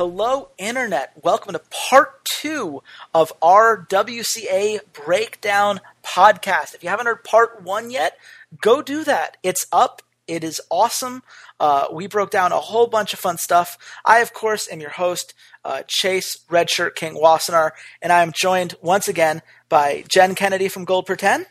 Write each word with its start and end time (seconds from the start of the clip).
Hello, 0.00 0.48
Internet. 0.56 1.12
Welcome 1.22 1.52
to 1.52 1.58
part 1.58 2.24
two 2.24 2.82
of 3.12 3.34
our 3.42 3.84
WCA 3.84 4.78
Breakdown 4.94 5.82
podcast. 6.02 6.74
If 6.74 6.82
you 6.82 6.88
haven't 6.88 7.04
heard 7.04 7.22
part 7.22 7.62
one 7.62 7.90
yet, 7.90 8.16
go 8.62 8.80
do 8.80 9.04
that. 9.04 9.36
It's 9.42 9.66
up. 9.70 10.00
It 10.26 10.42
is 10.42 10.58
awesome. 10.70 11.22
Uh, 11.60 11.88
we 11.92 12.06
broke 12.06 12.30
down 12.30 12.50
a 12.50 12.60
whole 12.60 12.86
bunch 12.86 13.12
of 13.12 13.18
fun 13.18 13.36
stuff. 13.36 13.76
I, 14.02 14.20
of 14.20 14.32
course, 14.32 14.72
am 14.72 14.80
your 14.80 14.88
host, 14.88 15.34
uh, 15.66 15.82
Chase 15.86 16.38
Redshirt 16.48 16.94
King 16.94 17.16
Wassenar, 17.22 17.72
and 18.00 18.10
I 18.10 18.22
am 18.22 18.32
joined 18.34 18.76
once 18.80 19.06
again 19.06 19.42
by 19.68 20.04
Jen 20.08 20.34
Kennedy 20.34 20.68
from 20.68 20.86
Gold 20.86 21.04
Per 21.04 21.16
10. 21.16 21.44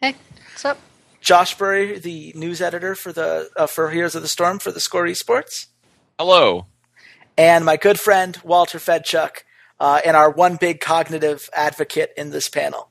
Hey, 0.00 0.14
what's 0.52 0.64
up? 0.64 0.78
Josh 1.20 1.58
Bury, 1.58 1.98
the 1.98 2.34
news 2.36 2.60
editor 2.60 2.94
for 2.94 3.12
the 3.12 3.50
uh, 3.56 3.66
for 3.66 3.90
Heroes 3.90 4.14
of 4.14 4.22
the 4.22 4.28
Storm 4.28 4.60
for 4.60 4.70
the 4.70 4.78
Score 4.78 5.06
Esports. 5.06 5.66
Hello. 6.20 6.66
And 7.36 7.64
my 7.64 7.76
good 7.76 7.98
friend 7.98 8.38
Walter 8.44 8.78
Fedczuk, 8.78 9.42
uh, 9.80 10.00
and 10.04 10.16
our 10.16 10.30
one 10.30 10.56
big 10.56 10.80
cognitive 10.80 11.50
advocate 11.52 12.12
in 12.16 12.30
this 12.30 12.48
panel. 12.48 12.90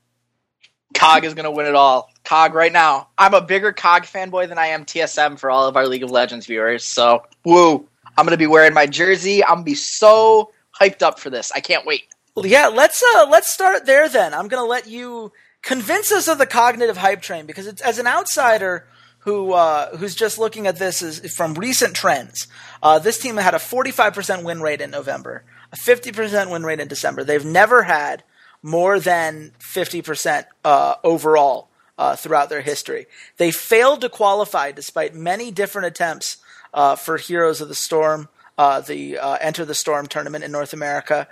Cog 0.94 1.26
is 1.26 1.34
going 1.34 1.46
to 1.46 1.52
win 1.52 1.66
it 1.66 1.76
all. 1.76 2.10
Cog 2.24 2.54
right 2.54 2.72
now. 2.72 3.08
I'm 3.18 3.34
a 3.34 3.42
bigger 3.42 3.74
Cog 3.74 4.04
fanboy 4.04 4.48
than 4.48 4.58
I 4.58 4.68
am 4.68 4.86
TSM 4.86 5.40
for 5.40 5.50
all 5.50 5.68
of 5.68 5.76
our 5.76 5.88
League 5.88 6.04
of 6.04 6.12
Legends 6.12 6.46
viewers. 6.46 6.84
So, 6.84 7.24
woo. 7.44 7.88
I'm 8.16 8.26
going 8.26 8.32
to 8.32 8.38
be 8.38 8.48
wearing 8.48 8.74
my 8.74 8.86
jersey. 8.86 9.44
I'm 9.44 9.56
going 9.56 9.66
to 9.66 9.72
be 9.72 9.76
so 9.76 10.52
hyped 10.80 11.02
up 11.02 11.20
for 11.20 11.30
this. 11.30 11.52
I 11.52 11.62
can't 11.62 11.86
wait. 11.86 12.04
Well, 12.36 12.46
yeah, 12.46 12.68
let's 12.68 13.04
uh, 13.16 13.28
let's 13.30 13.50
start 13.50 13.86
there 13.86 14.08
then. 14.08 14.34
I'm 14.34 14.48
going 14.48 14.62
to 14.62 14.70
let 14.70 14.88
you 14.88 15.32
convince 15.64 16.12
us 16.12 16.28
of 16.28 16.38
the 16.38 16.46
cognitive 16.46 16.98
hype 16.98 17.22
train 17.22 17.46
because 17.46 17.66
it's 17.66 17.82
as 17.82 17.98
an 17.98 18.06
outsider 18.06 18.88
who 19.24 19.54
uh, 19.54 19.96
who's 19.98 20.16
just 20.16 20.38
looking 20.38 20.68
at 20.68 20.78
this 20.78 21.02
as, 21.02 21.34
from 21.34 21.54
recent 21.54 21.96
trends. 21.96 22.48
Uh, 22.82 23.00
this 23.00 23.18
team 23.18 23.38
had 23.38 23.54
a 23.54 23.58
45% 23.58 24.44
win 24.44 24.62
rate 24.62 24.82
in 24.82 24.92
November, 24.92 25.44
a 25.72 25.78
50% 25.78 26.52
win 26.52 26.64
rate 26.64 26.80
in 26.80 26.88
December. 26.88 27.24
They've 27.24 27.46
never 27.46 27.84
had 27.84 28.24
more 28.62 29.00
than 29.00 29.52
50% 29.60 30.46
uh, 30.66 30.96
overall 31.04 31.70
uh, 31.98 32.16
throughout 32.16 32.50
their 32.50 32.62
history. 32.62 33.08
They 33.38 33.52
failed 33.52 34.02
to 34.02 34.10
qualify 34.10 34.72
despite 34.72 35.16
many 35.16 35.52
different 35.52 35.88
attempts 35.88 36.38
uh, 36.74 36.96
for 36.96 37.18
Heroes 37.18 37.62
of 37.62 37.70
the 37.70 37.76
Storm, 37.76 38.28
uh, 38.58 38.82
the 38.82 39.18
Enter 39.42 39.64
the 39.64 39.76
Storm 39.76 40.08
tournament 40.08 40.44
in 40.44 40.52
North 40.52 40.74
America. 40.74 41.30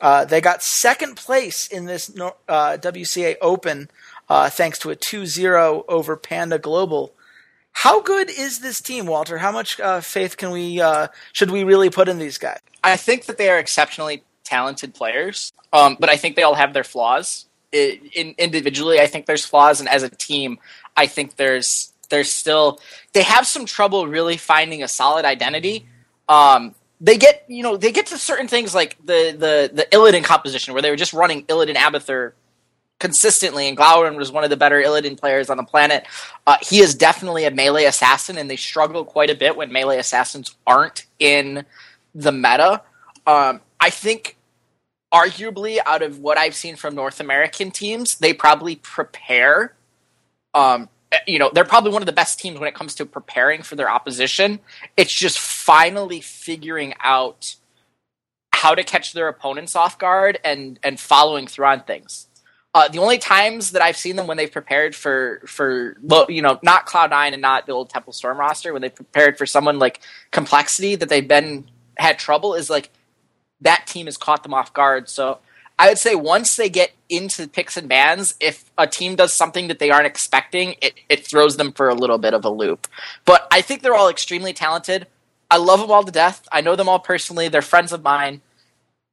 they 0.00 0.40
got 0.40 0.62
second 0.62 1.16
place 1.16 1.66
in 1.66 1.84
this 1.84 2.08
WCA 2.08 3.36
Open 3.42 3.90
thanks 4.28 4.78
to 4.78 4.88
a 4.88 4.96
2 4.96 5.26
0 5.26 5.84
over 5.88 6.16
Panda 6.16 6.58
Global 6.58 7.13
how 7.74 8.00
good 8.00 8.30
is 8.30 8.60
this 8.60 8.80
team, 8.80 9.04
Walter? 9.06 9.36
How 9.36 9.52
much 9.52 9.78
uh, 9.78 10.00
faith 10.00 10.36
can 10.36 10.50
we 10.50 10.80
uh, 10.80 11.08
should 11.32 11.50
we 11.50 11.64
really 11.64 11.90
put 11.90 12.08
in 12.08 12.18
these 12.18 12.38
guys? 12.38 12.58
I 12.82 12.96
think 12.96 13.26
that 13.26 13.36
they 13.36 13.50
are 13.50 13.58
exceptionally 13.58 14.22
talented 14.44 14.94
players, 14.94 15.52
um, 15.72 15.96
but 15.98 16.08
I 16.08 16.16
think 16.16 16.36
they 16.36 16.42
all 16.42 16.54
have 16.54 16.72
their 16.72 16.84
flaws. 16.84 17.46
It, 17.72 18.00
in, 18.14 18.34
individually, 18.38 19.00
I 19.00 19.06
think 19.06 19.26
there's 19.26 19.44
flaws, 19.44 19.80
and 19.80 19.88
as 19.88 20.02
a 20.02 20.08
team, 20.08 20.58
I 20.96 21.06
think 21.06 21.36
there's 21.36 21.92
there's 22.08 22.30
still 22.30 22.80
they 23.12 23.22
have 23.22 23.46
some 23.46 23.66
trouble 23.66 24.06
really 24.06 24.36
finding 24.36 24.82
a 24.82 24.88
solid 24.88 25.24
identity. 25.24 25.86
Um, 26.28 26.74
they 27.00 27.18
get 27.18 27.44
you 27.48 27.62
know 27.64 27.76
they 27.76 27.90
get 27.90 28.06
to 28.06 28.18
certain 28.18 28.46
things 28.46 28.74
like 28.74 28.96
the 29.04 29.34
the 29.36 29.70
the 29.74 29.86
Illidan 29.90 30.22
composition 30.22 30.74
where 30.74 30.82
they 30.82 30.90
were 30.90 30.96
just 30.96 31.12
running 31.12 31.44
Illidan 31.46 31.74
Abathur 31.74 32.32
consistently, 32.98 33.68
and 33.68 33.76
Glaurung 33.76 34.16
was 34.16 34.32
one 34.32 34.44
of 34.44 34.50
the 34.50 34.56
better 34.56 34.80
Illidan 34.80 35.18
players 35.18 35.50
on 35.50 35.56
the 35.56 35.64
planet. 35.64 36.06
Uh, 36.46 36.56
he 36.62 36.80
is 36.80 36.94
definitely 36.94 37.44
a 37.44 37.50
melee 37.50 37.84
assassin, 37.84 38.38
and 38.38 38.48
they 38.48 38.56
struggle 38.56 39.04
quite 39.04 39.30
a 39.30 39.34
bit 39.34 39.56
when 39.56 39.72
melee 39.72 39.98
assassins 39.98 40.54
aren't 40.66 41.06
in 41.18 41.64
the 42.14 42.32
meta. 42.32 42.82
Um, 43.26 43.60
I 43.80 43.90
think, 43.90 44.36
arguably, 45.12 45.78
out 45.84 46.02
of 46.02 46.18
what 46.20 46.38
I've 46.38 46.54
seen 46.54 46.76
from 46.76 46.94
North 46.94 47.20
American 47.20 47.70
teams, 47.70 48.16
they 48.18 48.32
probably 48.32 48.76
prepare. 48.76 49.74
Um, 50.54 50.88
you 51.26 51.38
know, 51.38 51.50
they're 51.52 51.64
probably 51.64 51.92
one 51.92 52.02
of 52.02 52.06
the 52.06 52.12
best 52.12 52.40
teams 52.40 52.58
when 52.58 52.68
it 52.68 52.74
comes 52.74 52.94
to 52.96 53.06
preparing 53.06 53.62
for 53.62 53.76
their 53.76 53.90
opposition. 53.90 54.60
It's 54.96 55.12
just 55.12 55.38
finally 55.38 56.20
figuring 56.20 56.94
out 57.00 57.56
how 58.52 58.74
to 58.74 58.82
catch 58.82 59.12
their 59.12 59.28
opponents 59.28 59.76
off 59.76 59.98
guard 59.98 60.38
and 60.42 60.78
and 60.82 60.98
following 60.98 61.46
through 61.46 61.66
on 61.66 61.82
things. 61.82 62.28
Uh, 62.74 62.88
the 62.88 62.98
only 62.98 63.18
times 63.18 63.70
that 63.70 63.82
I've 63.82 63.96
seen 63.96 64.16
them 64.16 64.26
when 64.26 64.36
they've 64.36 64.50
prepared 64.50 64.96
for 64.96 65.40
for 65.46 65.96
you 66.28 66.42
know 66.42 66.58
not 66.62 66.86
Cloud 66.86 67.10
Nine 67.10 67.32
and 67.32 67.40
not 67.40 67.66
the 67.66 67.72
old 67.72 67.88
Tempo 67.88 68.10
Storm 68.10 68.38
roster 68.38 68.72
when 68.72 68.82
they've 68.82 68.94
prepared 68.94 69.38
for 69.38 69.46
someone 69.46 69.78
like 69.78 70.00
Complexity 70.32 70.96
that 70.96 71.08
they've 71.08 71.26
been 71.26 71.66
had 71.96 72.18
trouble 72.18 72.54
is 72.54 72.68
like 72.68 72.90
that 73.60 73.86
team 73.86 74.06
has 74.06 74.16
caught 74.16 74.42
them 74.42 74.52
off 74.52 74.72
guard. 74.72 75.08
So 75.08 75.38
I 75.78 75.88
would 75.88 75.98
say 75.98 76.14
once 76.14 76.56
they 76.56 76.68
get 76.68 76.92
into 77.08 77.42
the 77.42 77.48
picks 77.48 77.76
and 77.76 77.88
bans, 77.88 78.34
if 78.40 78.70
a 78.78 78.86
team 78.86 79.16
does 79.16 79.32
something 79.32 79.68
that 79.68 79.78
they 79.78 79.90
aren't 79.90 80.06
expecting, 80.06 80.76
it, 80.80 80.94
it 81.08 81.26
throws 81.26 81.56
them 81.56 81.72
for 81.72 81.88
a 81.88 81.94
little 81.94 82.18
bit 82.18 82.34
of 82.34 82.44
a 82.44 82.50
loop. 82.50 82.86
But 83.24 83.46
I 83.50 83.60
think 83.60 83.82
they're 83.82 83.94
all 83.94 84.08
extremely 84.08 84.52
talented. 84.52 85.06
I 85.50 85.56
love 85.56 85.80
them 85.80 85.90
all 85.90 86.04
to 86.04 86.12
death. 86.12 86.46
I 86.52 86.60
know 86.60 86.76
them 86.76 86.88
all 86.88 86.98
personally. 86.98 87.48
They're 87.48 87.62
friends 87.62 87.92
of 87.92 88.02
mine. 88.02 88.40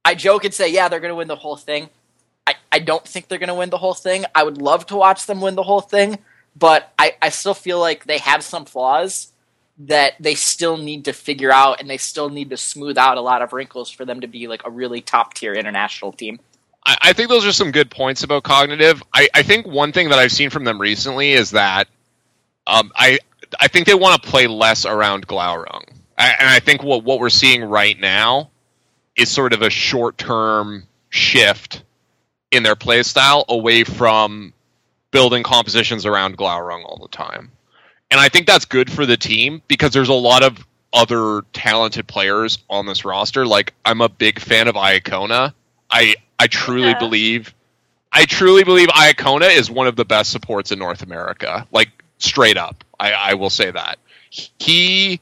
I 0.04 0.14
joke 0.14 0.44
and 0.44 0.54
say, 0.54 0.68
yeah, 0.68 0.88
they're 0.88 1.00
going 1.00 1.10
to 1.10 1.16
win 1.16 1.28
the 1.28 1.36
whole 1.36 1.56
thing. 1.56 1.88
I, 2.46 2.54
I 2.70 2.78
don't 2.78 3.06
think 3.06 3.28
they're 3.28 3.38
going 3.38 3.48
to 3.48 3.54
win 3.54 3.70
the 3.70 3.78
whole 3.78 3.94
thing. 3.94 4.24
I 4.34 4.42
would 4.42 4.58
love 4.58 4.86
to 4.86 4.96
watch 4.96 5.26
them 5.26 5.40
win 5.40 5.54
the 5.54 5.62
whole 5.62 5.80
thing, 5.80 6.18
but 6.56 6.92
I, 6.98 7.14
I 7.20 7.28
still 7.28 7.54
feel 7.54 7.80
like 7.80 8.04
they 8.04 8.18
have 8.18 8.42
some 8.42 8.64
flaws 8.64 9.32
that 9.78 10.14
they 10.20 10.34
still 10.34 10.76
need 10.76 11.06
to 11.06 11.12
figure 11.12 11.52
out 11.52 11.80
and 11.80 11.88
they 11.88 11.96
still 11.96 12.28
need 12.28 12.50
to 12.50 12.56
smooth 12.56 12.98
out 12.98 13.16
a 13.16 13.20
lot 13.20 13.42
of 13.42 13.52
wrinkles 13.52 13.90
for 13.90 14.04
them 14.04 14.20
to 14.20 14.26
be 14.26 14.46
like 14.46 14.62
a 14.64 14.70
really 14.70 15.00
top 15.00 15.34
tier 15.34 15.54
international 15.54 16.12
team. 16.12 16.38
I, 16.84 16.96
I 17.02 17.12
think 17.12 17.28
those 17.28 17.46
are 17.46 17.52
some 17.52 17.70
good 17.70 17.90
points 17.90 18.22
about 18.22 18.42
cognitive. 18.42 19.02
I, 19.12 19.28
I 19.34 19.42
think 19.42 19.66
one 19.66 19.92
thing 19.92 20.10
that 20.10 20.18
I've 20.18 20.32
seen 20.32 20.50
from 20.50 20.64
them 20.64 20.80
recently 20.80 21.32
is 21.32 21.52
that 21.52 21.88
um, 22.66 22.92
I 22.94 23.18
I 23.58 23.68
think 23.68 23.86
they 23.86 23.94
want 23.94 24.22
to 24.22 24.28
play 24.28 24.46
less 24.46 24.86
around 24.86 25.26
Glaurung. 25.26 25.84
I, 26.16 26.34
and 26.38 26.48
I 26.48 26.60
think 26.60 26.82
what 26.82 27.04
what 27.04 27.18
we're 27.18 27.30
seeing 27.30 27.64
right 27.64 27.98
now 27.98 28.50
is 29.16 29.30
sort 29.30 29.52
of 29.52 29.62
a 29.62 29.70
short 29.70 30.18
term 30.18 30.84
shift 31.10 31.82
in 32.52 32.62
their 32.62 32.76
play 32.76 33.02
style 33.02 33.44
away 33.48 33.82
from 33.82 34.52
building 35.10 35.42
compositions 35.42 36.06
around 36.06 36.38
Glaurung 36.38 36.84
all 36.84 36.98
the 37.02 37.08
time. 37.08 37.50
And 38.10 38.20
I 38.20 38.28
think 38.28 38.46
that's 38.46 38.66
good 38.66 38.92
for 38.92 39.06
the 39.06 39.16
team 39.16 39.62
because 39.66 39.92
there's 39.92 40.10
a 40.10 40.14
lot 40.14 40.44
of 40.44 40.64
other 40.92 41.42
talented 41.54 42.06
players 42.06 42.58
on 42.68 42.86
this 42.86 43.04
roster. 43.04 43.46
Like 43.46 43.74
I'm 43.84 44.02
a 44.02 44.08
big 44.08 44.38
fan 44.38 44.68
of 44.68 44.76
Iacona. 44.76 45.54
I 45.90 46.14
I 46.38 46.46
truly 46.46 46.88
yeah. 46.88 46.98
believe 46.98 47.54
I 48.12 48.26
truly 48.26 48.64
believe 48.64 48.88
Iacona 48.88 49.56
is 49.56 49.70
one 49.70 49.86
of 49.86 49.96
the 49.96 50.04
best 50.04 50.30
supports 50.30 50.70
in 50.70 50.78
North 50.78 51.02
America. 51.02 51.66
Like 51.72 51.88
straight 52.18 52.58
up. 52.58 52.84
I, 53.00 53.12
I 53.12 53.34
will 53.34 53.50
say 53.50 53.70
that. 53.70 53.98
He 54.58 55.20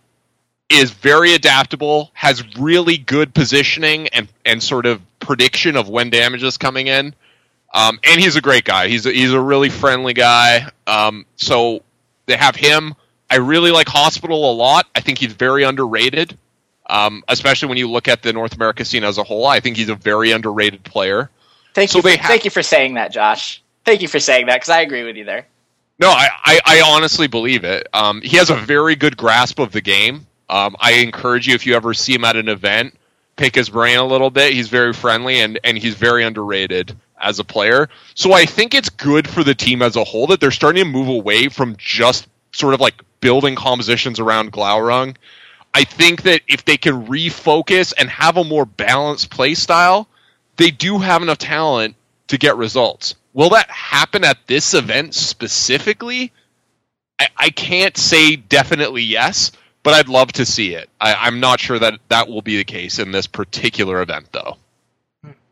is 0.69 0.91
very 0.91 1.35
adaptable, 1.35 2.11
has 2.15 2.45
really 2.57 2.97
good 2.97 3.35
positioning 3.35 4.09
and, 4.09 4.29
and 4.45 4.63
sort 4.63 4.87
of 4.87 5.01
prediction 5.19 5.77
of 5.77 5.89
when 5.89 6.11
damage 6.11 6.45
is 6.45 6.57
coming 6.57 6.87
in. 6.87 7.15
Um, 7.73 8.01
and 8.03 8.21
he's 8.21 8.37
a 8.37 8.41
great 8.41 8.65
guy. 8.65 8.89
He's 8.89 9.07
a, 9.07 9.13
he's 9.13 9.33
a 9.33 9.41
really 9.41 9.69
friendly 9.69 10.13
guy. 10.13 10.69
Um, 10.87 11.27
so 11.37 11.83
they 12.27 12.37
have 12.37 12.57
him. 12.57 12.95
I 13.31 13.37
really 13.37 13.71
like 13.71 13.89
Hospital 13.89 14.51
a 14.51 14.55
lot. 14.55 14.87
I 14.95 15.01
think 15.01 15.19
he's 15.19 15.33
very 15.33 15.63
underrated, 15.63 16.37
um, 16.89 17.23
especially 17.29 17.69
when 17.69 17.79
you 17.79 17.89
look 17.89 18.09
at 18.09 18.23
the 18.23 18.33
North 18.33 18.55
America 18.55 18.85
scene 18.85 19.05
as 19.05 19.19
a 19.19 19.23
whole. 19.23 19.47
I 19.47 19.61
think 19.61 19.77
he's 19.77 19.89
a 19.89 19.95
very 19.95 20.33
underrated 20.33 20.83
player. 20.83 21.31
Thank 21.75 21.91
so 21.91 21.99
you. 21.99 22.03
For, 22.03 22.11
ha- 22.11 22.27
thank 22.27 22.45
you 22.45 22.51
for 22.51 22.63
saying 22.63 22.95
that, 22.95 23.13
Josh. 23.13 23.63
Thank 23.85 24.03
you 24.03 24.09
for 24.09 24.19
saying 24.19 24.47
that 24.47 24.57
because 24.57 24.71
I 24.71 24.81
agree 24.81 25.05
with 25.05 25.17
you 25.17 25.25
there. 25.25 25.47
No, 26.01 26.09
I, 26.09 26.29
I, 26.45 26.61
I 26.65 26.83
honestly 26.87 27.29
believe 27.29 27.65
it. 27.65 27.87
Um, 27.93 28.21
he 28.23 28.39
has 28.39 28.51
a 28.51 28.57
very 28.57 28.97
good 28.97 29.17
grasp 29.17 29.59
of 29.59 29.71
the 29.71 29.81
game. 29.81 30.27
Um, 30.49 30.75
I 30.81 30.95
encourage 30.95 31.47
you 31.47 31.55
if 31.55 31.67
you 31.67 31.75
ever 31.77 31.95
see 31.95 32.15
him 32.15 32.25
at 32.25 32.37
an 32.37 32.49
event, 32.49 32.95
pick 33.37 33.55
his 33.55 33.69
brain 33.69 33.99
a 33.99 34.05
little 34.05 34.31
bit. 34.31 34.53
He's 34.53 34.69
very 34.69 34.93
friendly 34.93 35.41
and, 35.41 35.61
and 35.63 35.79
he's 35.79 35.95
very 35.95 36.25
underrated 36.25 36.97
as 37.21 37.39
a 37.39 37.45
player. 37.45 37.89
So 38.15 38.33
I 38.33 38.45
think 38.45 38.75
it's 38.75 38.89
good 38.89 39.29
for 39.29 39.45
the 39.45 39.55
team 39.55 39.83
as 39.83 39.97
a 39.97 40.05
whole 40.05 40.27
that 40.29 40.41
they're 40.41 40.51
starting 40.51 40.85
to 40.85 40.91
move 40.91 41.09
away 41.09 41.49
from 41.49 41.77
just 41.77 42.29
sort 42.53 42.75
of 42.75 42.81
like 42.81 42.95
building 43.21 43.55
compositions 43.55 44.19
around 44.19 44.53
Glaurung. 44.53 45.17
I 45.75 45.85
think 45.85 46.23
that 46.23 46.43
if 46.49 46.65
they 46.65 46.77
can 46.77 47.07
refocus 47.07 47.93
and 47.97 48.09
have 48.11 48.37
a 48.37 48.45
more 48.45 48.67
balanced 48.67 49.31
play 49.31 49.55
style, 49.55 50.09
they 50.57 50.71
do 50.71 50.99
have 50.99 51.23
enough 51.23 51.39
talent 51.39 51.95
to 52.29 52.39
get 52.39 52.57
results. 52.57 53.15
Will 53.33 53.51
that 53.51 53.71
happen 53.71 54.25
at 54.25 54.39
this 54.47 54.75
event 54.75 55.15
specifically? 55.15 56.33
I, 57.19 57.29
I 57.37 57.51
can't 57.51 57.97
say 57.97 58.37
definitely 58.37 59.03
yes, 59.03 59.53
but 59.83 59.95
I'd 59.95 60.09
love 60.09 60.33
to 60.33 60.45
see 60.47 60.75
it. 60.75 60.91
I, 61.01 61.15
I'm 61.15 61.39
not 61.39 61.61
sure 61.61 61.79
that 61.79 62.01
that 62.09 62.29
will 62.29 62.43
be 62.43 62.57
the 62.57 62.65
case 62.65 62.99
in 62.99 63.13
this 63.13 63.27
particular 63.27 64.03
event, 64.03 64.33
though. 64.33 64.57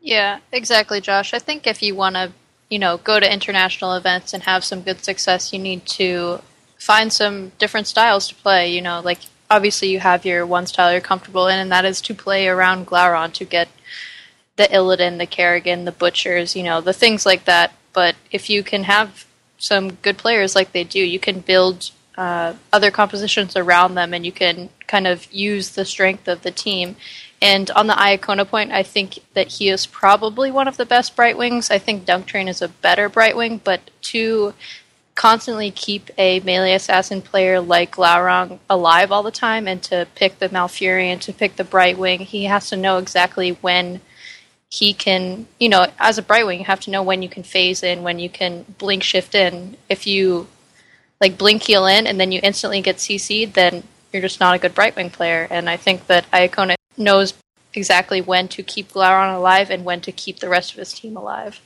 Yeah, 0.01 0.39
exactly, 0.51 1.01
Josh. 1.01 1.33
I 1.33 1.39
think 1.39 1.67
if 1.67 1.81
you 1.81 1.95
want 1.95 2.15
to, 2.15 2.31
you 2.69 2.79
know, 2.79 2.97
go 2.97 3.19
to 3.19 3.33
international 3.33 3.93
events 3.93 4.33
and 4.33 4.43
have 4.43 4.63
some 4.63 4.81
good 4.81 5.03
success, 5.03 5.51
you 5.53 5.59
need 5.59 5.85
to 5.87 6.41
find 6.77 7.11
some 7.11 7.51
different 7.59 7.87
styles 7.87 8.27
to 8.29 8.35
play. 8.35 8.73
You 8.73 8.81
know, 8.81 9.01
like 9.01 9.19
obviously 9.49 9.89
you 9.89 9.99
have 9.99 10.25
your 10.25 10.45
one 10.45 10.67
style 10.67 10.91
you're 10.91 11.01
comfortable 11.01 11.47
in, 11.47 11.59
and 11.59 11.71
that 11.71 11.85
is 11.85 12.01
to 12.01 12.13
play 12.13 12.47
around 12.47 12.87
Glaurung 12.87 13.33
to 13.33 13.45
get 13.45 13.67
the 14.55 14.63
Illidan, 14.65 15.17
the 15.17 15.25
Kerrigan, 15.25 15.85
the 15.85 15.91
Butchers, 15.91 16.55
you 16.55 16.63
know, 16.63 16.81
the 16.81 16.93
things 16.93 17.25
like 17.25 17.45
that. 17.45 17.73
But 17.93 18.15
if 18.31 18.49
you 18.49 18.63
can 18.63 18.83
have 18.83 19.25
some 19.57 19.93
good 19.95 20.17
players 20.17 20.55
like 20.55 20.71
they 20.71 20.83
do, 20.83 20.99
you 20.99 21.19
can 21.19 21.41
build 21.41 21.91
uh, 22.17 22.53
other 22.71 22.91
compositions 22.91 23.55
around 23.55 23.95
them, 23.95 24.13
and 24.13 24.25
you 24.25 24.31
can 24.31 24.69
kind 24.87 25.07
of 25.07 25.31
use 25.33 25.71
the 25.71 25.85
strength 25.85 26.27
of 26.27 26.43
the 26.43 26.51
team. 26.51 26.95
And 27.41 27.71
on 27.71 27.87
the 27.87 27.93
Iacona 27.93 28.47
point, 28.47 28.71
I 28.71 28.83
think 28.83 29.19
that 29.33 29.47
he 29.47 29.69
is 29.69 29.85
probably 29.85 30.51
one 30.51 30.67
of 30.67 30.77
the 30.77 30.85
best 30.85 31.15
Brightwings. 31.15 31.71
I 31.71 31.79
think 31.79 32.05
Dunk 32.05 32.25
Train 32.25 32.47
is 32.47 32.61
a 32.61 32.67
better 32.67 33.09
Brightwing, 33.09 33.61
but 33.63 33.79
to 34.01 34.53
constantly 35.15 35.71
keep 35.71 36.09
a 36.17 36.39
melee 36.41 36.73
assassin 36.73 37.21
player 37.21 37.59
like 37.59 37.95
Glaurung 37.95 38.59
alive 38.69 39.11
all 39.11 39.23
the 39.23 39.31
time 39.31 39.67
and 39.67 39.83
to 39.83 40.07
pick 40.15 40.39
the 40.39 40.49
Malfurion, 40.49 41.19
to 41.21 41.33
pick 41.33 41.55
the 41.55 41.63
Brightwing, 41.63 42.21
he 42.21 42.45
has 42.45 42.69
to 42.69 42.77
know 42.77 42.97
exactly 42.97 43.51
when 43.51 44.01
he 44.69 44.93
can, 44.93 45.47
you 45.59 45.67
know, 45.67 45.87
as 45.99 46.17
a 46.17 46.23
Brightwing, 46.23 46.59
you 46.59 46.65
have 46.65 46.79
to 46.81 46.91
know 46.91 47.03
when 47.03 47.21
you 47.21 47.29
can 47.29 47.43
phase 47.43 47.83
in, 47.83 48.03
when 48.03 48.19
you 48.19 48.29
can 48.29 48.63
blink 48.77 49.03
shift 49.03 49.33
in. 49.33 49.75
If 49.89 50.07
you 50.07 50.47
like 51.19 51.37
blink 51.37 51.63
heal 51.63 51.85
in 51.85 52.07
and 52.07 52.19
then 52.19 52.31
you 52.31 52.39
instantly 52.43 52.81
get 52.81 52.97
CC'd, 52.97 53.55
then 53.55 53.83
you're 54.13 54.21
just 54.21 54.39
not 54.39 54.55
a 54.55 54.59
good 54.59 54.75
Brightwing 54.75 55.11
player. 55.11 55.47
And 55.49 55.69
I 55.69 55.75
think 55.75 56.07
that 56.07 56.29
Iacona 56.31 56.75
knows 56.99 57.33
exactly 57.73 58.21
when 58.21 58.47
to 58.49 58.63
keep 58.63 58.91
Glaurung 58.91 59.35
alive 59.35 59.69
and 59.69 59.85
when 59.85 60.01
to 60.01 60.11
keep 60.11 60.39
the 60.39 60.49
rest 60.49 60.71
of 60.71 60.77
his 60.77 60.93
team 60.93 61.15
alive. 61.15 61.61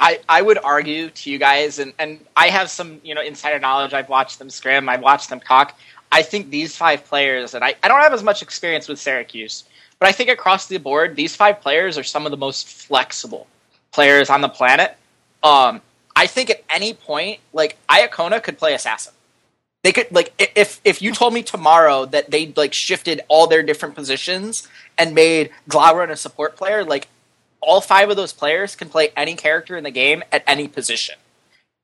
I, 0.00 0.20
I 0.28 0.42
would 0.42 0.58
argue 0.58 1.10
to 1.10 1.30
you 1.30 1.38
guys, 1.38 1.78
and, 1.78 1.92
and 1.98 2.18
I 2.36 2.48
have 2.48 2.70
some 2.70 3.00
you 3.04 3.14
know 3.14 3.22
insider 3.22 3.60
knowledge. 3.60 3.92
I've 3.92 4.08
watched 4.08 4.38
them 4.38 4.50
scrim, 4.50 4.88
I've 4.88 5.02
watched 5.02 5.28
them 5.28 5.38
cock. 5.38 5.78
I 6.10 6.22
think 6.22 6.50
these 6.50 6.76
five 6.76 7.04
players, 7.04 7.54
and 7.54 7.64
I, 7.64 7.74
I 7.82 7.88
don't 7.88 8.00
have 8.00 8.12
as 8.12 8.22
much 8.22 8.42
experience 8.42 8.88
with 8.88 8.98
Syracuse, 8.98 9.64
but 9.98 10.08
I 10.08 10.12
think 10.12 10.28
across 10.28 10.66
the 10.66 10.78
board, 10.78 11.14
these 11.14 11.36
five 11.36 11.60
players 11.60 11.96
are 11.96 12.02
some 12.02 12.26
of 12.26 12.32
the 12.32 12.36
most 12.36 12.68
flexible 12.68 13.46
players 13.92 14.28
on 14.28 14.40
the 14.40 14.48
planet. 14.48 14.96
Um, 15.42 15.80
I 16.16 16.26
think 16.26 16.50
at 16.50 16.62
any 16.68 16.94
point, 16.94 17.40
like 17.52 17.78
Iacona 17.88 18.42
could 18.42 18.58
play 18.58 18.74
assassin. 18.74 19.14
They 19.82 19.92
could 19.92 20.12
like 20.12 20.32
if 20.56 20.80
if 20.84 21.02
you 21.02 21.12
told 21.12 21.34
me 21.34 21.42
tomorrow 21.42 22.06
that 22.06 22.30
they 22.30 22.52
like 22.56 22.72
shifted 22.72 23.20
all 23.28 23.48
their 23.48 23.62
different 23.62 23.94
positions 23.96 24.68
and 24.96 25.14
made 25.14 25.50
Glaurung 25.68 26.10
a 26.10 26.16
support 26.16 26.56
player, 26.56 26.84
like 26.84 27.08
all 27.60 27.80
five 27.80 28.10
of 28.10 28.16
those 28.16 28.32
players 28.32 28.76
can 28.76 28.88
play 28.88 29.10
any 29.16 29.34
character 29.34 29.76
in 29.76 29.84
the 29.84 29.90
game 29.90 30.22
at 30.30 30.44
any 30.46 30.68
position. 30.68 31.16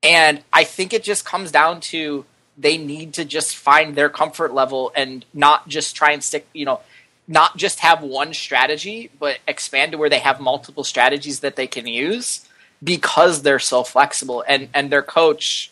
And 0.01 0.43
I 0.53 0.63
think 0.63 0.93
it 0.93 1.03
just 1.03 1.25
comes 1.25 1.51
down 1.51 1.81
to 1.81 2.25
they 2.57 2.77
need 2.77 3.13
to 3.13 3.25
just 3.25 3.55
find 3.55 3.95
their 3.95 4.09
comfort 4.09 4.53
level 4.53 4.91
and 4.95 5.25
not 5.33 5.67
just 5.67 5.95
try 5.95 6.11
and 6.11 6.23
stick, 6.23 6.47
you 6.53 6.65
know, 6.65 6.81
not 7.27 7.57
just 7.57 7.79
have 7.79 8.01
one 8.01 8.33
strategy, 8.33 9.09
but 9.19 9.39
expand 9.47 9.91
to 9.93 9.97
where 9.97 10.09
they 10.09 10.19
have 10.19 10.39
multiple 10.39 10.83
strategies 10.83 11.41
that 11.41 11.55
they 11.55 11.67
can 11.67 11.87
use 11.87 12.47
because 12.83 13.41
they're 13.41 13.59
so 13.59 13.83
flexible. 13.83 14.43
And 14.47 14.69
and 14.73 14.89
their 14.89 15.03
coach 15.03 15.71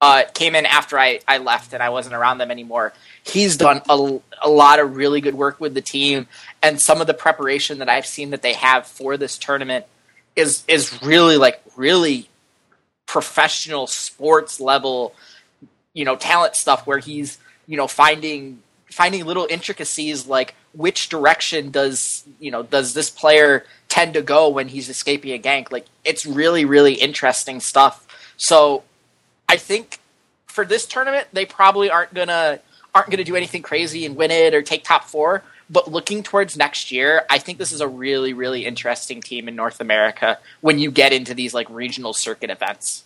uh, 0.00 0.22
came 0.34 0.54
in 0.54 0.64
after 0.64 0.98
I, 0.98 1.20
I 1.26 1.38
left 1.38 1.72
and 1.72 1.82
I 1.82 1.88
wasn't 1.88 2.14
around 2.14 2.38
them 2.38 2.50
anymore. 2.50 2.92
He's 3.24 3.56
done 3.56 3.82
a, 3.88 4.20
a 4.42 4.48
lot 4.48 4.78
of 4.78 4.96
really 4.96 5.20
good 5.20 5.34
work 5.34 5.60
with 5.60 5.74
the 5.74 5.80
team, 5.80 6.28
and 6.62 6.80
some 6.80 7.00
of 7.00 7.06
the 7.06 7.14
preparation 7.14 7.78
that 7.78 7.88
I've 7.88 8.06
seen 8.06 8.30
that 8.30 8.42
they 8.42 8.54
have 8.54 8.86
for 8.86 9.16
this 9.16 9.36
tournament 9.36 9.86
is 10.36 10.64
is 10.68 11.02
really 11.02 11.36
like 11.36 11.60
really 11.76 12.28
professional 13.06 13.86
sports 13.86 14.60
level, 14.60 15.14
you 15.94 16.04
know, 16.04 16.14
talent 16.14 16.54
stuff 16.54 16.86
where 16.86 16.98
he's 16.98 17.38
you 17.66 17.76
know 17.76 17.88
finding 17.88 18.62
finding 18.90 19.24
little 19.24 19.46
intricacies 19.50 20.26
like 20.26 20.54
which 20.72 21.08
direction 21.08 21.70
does 21.70 22.24
you 22.40 22.50
know 22.50 22.62
does 22.62 22.94
this 22.94 23.10
player 23.10 23.64
tend 23.88 24.14
to 24.14 24.22
go 24.22 24.48
when 24.48 24.68
he's 24.68 24.88
escaping 24.88 25.32
a 25.32 25.38
gank 25.38 25.70
like 25.70 25.86
it's 26.04 26.24
really 26.24 26.64
really 26.64 26.94
interesting 26.94 27.60
stuff 27.60 28.06
so 28.36 28.82
I 29.48 29.56
think 29.56 29.98
for 30.46 30.64
this 30.64 30.86
tournament 30.86 31.28
they 31.32 31.46
probably 31.46 31.90
aren't 31.90 32.14
gonna 32.14 32.60
aren't 32.94 33.10
gonna 33.10 33.24
do 33.24 33.36
anything 33.36 33.62
crazy 33.62 34.04
and 34.04 34.16
win 34.16 34.30
it 34.30 34.54
or 34.54 34.62
take 34.62 34.84
top 34.84 35.04
four. 35.04 35.42
But 35.70 35.90
looking 35.90 36.22
towards 36.22 36.56
next 36.56 36.90
year, 36.90 37.26
I 37.28 37.38
think 37.38 37.58
this 37.58 37.72
is 37.72 37.80
a 37.80 37.88
really 37.88 38.32
really 38.32 38.64
interesting 38.64 39.20
team 39.20 39.48
in 39.48 39.56
North 39.56 39.80
America 39.80 40.38
when 40.60 40.78
you 40.78 40.90
get 40.90 41.12
into 41.12 41.34
these 41.34 41.54
like 41.54 41.68
regional 41.70 42.12
circuit 42.12 42.50
events. 42.50 43.04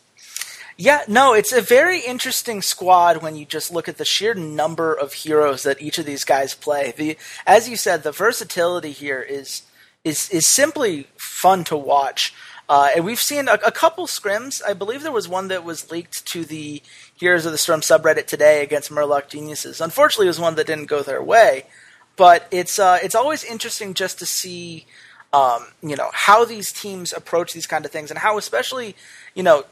Yeah, 0.78 1.02
no, 1.06 1.34
it's 1.34 1.52
a 1.52 1.60
very 1.60 2.00
interesting 2.00 2.62
squad 2.62 3.22
when 3.22 3.36
you 3.36 3.44
just 3.44 3.72
look 3.72 3.88
at 3.88 3.98
the 3.98 4.04
sheer 4.04 4.34
number 4.34 4.94
of 4.94 5.12
heroes 5.12 5.64
that 5.64 5.82
each 5.82 5.98
of 5.98 6.06
these 6.06 6.24
guys 6.24 6.54
play. 6.54 6.94
The 6.96 7.18
as 7.46 7.68
you 7.68 7.76
said, 7.76 8.02
the 8.02 8.12
versatility 8.12 8.92
here 8.92 9.20
is 9.20 9.62
is 10.04 10.30
is 10.30 10.46
simply 10.46 11.08
fun 11.16 11.64
to 11.64 11.76
watch. 11.76 12.34
Uh, 12.72 12.88
and 12.96 13.04
we've 13.04 13.20
seen 13.20 13.48
a, 13.48 13.58
a, 13.66 13.70
couple 13.70 14.06
scrims. 14.06 14.62
I 14.66 14.72
believe 14.72 15.02
there 15.02 15.12
was 15.12 15.28
one 15.28 15.48
that 15.48 15.62
was 15.62 15.90
leaked 15.90 16.24
to 16.28 16.42
the 16.42 16.80
Heroes 17.16 17.44
of 17.44 17.52
the 17.52 17.58
Storm 17.58 17.82
subreddit 17.82 18.26
today 18.26 18.62
against 18.62 18.90
Murloc 18.90 19.28
Geniuses. 19.28 19.78
Unfortunately, 19.78 20.24
it 20.24 20.30
was 20.30 20.40
one 20.40 20.54
that 20.54 20.68
didn't 20.68 20.86
go 20.86 21.02
their 21.02 21.22
way. 21.22 21.66
But 22.16 22.48
it's 22.50 22.78
uh, 22.78 22.98
it's 23.02 23.14
always 23.14 23.44
interesting 23.44 23.92
just 23.92 24.18
to 24.20 24.24
see, 24.24 24.86
um, 25.34 25.66
you 25.82 25.96
know, 25.96 26.08
how 26.14 26.46
these 26.46 26.72
teams 26.72 27.12
approach 27.12 27.52
these 27.52 27.66
kind 27.66 27.84
of 27.84 27.90
things, 27.90 28.08
and 28.08 28.18
how 28.18 28.38
especially, 28.38 28.96
you 29.34 29.42
know, 29.42 29.66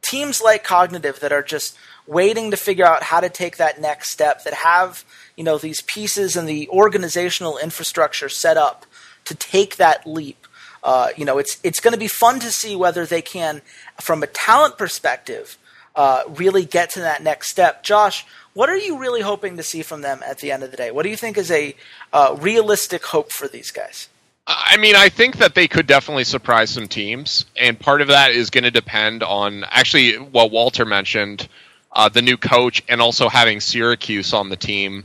teams 0.00 0.40
like 0.40 0.64
Cognitive 0.64 1.20
that 1.20 1.32
are 1.32 1.42
just 1.42 1.76
waiting 2.06 2.52
to 2.52 2.56
figure 2.56 2.86
out 2.86 3.02
how 3.02 3.20
to 3.20 3.28
take 3.28 3.58
that 3.58 3.82
next 3.82 4.08
step, 4.08 4.44
that 4.44 4.54
have 4.54 5.04
you 5.36 5.44
know 5.44 5.58
these 5.58 5.82
pieces 5.82 6.36
and 6.36 6.48
the 6.48 6.70
organizational 6.70 7.58
infrastructure 7.58 8.30
set 8.30 8.56
up 8.56 8.86
to 9.26 9.34
take 9.34 9.76
that 9.76 10.06
leap 10.06 10.39
uh, 10.82 11.08
you 11.16 11.24
know, 11.24 11.38
it's 11.38 11.58
it's 11.62 11.80
going 11.80 11.92
to 11.92 11.98
be 11.98 12.08
fun 12.08 12.40
to 12.40 12.50
see 12.50 12.74
whether 12.74 13.04
they 13.06 13.22
can, 13.22 13.62
from 14.00 14.22
a 14.22 14.26
talent 14.26 14.78
perspective, 14.78 15.58
uh, 15.94 16.22
really 16.28 16.64
get 16.64 16.90
to 16.90 17.00
that 17.00 17.22
next 17.22 17.50
step. 17.50 17.82
Josh, 17.82 18.24
what 18.54 18.68
are 18.68 18.76
you 18.76 18.98
really 18.98 19.20
hoping 19.20 19.56
to 19.56 19.62
see 19.62 19.82
from 19.82 20.00
them 20.00 20.20
at 20.26 20.38
the 20.38 20.50
end 20.50 20.62
of 20.62 20.70
the 20.70 20.76
day? 20.76 20.90
What 20.90 21.02
do 21.02 21.10
you 21.10 21.16
think 21.16 21.36
is 21.36 21.50
a 21.50 21.74
uh, 22.12 22.36
realistic 22.40 23.04
hope 23.04 23.32
for 23.32 23.48
these 23.48 23.70
guys? 23.70 24.08
I 24.46 24.78
mean, 24.78 24.96
I 24.96 25.10
think 25.10 25.36
that 25.36 25.54
they 25.54 25.68
could 25.68 25.86
definitely 25.86 26.24
surprise 26.24 26.70
some 26.70 26.88
teams, 26.88 27.44
and 27.56 27.78
part 27.78 28.00
of 28.00 28.08
that 28.08 28.32
is 28.32 28.50
going 28.50 28.64
to 28.64 28.70
depend 28.70 29.22
on 29.22 29.64
actually 29.64 30.16
what 30.16 30.50
Walter 30.50 30.84
mentioned, 30.84 31.46
uh, 31.92 32.08
the 32.08 32.22
new 32.22 32.36
coach, 32.36 32.82
and 32.88 33.00
also 33.00 33.28
having 33.28 33.60
Syracuse 33.60 34.32
on 34.32 34.48
the 34.48 34.56
team. 34.56 35.04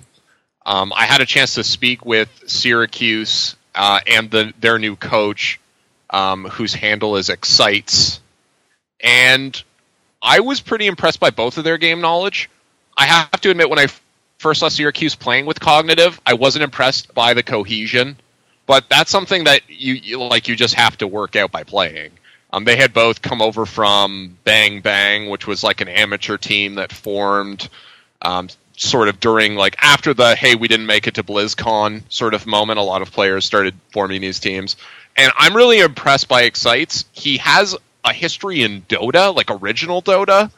Um, 0.65 0.91
I 0.95 1.05
had 1.05 1.21
a 1.21 1.25
chance 1.27 1.53
to 1.55 1.63
speak 1.63 2.05
with 2.05 2.29
Syracuse 2.47 3.55
uh, 3.75 3.99
and 4.07 4.31
the, 4.31 4.53
their 4.59 4.79
new 4.79 4.95
coach 4.95 5.59
um, 6.09 6.45
whose 6.45 6.73
handle 6.73 7.17
is 7.17 7.29
Excites. 7.29 8.19
And 8.99 9.61
I 10.21 10.39
was 10.39 10.61
pretty 10.61 10.87
impressed 10.87 11.19
by 11.19 11.29
both 11.29 11.57
of 11.57 11.63
their 11.63 11.77
game 11.77 12.01
knowledge. 12.01 12.49
I 12.97 13.05
have 13.05 13.41
to 13.41 13.49
admit, 13.49 13.69
when 13.69 13.79
I 13.79 13.87
first 14.37 14.61
saw 14.61 14.69
Syracuse 14.69 15.15
playing 15.15 15.45
with 15.45 15.59
Cognitive, 15.59 16.19
I 16.25 16.33
wasn't 16.33 16.63
impressed 16.63 17.13
by 17.13 17.33
the 17.33 17.43
cohesion. 17.43 18.17
But 18.65 18.89
that's 18.89 19.11
something 19.11 19.43
that 19.43 19.61
you, 19.67 19.93
you 19.93 20.23
like 20.23 20.47
you 20.47 20.55
just 20.55 20.73
have 20.73 20.97
to 20.97 21.07
work 21.07 21.35
out 21.35 21.51
by 21.51 21.63
playing. 21.63 22.11
Um, 22.51 22.63
they 22.63 22.77
had 22.77 22.93
both 22.93 23.21
come 23.21 23.41
over 23.41 23.65
from 23.65 24.37
Bang 24.43 24.81
Bang, 24.81 25.29
which 25.29 25.45
was 25.45 25.63
like 25.63 25.81
an 25.81 25.87
amateur 25.87 26.37
team 26.37 26.75
that 26.75 26.91
formed 26.91 27.67
um, 28.21 28.47
sort 28.77 29.07
of 29.07 29.19
during 29.19 29.55
like 29.55 29.75
after 29.81 30.13
the 30.13 30.35
hey 30.35 30.55
we 30.55 30.67
didn't 30.67 30.85
make 30.85 31.07
it 31.07 31.15
to 31.15 31.23
BlizzCon 31.23 32.03
sort 32.09 32.33
of 32.33 32.47
moment. 32.47 32.79
A 32.79 32.83
lot 32.83 33.01
of 33.01 33.11
players 33.11 33.45
started 33.45 33.75
forming 33.91 34.21
these 34.21 34.39
teams, 34.39 34.77
and 35.15 35.31
I'm 35.37 35.55
really 35.55 35.79
impressed 35.79 36.27
by 36.27 36.43
Excites. 36.43 37.05
He 37.11 37.37
has 37.37 37.75
a 38.03 38.13
history 38.13 38.63
in 38.63 38.81
Dota, 38.83 39.35
like 39.35 39.49
original 39.49 40.01
Dota. 40.01 40.51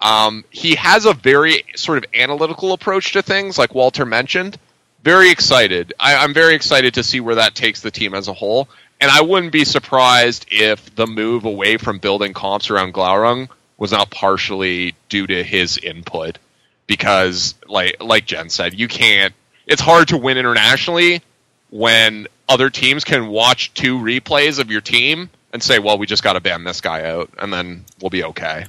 Um, 0.00 0.44
he 0.50 0.74
has 0.74 1.06
a 1.06 1.14
very 1.14 1.64
sort 1.76 1.98
of 1.98 2.04
analytical 2.12 2.72
approach 2.72 3.12
to 3.12 3.22
things, 3.22 3.56
like 3.56 3.74
Walter 3.74 4.04
mentioned. 4.04 4.58
Very 5.04 5.30
excited. 5.30 5.94
I, 5.98 6.16
I'm 6.16 6.34
very 6.34 6.54
excited 6.54 6.94
to 6.94 7.02
see 7.02 7.20
where 7.20 7.36
that 7.36 7.54
takes 7.54 7.80
the 7.80 7.90
team 7.90 8.14
as 8.14 8.28
a 8.28 8.32
whole. 8.32 8.68
And 9.00 9.10
I 9.10 9.22
wouldn't 9.22 9.52
be 9.52 9.64
surprised 9.64 10.46
if 10.50 10.94
the 10.94 11.06
move 11.06 11.44
away 11.44 11.76
from 11.76 11.98
building 11.98 12.34
comps 12.34 12.70
around 12.70 12.94
Glaurung 12.94 13.48
was 13.78 13.90
not 13.90 14.10
partially 14.10 14.94
due 15.08 15.26
to 15.26 15.42
his 15.42 15.78
input. 15.78 16.38
Because, 16.86 17.54
like 17.68 18.02
like 18.02 18.26
Jen 18.26 18.48
said, 18.48 18.78
you 18.78 18.86
can't. 18.86 19.32
It's 19.66 19.80
hard 19.80 20.08
to 20.08 20.16
win 20.16 20.36
internationally 20.36 21.22
when 21.72 22.28
other 22.50 22.68
teams 22.68 23.02
can 23.02 23.28
watch 23.28 23.72
two 23.72 23.98
replays 23.98 24.58
of 24.58 24.70
your 24.70 24.82
team 24.82 25.30
and 25.54 25.62
say, 25.62 25.78
well, 25.78 25.96
we 25.96 26.06
just 26.06 26.22
got 26.22 26.34
to 26.34 26.40
ban 26.40 26.64
this 26.64 26.82
guy 26.82 27.08
out, 27.08 27.30
and 27.38 27.52
then 27.52 27.84
we'll 28.00 28.10
be 28.10 28.22
okay. 28.22 28.66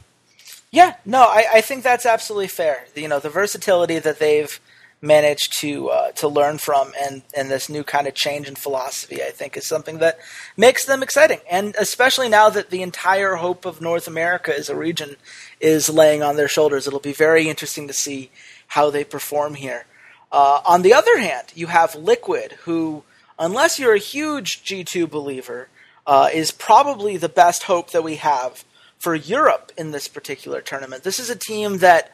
Yeah, 0.72 0.96
no, 1.06 1.22
I, 1.22 1.46
I 1.56 1.62
think 1.62 1.84
that's 1.84 2.06
absolutely 2.06 2.48
fair. 2.48 2.86
You 2.96 3.10
know, 3.10 3.20
the 3.20 3.30
versatility 3.30 4.00
that 4.00 4.20
they've 4.20 4.60
managed 5.02 5.60
to 5.60 5.90
uh, 5.90 6.12
to 6.14 6.30
learn 6.30 6.58
from 6.58 6.94
and 7.00 7.24
and 7.36 7.52
this 7.52 7.68
new 7.68 7.84
kind 7.84 8.08
of 8.08 8.16
change 8.16 8.48
in 8.48 8.56
philosophy, 8.56 9.22
I 9.22 9.32
think, 9.32 9.58
is 9.58 9.68
something 9.68 9.98
that 9.98 10.18
makes 10.56 10.86
them 10.86 11.04
exciting. 11.04 11.42
And 11.52 11.76
especially 11.78 12.30
now 12.30 12.50
that 12.50 12.70
the 12.70 12.82
entire 12.82 13.36
hope 13.36 13.66
of 13.66 13.82
North 13.82 14.08
America 14.08 14.58
as 14.58 14.70
a 14.70 14.76
region 14.76 15.18
is 15.60 15.90
laying 15.90 16.24
on 16.24 16.38
their 16.38 16.48
shoulders, 16.48 16.88
it'll 16.88 17.00
be 17.00 17.14
very 17.14 17.50
interesting 17.50 17.88
to 17.88 17.94
see 17.94 18.32
how 18.68 18.90
they 18.90 19.04
perform 19.04 19.56
here. 19.56 19.86
Uh, 20.34 20.62
on 20.66 20.82
the 20.82 20.96
other 20.96 21.20
hand, 21.20 21.50
you 21.54 21.68
have 21.68 21.94
Liquid, 21.94 22.54
who, 22.64 23.04
unless 23.38 23.78
you're 23.78 23.94
a 23.94 24.00
huge 24.00 24.64
G2 24.64 25.08
believer, 25.08 25.70
uh, 26.08 26.30
is 26.34 26.52
probably 26.52 27.18
the 27.18 27.30
best 27.30 27.64
hope 27.64 27.92
that 27.92 28.04
we 28.04 28.16
have 28.16 28.66
for 28.98 29.14
Europe 29.14 29.72
in 29.78 29.92
this 29.92 30.08
particular 30.08 30.60
tournament. 30.60 31.04
This 31.04 31.20
is 31.20 31.30
a 31.30 31.36
team 31.36 31.78
that, 31.78 32.12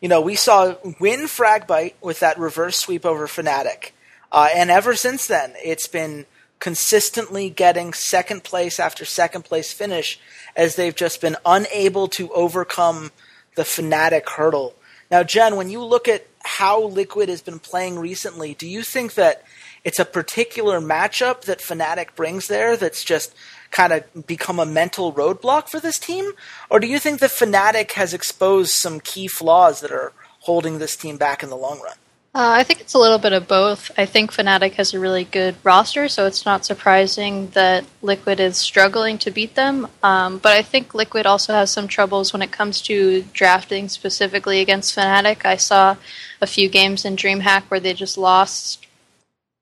you 0.00 0.08
know, 0.08 0.20
we 0.20 0.36
saw 0.36 0.76
win 1.00 1.22
Fragbite 1.22 1.94
with 2.00 2.20
that 2.20 2.38
reverse 2.38 2.76
sweep 2.76 3.04
over 3.04 3.26
Fnatic. 3.26 3.90
Uh, 4.30 4.50
and 4.54 4.70
ever 4.70 4.94
since 4.94 5.26
then, 5.26 5.54
it's 5.56 5.88
been 5.88 6.26
consistently 6.60 7.50
getting 7.50 7.92
second 7.92 8.44
place 8.44 8.78
after 8.78 9.04
second 9.04 9.44
place 9.44 9.72
finish 9.72 10.20
as 10.54 10.76
they've 10.76 10.94
just 10.94 11.20
been 11.20 11.36
unable 11.44 12.06
to 12.06 12.32
overcome 12.34 13.10
the 13.56 13.62
Fnatic 13.62 14.28
hurdle. 14.28 14.76
Now, 15.10 15.24
Jen, 15.24 15.56
when 15.56 15.70
you 15.70 15.82
look 15.82 16.06
at 16.06 16.27
how 16.48 16.82
Liquid 16.82 17.28
has 17.28 17.42
been 17.42 17.58
playing 17.58 17.98
recently, 17.98 18.54
do 18.54 18.66
you 18.66 18.82
think 18.82 19.14
that 19.14 19.44
it's 19.84 19.98
a 19.98 20.04
particular 20.04 20.80
matchup 20.80 21.42
that 21.42 21.58
Fnatic 21.58 22.14
brings 22.16 22.48
there 22.48 22.74
that's 22.76 23.04
just 23.04 23.34
kind 23.70 23.92
of 23.92 24.26
become 24.26 24.58
a 24.58 24.64
mental 24.64 25.12
roadblock 25.12 25.68
for 25.68 25.78
this 25.78 25.98
team? 25.98 26.32
Or 26.70 26.80
do 26.80 26.86
you 26.86 26.98
think 26.98 27.20
that 27.20 27.30
Fnatic 27.30 27.92
has 27.92 28.14
exposed 28.14 28.70
some 28.70 28.98
key 28.98 29.28
flaws 29.28 29.80
that 29.82 29.92
are 29.92 30.12
holding 30.40 30.78
this 30.78 30.96
team 30.96 31.18
back 31.18 31.42
in 31.42 31.50
the 31.50 31.56
long 31.56 31.80
run? 31.80 31.96
Uh, 32.34 32.52
I 32.52 32.62
think 32.62 32.80
it's 32.80 32.94
a 32.94 32.98
little 32.98 33.18
bit 33.18 33.32
of 33.32 33.48
both. 33.48 33.90
I 33.98 34.06
think 34.06 34.32
Fnatic 34.32 34.74
has 34.74 34.94
a 34.94 35.00
really 35.00 35.24
good 35.24 35.56
roster, 35.64 36.08
so 36.08 36.26
it's 36.26 36.44
not 36.44 36.64
surprising 36.64 37.48
that 37.48 37.84
Liquid 38.00 38.38
is 38.38 38.56
struggling 38.56 39.18
to 39.18 39.30
beat 39.30 39.54
them. 39.54 39.88
Um, 40.02 40.38
but 40.38 40.52
I 40.52 40.62
think 40.62 40.94
Liquid 40.94 41.26
also 41.26 41.52
has 41.52 41.70
some 41.70 41.88
troubles 41.88 42.32
when 42.32 42.42
it 42.42 42.52
comes 42.52 42.80
to 42.82 43.22
drafting 43.32 43.88
specifically 43.88 44.60
against 44.60 44.96
Fnatic. 44.96 45.44
I 45.44 45.56
saw 45.56 45.96
a 46.40 46.46
few 46.46 46.68
games 46.68 47.04
in 47.04 47.16
DreamHack 47.16 47.64
where 47.64 47.80
they 47.80 47.94
just 47.94 48.18
lost 48.18 48.86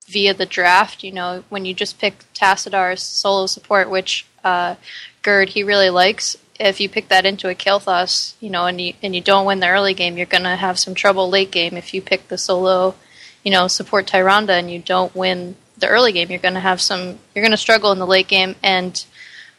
via 0.06 0.34
the 0.34 0.46
draft. 0.46 1.02
You 1.02 1.12
know, 1.12 1.44
when 1.48 1.64
you 1.64 1.74
just 1.74 1.98
pick 1.98 2.24
Tassadar's 2.34 3.02
solo 3.02 3.46
support, 3.46 3.90
which 3.90 4.26
uh, 4.44 4.76
Gerd 5.22 5.50
he 5.50 5.62
really 5.62 5.90
likes, 5.90 6.36
if 6.58 6.80
you 6.80 6.88
pick 6.88 7.08
that 7.08 7.26
into 7.26 7.48
a 7.48 7.54
Kael'thas, 7.54 8.34
you 8.40 8.50
know, 8.50 8.66
and 8.66 8.80
you 8.80 8.94
and 9.02 9.14
you 9.14 9.20
don't 9.20 9.46
win 9.46 9.60
the 9.60 9.68
early 9.68 9.94
game, 9.94 10.16
you're 10.16 10.26
gonna 10.26 10.56
have 10.56 10.78
some 10.78 10.94
trouble 10.94 11.28
late 11.28 11.50
game. 11.50 11.76
If 11.76 11.92
you 11.92 12.00
pick 12.00 12.28
the 12.28 12.38
solo, 12.38 12.94
you 13.42 13.50
know, 13.50 13.68
support 13.68 14.06
Tyrande 14.06 14.50
and 14.50 14.70
you 14.70 14.78
don't 14.78 15.14
win 15.14 15.56
the 15.76 15.88
early 15.88 16.12
game, 16.12 16.30
you're 16.30 16.38
gonna 16.38 16.60
have 16.60 16.80
some. 16.80 17.18
You're 17.34 17.44
gonna 17.44 17.56
struggle 17.56 17.92
in 17.92 17.98
the 17.98 18.06
late 18.06 18.28
game, 18.28 18.56
and 18.62 19.04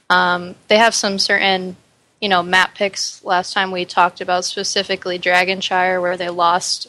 um, 0.09 0.55
they 0.67 0.77
have 0.77 0.95
some 0.95 1.19
certain, 1.19 1.75
you 2.21 2.29
know, 2.29 2.41
map 2.41 2.75
picks. 2.75 3.23
Last 3.23 3.53
time 3.53 3.71
we 3.71 3.85
talked 3.85 4.21
about 4.21 4.45
specifically 4.45 5.19
Dragonshire, 5.19 6.01
where 6.01 6.17
they 6.17 6.29
lost 6.29 6.87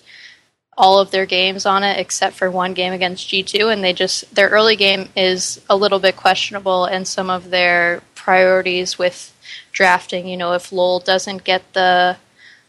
all 0.78 1.00
of 1.00 1.10
their 1.10 1.26
games 1.26 1.66
on 1.66 1.82
it 1.82 1.98
except 1.98 2.36
for 2.36 2.48
one 2.50 2.72
game 2.72 2.92
against 2.92 3.28
G2 3.28 3.72
and 3.72 3.82
they 3.82 3.92
just 3.92 4.32
their 4.34 4.48
early 4.48 4.76
game 4.76 5.08
is 5.16 5.60
a 5.68 5.76
little 5.76 5.98
bit 5.98 6.16
questionable 6.16 6.84
and 6.84 7.06
some 7.06 7.28
of 7.28 7.50
their 7.50 8.00
priorities 8.14 8.96
with 8.96 9.34
drafting, 9.72 10.28
you 10.28 10.36
know, 10.36 10.52
if 10.52 10.70
Lowell 10.70 11.00
doesn't 11.00 11.44
get 11.44 11.72
the 11.72 12.16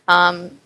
um, 0.08 0.60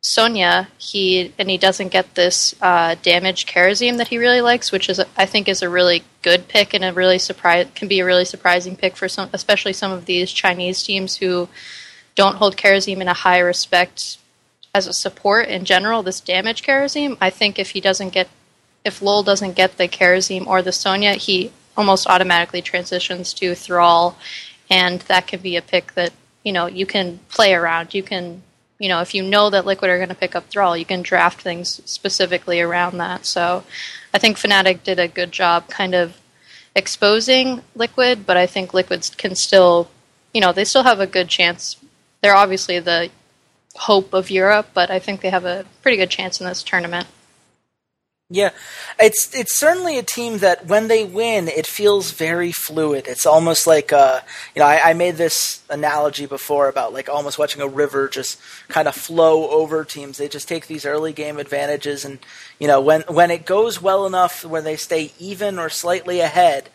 Sonya, 0.00 0.68
he 0.78 1.32
and 1.38 1.50
he 1.50 1.58
doesn't 1.58 1.88
get 1.88 2.14
this 2.14 2.54
uh, 2.62 2.94
damage 3.02 3.44
Kharazim 3.46 3.98
that 3.98 4.08
he 4.08 4.18
really 4.18 4.40
likes, 4.40 4.72
which 4.72 4.88
is 4.88 5.00
I 5.16 5.26
think 5.26 5.48
is 5.48 5.62
a 5.62 5.68
really 5.68 6.04
good 6.22 6.48
pick 6.48 6.72
and 6.72 6.84
a 6.84 6.92
really 6.92 7.18
surprise 7.18 7.66
can 7.74 7.88
be 7.88 8.00
a 8.00 8.04
really 8.06 8.24
surprising 8.24 8.76
pick 8.76 8.96
for 8.96 9.08
some, 9.08 9.28
especially 9.32 9.72
some 9.72 9.92
of 9.92 10.06
these 10.06 10.32
Chinese 10.32 10.82
teams 10.82 11.16
who 11.16 11.48
don't 12.14 12.36
hold 12.36 12.56
Kharazim 12.56 13.00
in 13.00 13.08
a 13.08 13.14
high 13.14 13.40
respect 13.40 14.18
as 14.76 14.86
a 14.86 14.92
support 14.92 15.48
in 15.48 15.64
general, 15.64 16.02
this 16.02 16.20
damage 16.20 16.62
Kharazim, 16.62 17.16
I 17.18 17.30
think 17.30 17.58
if 17.58 17.70
he 17.70 17.80
doesn't 17.80 18.10
get, 18.10 18.28
if 18.84 19.00
Lowell 19.00 19.22
doesn't 19.22 19.56
get 19.56 19.78
the 19.78 19.88
Kharazim 19.88 20.46
or 20.46 20.60
the 20.60 20.70
Sonya, 20.70 21.14
he 21.14 21.50
almost 21.78 22.06
automatically 22.06 22.60
transitions 22.60 23.32
to 23.34 23.54
Thrall, 23.54 24.18
and 24.68 25.00
that 25.02 25.28
could 25.28 25.42
be 25.42 25.56
a 25.56 25.62
pick 25.62 25.94
that 25.94 26.12
you 26.44 26.52
know 26.52 26.66
you 26.66 26.84
can 26.84 27.20
play 27.30 27.54
around. 27.54 27.94
You 27.94 28.02
can, 28.02 28.42
you 28.78 28.90
know, 28.90 29.00
if 29.00 29.14
you 29.14 29.22
know 29.22 29.48
that 29.48 29.64
Liquid 29.64 29.90
are 29.90 29.96
going 29.96 30.10
to 30.10 30.14
pick 30.14 30.36
up 30.36 30.50
Thrall, 30.50 30.76
you 30.76 30.84
can 30.84 31.00
draft 31.00 31.40
things 31.40 31.80
specifically 31.86 32.60
around 32.60 32.98
that. 32.98 33.24
So, 33.24 33.64
I 34.12 34.18
think 34.18 34.36
Fnatic 34.36 34.82
did 34.82 34.98
a 34.98 35.08
good 35.08 35.32
job, 35.32 35.68
kind 35.70 35.94
of 35.94 36.18
exposing 36.74 37.62
Liquid, 37.74 38.26
but 38.26 38.36
I 38.36 38.46
think 38.46 38.74
Liquids 38.74 39.08
can 39.08 39.36
still, 39.36 39.88
you 40.34 40.42
know, 40.42 40.52
they 40.52 40.66
still 40.66 40.82
have 40.82 41.00
a 41.00 41.06
good 41.06 41.28
chance. 41.28 41.78
They're 42.20 42.36
obviously 42.36 42.78
the 42.78 43.10
hope 43.78 44.12
of 44.12 44.30
Europe, 44.30 44.68
but 44.74 44.90
I 44.90 44.98
think 44.98 45.20
they 45.20 45.30
have 45.30 45.44
a 45.44 45.64
pretty 45.82 45.96
good 45.96 46.10
chance 46.10 46.40
in 46.40 46.46
this 46.46 46.62
tournament. 46.62 47.06
Yeah, 48.28 48.50
it's 48.98 49.32
it's 49.36 49.54
certainly 49.54 49.98
a 49.98 50.02
team 50.02 50.38
that 50.38 50.66
when 50.66 50.88
they 50.88 51.04
win, 51.04 51.46
it 51.46 51.64
feels 51.64 52.10
very 52.10 52.50
fluid. 52.50 53.06
It's 53.06 53.24
almost 53.24 53.68
like 53.68 53.92
uh, 53.92 54.18
you 54.52 54.58
know 54.58 54.66
I, 54.66 54.90
I 54.90 54.92
made 54.94 55.14
this 55.14 55.62
analogy 55.70 56.26
before 56.26 56.68
about 56.68 56.92
like 56.92 57.08
almost 57.08 57.38
watching 57.38 57.62
a 57.62 57.68
river 57.68 58.08
just 58.08 58.40
kind 58.66 58.88
of 58.88 58.96
flow 58.96 59.48
over 59.50 59.84
teams. 59.84 60.18
They 60.18 60.26
just 60.26 60.48
take 60.48 60.66
these 60.66 60.84
early 60.84 61.12
game 61.12 61.38
advantages, 61.38 62.04
and 62.04 62.18
you 62.58 62.66
know 62.66 62.80
when 62.80 63.02
when 63.02 63.30
it 63.30 63.46
goes 63.46 63.80
well 63.80 64.06
enough, 64.06 64.44
when 64.44 64.64
they 64.64 64.76
stay 64.76 65.12
even 65.20 65.56
or 65.56 65.68
slightly 65.68 66.18
ahead, 66.18 66.68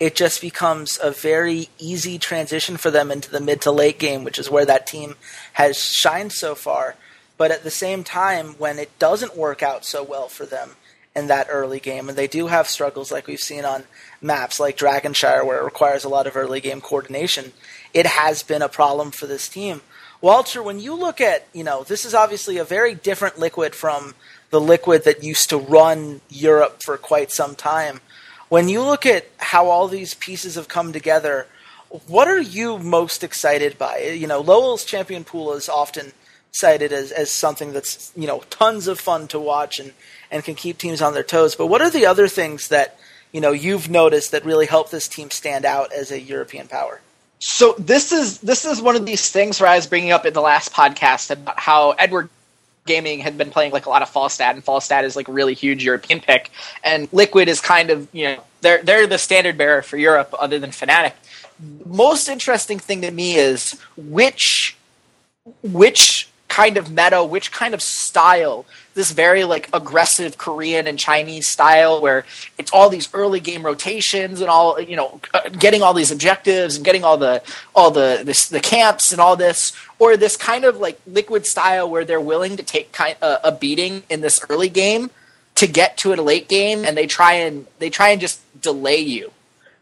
it 0.00 0.14
just 0.14 0.40
becomes 0.40 0.98
a 1.02 1.10
very 1.10 1.68
easy 1.78 2.18
transition 2.18 2.76
for 2.76 2.90
them 2.90 3.10
into 3.10 3.30
the 3.30 3.40
mid 3.40 3.60
to 3.62 3.72
late 3.72 3.98
game, 3.98 4.24
which 4.24 4.38
is 4.38 4.50
where 4.50 4.64
that 4.64 4.86
team 4.86 5.16
has 5.54 5.76
shined 5.76 6.32
so 6.32 6.54
far. 6.54 6.94
But 7.36 7.50
at 7.50 7.64
the 7.64 7.70
same 7.70 8.04
time, 8.04 8.54
when 8.58 8.78
it 8.78 8.96
doesn't 8.98 9.36
work 9.36 9.62
out 9.62 9.84
so 9.84 10.02
well 10.02 10.28
for 10.28 10.46
them 10.46 10.70
in 11.16 11.26
that 11.28 11.48
early 11.50 11.80
game, 11.80 12.08
and 12.08 12.16
they 12.16 12.28
do 12.28 12.46
have 12.46 12.68
struggles 12.68 13.10
like 13.10 13.26
we've 13.26 13.40
seen 13.40 13.64
on 13.64 13.84
maps 14.20 14.60
like 14.60 14.76
Dragonshire, 14.76 15.44
where 15.44 15.58
it 15.58 15.64
requires 15.64 16.04
a 16.04 16.08
lot 16.08 16.26
of 16.26 16.36
early 16.36 16.60
game 16.60 16.80
coordination, 16.80 17.52
it 17.92 18.06
has 18.06 18.42
been 18.42 18.62
a 18.62 18.68
problem 18.68 19.10
for 19.10 19.26
this 19.26 19.48
team. 19.48 19.80
Walter, 20.20 20.62
when 20.62 20.80
you 20.80 20.94
look 20.94 21.20
at, 21.20 21.46
you 21.52 21.62
know, 21.62 21.84
this 21.84 22.04
is 22.04 22.14
obviously 22.14 22.58
a 22.58 22.64
very 22.64 22.94
different 22.94 23.38
liquid 23.38 23.74
from 23.74 24.14
the 24.50 24.60
liquid 24.60 25.04
that 25.04 25.22
used 25.22 25.50
to 25.50 25.58
run 25.58 26.20
Europe 26.28 26.82
for 26.82 26.96
quite 26.96 27.30
some 27.30 27.54
time 27.54 28.00
when 28.48 28.68
you 28.68 28.82
look 28.82 29.06
at 29.06 29.26
how 29.38 29.66
all 29.68 29.88
these 29.88 30.14
pieces 30.14 30.54
have 30.54 30.68
come 30.68 30.92
together, 30.92 31.46
what 32.06 32.28
are 32.28 32.40
you 32.40 32.78
most 32.78 33.24
excited 33.24 33.78
by? 33.78 33.98
You 33.98 34.26
know, 34.26 34.40
Lowell's 34.40 34.84
champion 34.84 35.24
pool 35.24 35.52
is 35.54 35.68
often 35.68 36.12
cited 36.52 36.92
as, 36.92 37.12
as 37.12 37.30
something 37.30 37.72
that's, 37.72 38.12
you 38.16 38.26
know, 38.26 38.42
tons 38.50 38.88
of 38.88 38.98
fun 38.98 39.28
to 39.28 39.38
watch 39.38 39.78
and, 39.78 39.92
and 40.30 40.44
can 40.44 40.54
keep 40.54 40.78
teams 40.78 41.02
on 41.02 41.14
their 41.14 41.22
toes. 41.22 41.54
But 41.54 41.66
what 41.66 41.82
are 41.82 41.90
the 41.90 42.06
other 42.06 42.28
things 42.28 42.68
that, 42.68 42.98
you 43.32 43.40
know, 43.40 43.52
you've 43.52 43.90
noticed 43.90 44.32
that 44.32 44.44
really 44.44 44.66
help 44.66 44.90
this 44.90 45.08
team 45.08 45.30
stand 45.30 45.64
out 45.64 45.92
as 45.92 46.10
a 46.10 46.20
European 46.20 46.68
power? 46.68 47.00
So 47.40 47.74
this 47.78 48.10
is 48.10 48.40
this 48.40 48.64
is 48.64 48.82
one 48.82 48.96
of 48.96 49.06
these 49.06 49.30
things 49.30 49.60
where 49.60 49.70
I 49.70 49.76
was 49.76 49.86
bringing 49.86 50.10
up 50.10 50.26
in 50.26 50.32
the 50.32 50.40
last 50.40 50.72
podcast 50.72 51.30
about 51.30 51.60
how 51.60 51.92
Edward 51.92 52.30
Gaming 52.88 53.20
had 53.20 53.38
been 53.38 53.50
playing 53.50 53.72
like 53.72 53.86
a 53.86 53.90
lot 53.90 54.02
of 54.02 54.10
Falstad, 54.10 54.50
and 54.50 54.64
Falstad 54.64 55.04
is 55.04 55.14
like 55.14 55.28
a 55.28 55.32
really 55.32 55.54
huge 55.54 55.84
European 55.84 56.20
pick, 56.20 56.50
and 56.82 57.08
Liquid 57.12 57.48
is 57.48 57.60
kind 57.60 57.90
of 57.90 58.08
you 58.12 58.24
know 58.24 58.42
they're 58.62 58.82
they're 58.82 59.06
the 59.06 59.18
standard 59.18 59.56
bearer 59.56 59.82
for 59.82 59.96
Europe, 59.96 60.34
other 60.38 60.58
than 60.58 60.70
Fnatic. 60.70 61.12
Most 61.86 62.28
interesting 62.28 62.80
thing 62.80 63.02
to 63.02 63.10
me 63.10 63.36
is 63.36 63.80
which 63.96 64.76
which 65.62 66.28
kind 66.48 66.76
of 66.76 66.90
meta, 66.90 67.22
which 67.22 67.52
kind 67.52 67.74
of 67.74 67.82
style, 67.82 68.66
this 68.94 69.12
very 69.12 69.44
like 69.44 69.68
aggressive 69.72 70.38
Korean 70.38 70.86
and 70.86 70.98
Chinese 70.98 71.46
style 71.46 72.00
where 72.00 72.24
it's 72.58 72.72
all 72.72 72.88
these 72.88 73.08
early 73.14 73.38
game 73.38 73.64
rotations 73.64 74.40
and 74.40 74.50
all 74.50 74.80
you 74.80 74.96
know, 74.96 75.20
getting 75.58 75.82
all 75.82 75.94
these 75.94 76.10
objectives 76.10 76.76
and 76.76 76.84
getting 76.84 77.04
all 77.04 77.16
the 77.16 77.42
all 77.74 77.90
the 77.90 78.22
this, 78.24 78.48
the 78.48 78.60
camps 78.60 79.12
and 79.12 79.20
all 79.20 79.36
this, 79.36 79.72
or 79.98 80.16
this 80.16 80.36
kind 80.36 80.64
of 80.64 80.78
like 80.78 81.00
liquid 81.06 81.46
style 81.46 81.88
where 81.88 82.04
they're 82.04 82.20
willing 82.20 82.56
to 82.56 82.62
take 82.62 82.92
kind 82.92 83.16
uh, 83.20 83.38
a 83.44 83.52
beating 83.52 84.02
in 84.08 84.20
this 84.20 84.44
early 84.48 84.68
game 84.68 85.10
to 85.56 85.66
get 85.66 85.96
to 85.98 86.12
a 86.12 86.16
late 86.16 86.48
game, 86.48 86.84
and 86.84 86.96
they 86.96 87.06
try 87.06 87.34
and 87.34 87.66
they 87.78 87.90
try 87.90 88.10
and 88.10 88.20
just 88.20 88.40
delay 88.60 88.98
you 88.98 89.32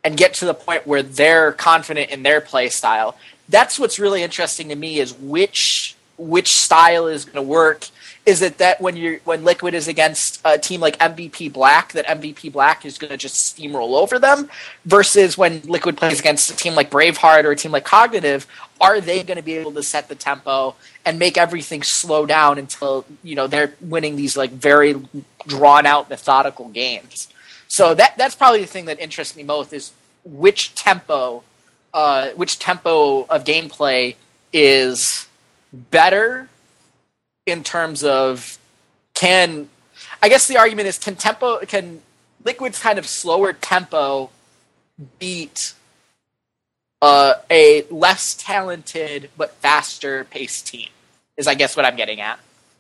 and 0.03 0.17
get 0.17 0.35
to 0.35 0.45
the 0.45 0.55
point 0.55 0.87
where 0.87 1.03
they're 1.03 1.53
confident 1.53 2.11
in 2.11 2.23
their 2.23 2.41
play 2.41 2.69
style. 2.69 3.17
That's 3.49 3.79
what's 3.79 3.99
really 3.99 4.23
interesting 4.23 4.69
to 4.71 4.77
me 4.77 4.99
is 4.99 5.13
which 5.15 5.97
which 6.17 6.53
style 6.57 7.09
is 7.09 7.25
going 7.25 7.37
to 7.37 7.43
work. 7.43 7.89
Is 8.27 8.43
it 8.43 8.59
that 8.59 8.81
when 8.81 8.97
you're 8.97 9.19
when 9.19 9.45
Liquid 9.45 9.73
is 9.73 9.87
against 9.87 10.41
a 10.45 10.59
team 10.59 10.81
like 10.81 10.99
MVP 10.99 11.53
Black, 11.53 11.93
that 11.93 12.07
MVP 12.07 12.51
Black 12.51 12.85
is 12.85 12.99
going 12.99 13.13
to 13.13 13.17
just 13.17 13.57
steamroll 13.57 14.01
over 14.01 14.19
them, 14.19 14.51
versus 14.85 15.39
when 15.39 15.61
Liquid 15.63 15.97
plays 15.97 16.19
against 16.19 16.51
a 16.51 16.57
team 16.57 16.75
like 16.75 16.91
Braveheart 16.91 17.45
or 17.45 17.53
a 17.53 17.57
team 17.57 17.71
like 17.71 17.85
Cognitive, 17.85 18.49
are 18.81 19.01
they 19.01 19.23
going 19.23 19.37
to 19.37 19.45
be 19.45 19.55
able 19.55 19.73
to 19.75 19.83
set 19.83 20.09
the 20.09 20.17
tempo 20.17 20.75
and 21.05 21.21
make 21.21 21.39
everything 21.39 21.85
slow 21.85 22.27
down 22.27 22.59
until 22.59 23.05
you 23.23 23.37
know 23.37 23.47
they're 23.47 23.75
winning 23.81 24.17
these 24.17 24.37
like 24.37 24.51
very 24.51 24.97
drawn 25.47 25.87
out 25.87 26.11
methodical 26.11 26.69
games? 26.71 27.29
So 27.69 27.95
that 27.95 28.19
that's 28.19 28.35
probably 28.35 28.61
the 28.61 28.67
thing 28.67 28.87
that 28.87 28.99
interests 28.99 29.37
me 29.37 29.45
most 29.45 29.73
is 29.73 29.93
which 30.25 30.75
tempo, 30.75 31.45
uh, 31.95 32.31
which 32.31 32.59
tempo 32.59 33.25
of 33.27 33.45
gameplay 33.45 34.17
is 34.53 35.29
better 35.73 36.49
in 37.47 37.63
terms 37.63 38.05
of 38.05 38.59
can 39.15 39.69
I 40.23 40.29
guess 40.29 40.49
the 40.49 40.59
argument 40.59 40.89
is 40.89 40.99
can 40.99 41.17
tempo 41.17 41.59
can 41.61 42.03
Liquid's 42.45 42.79
kind 42.79 42.99
of 42.99 43.07
slower 43.07 43.53
tempo 43.53 44.31
beat 45.19 45.73
uh, 47.03 47.35
a 47.51 47.85
less 47.91 48.35
talented 48.35 49.31
but 49.37 49.53
faster 49.55 50.25
paced 50.25 50.67
team? 50.67 50.89
Is 51.37 51.47
I 51.47 51.55
guess 51.55 51.77
what 51.77 51.87
I'm 51.87 51.97
getting 51.97 52.21
at. 52.21 52.39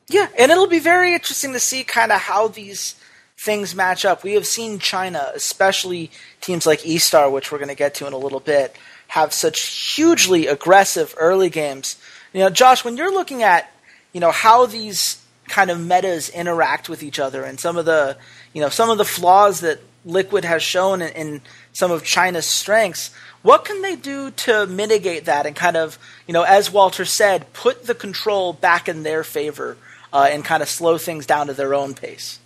Yeah, 0.08 0.28
and 0.38 0.52
it'll 0.52 0.68
be 0.68 0.78
very 0.78 1.14
interesting 1.14 1.52
to 1.52 1.60
see 1.60 1.82
kind 1.82 2.12
of 2.12 2.20
how 2.20 2.48
these 2.48 2.94
things 3.38 3.74
match 3.74 4.04
up. 4.04 4.22
We 4.22 4.32
have 4.34 4.46
seen 4.46 4.78
China, 4.78 5.30
especially 5.34 6.10
teams 6.40 6.64
like 6.64 6.86
E-Star, 6.86 7.28
which 7.28 7.50
we're 7.50 7.58
going 7.58 7.68
to 7.68 7.74
get 7.74 7.94
to 7.96 8.06
in 8.06 8.12
a 8.12 8.18
little 8.18 8.40
bit, 8.40 8.76
have 9.08 9.32
such 9.34 9.60
hugely 9.94 10.46
aggressive 10.46 11.14
early 11.18 11.50
games. 11.50 11.96
You 12.32 12.40
know, 12.40 12.50
Josh, 12.50 12.84
when 12.84 12.96
you're 12.96 13.12
looking 13.12 13.42
at, 13.42 13.70
you 14.16 14.20
know, 14.20 14.30
how 14.30 14.64
these 14.64 15.22
kind 15.46 15.70
of 15.70 15.78
metas 15.78 16.30
interact 16.30 16.88
with 16.88 17.02
each 17.02 17.18
other 17.18 17.44
and 17.44 17.60
some 17.60 17.76
of 17.76 17.84
the, 17.84 18.16
you 18.54 18.62
know, 18.62 18.70
some 18.70 18.88
of 18.88 18.96
the 18.96 19.04
flaws 19.04 19.60
that 19.60 19.78
Liquid 20.06 20.42
has 20.42 20.62
shown 20.62 21.02
in, 21.02 21.12
in 21.12 21.40
some 21.74 21.90
of 21.90 22.02
China's 22.02 22.46
strengths, 22.46 23.10
what 23.42 23.66
can 23.66 23.82
they 23.82 23.94
do 23.94 24.30
to 24.30 24.66
mitigate 24.68 25.26
that 25.26 25.44
and 25.44 25.54
kind 25.54 25.76
of, 25.76 25.98
you 26.26 26.32
know, 26.32 26.44
as 26.44 26.72
Walter 26.72 27.04
said, 27.04 27.52
put 27.52 27.84
the 27.84 27.94
control 27.94 28.54
back 28.54 28.88
in 28.88 29.02
their 29.02 29.22
favor 29.22 29.76
uh, 30.14 30.26
and 30.30 30.42
kind 30.42 30.62
of 30.62 30.70
slow 30.70 30.96
things 30.96 31.26
down 31.26 31.48
to 31.48 31.52
their 31.52 31.74
own 31.74 31.92
pace? 31.92 32.38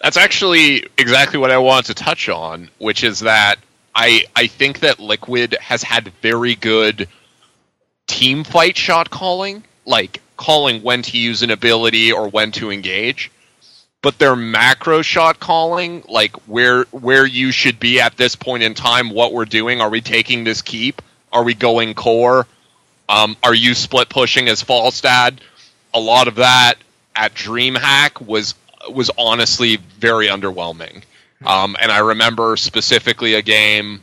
That's 0.00 0.16
actually 0.16 0.86
exactly 0.96 1.40
what 1.40 1.50
I 1.50 1.58
wanted 1.58 1.86
to 1.86 2.04
touch 2.04 2.28
on, 2.28 2.70
which 2.78 3.02
is 3.02 3.18
that 3.20 3.56
I 3.96 4.26
I 4.36 4.46
think 4.46 4.78
that 4.78 5.00
Liquid 5.00 5.56
has 5.60 5.82
had 5.82 6.12
very 6.22 6.54
good 6.54 7.08
team 8.06 8.44
fight 8.44 8.76
shot 8.76 9.10
calling, 9.10 9.64
like 9.88 10.20
calling 10.36 10.82
when 10.82 11.02
to 11.02 11.18
use 11.18 11.42
an 11.42 11.50
ability 11.50 12.12
or 12.12 12.28
when 12.28 12.52
to 12.52 12.70
engage. 12.70 13.30
But 14.00 14.18
their 14.18 14.36
macro 14.36 15.02
shot 15.02 15.40
calling, 15.40 16.04
like 16.08 16.36
where 16.46 16.84
where 16.92 17.26
you 17.26 17.50
should 17.50 17.80
be 17.80 18.00
at 18.00 18.16
this 18.16 18.36
point 18.36 18.62
in 18.62 18.74
time, 18.74 19.10
what 19.10 19.32
we're 19.32 19.44
doing, 19.44 19.80
are 19.80 19.90
we 19.90 20.00
taking 20.00 20.44
this 20.44 20.62
keep? 20.62 21.02
Are 21.32 21.42
we 21.42 21.54
going 21.54 21.94
core? 21.94 22.46
Um, 23.08 23.36
are 23.42 23.54
you 23.54 23.74
split 23.74 24.08
pushing 24.08 24.48
as 24.48 24.62
Falstad? 24.62 25.38
A 25.94 25.98
lot 25.98 26.28
of 26.28 26.36
that 26.36 26.74
at 27.16 27.34
DreamHack 27.34 28.24
was 28.24 28.54
was 28.88 29.10
honestly 29.18 29.76
very 29.98 30.28
underwhelming. 30.28 31.02
Um, 31.44 31.76
and 31.80 31.90
I 31.90 31.98
remember 31.98 32.56
specifically 32.56 33.34
a 33.34 33.42
game 33.42 34.00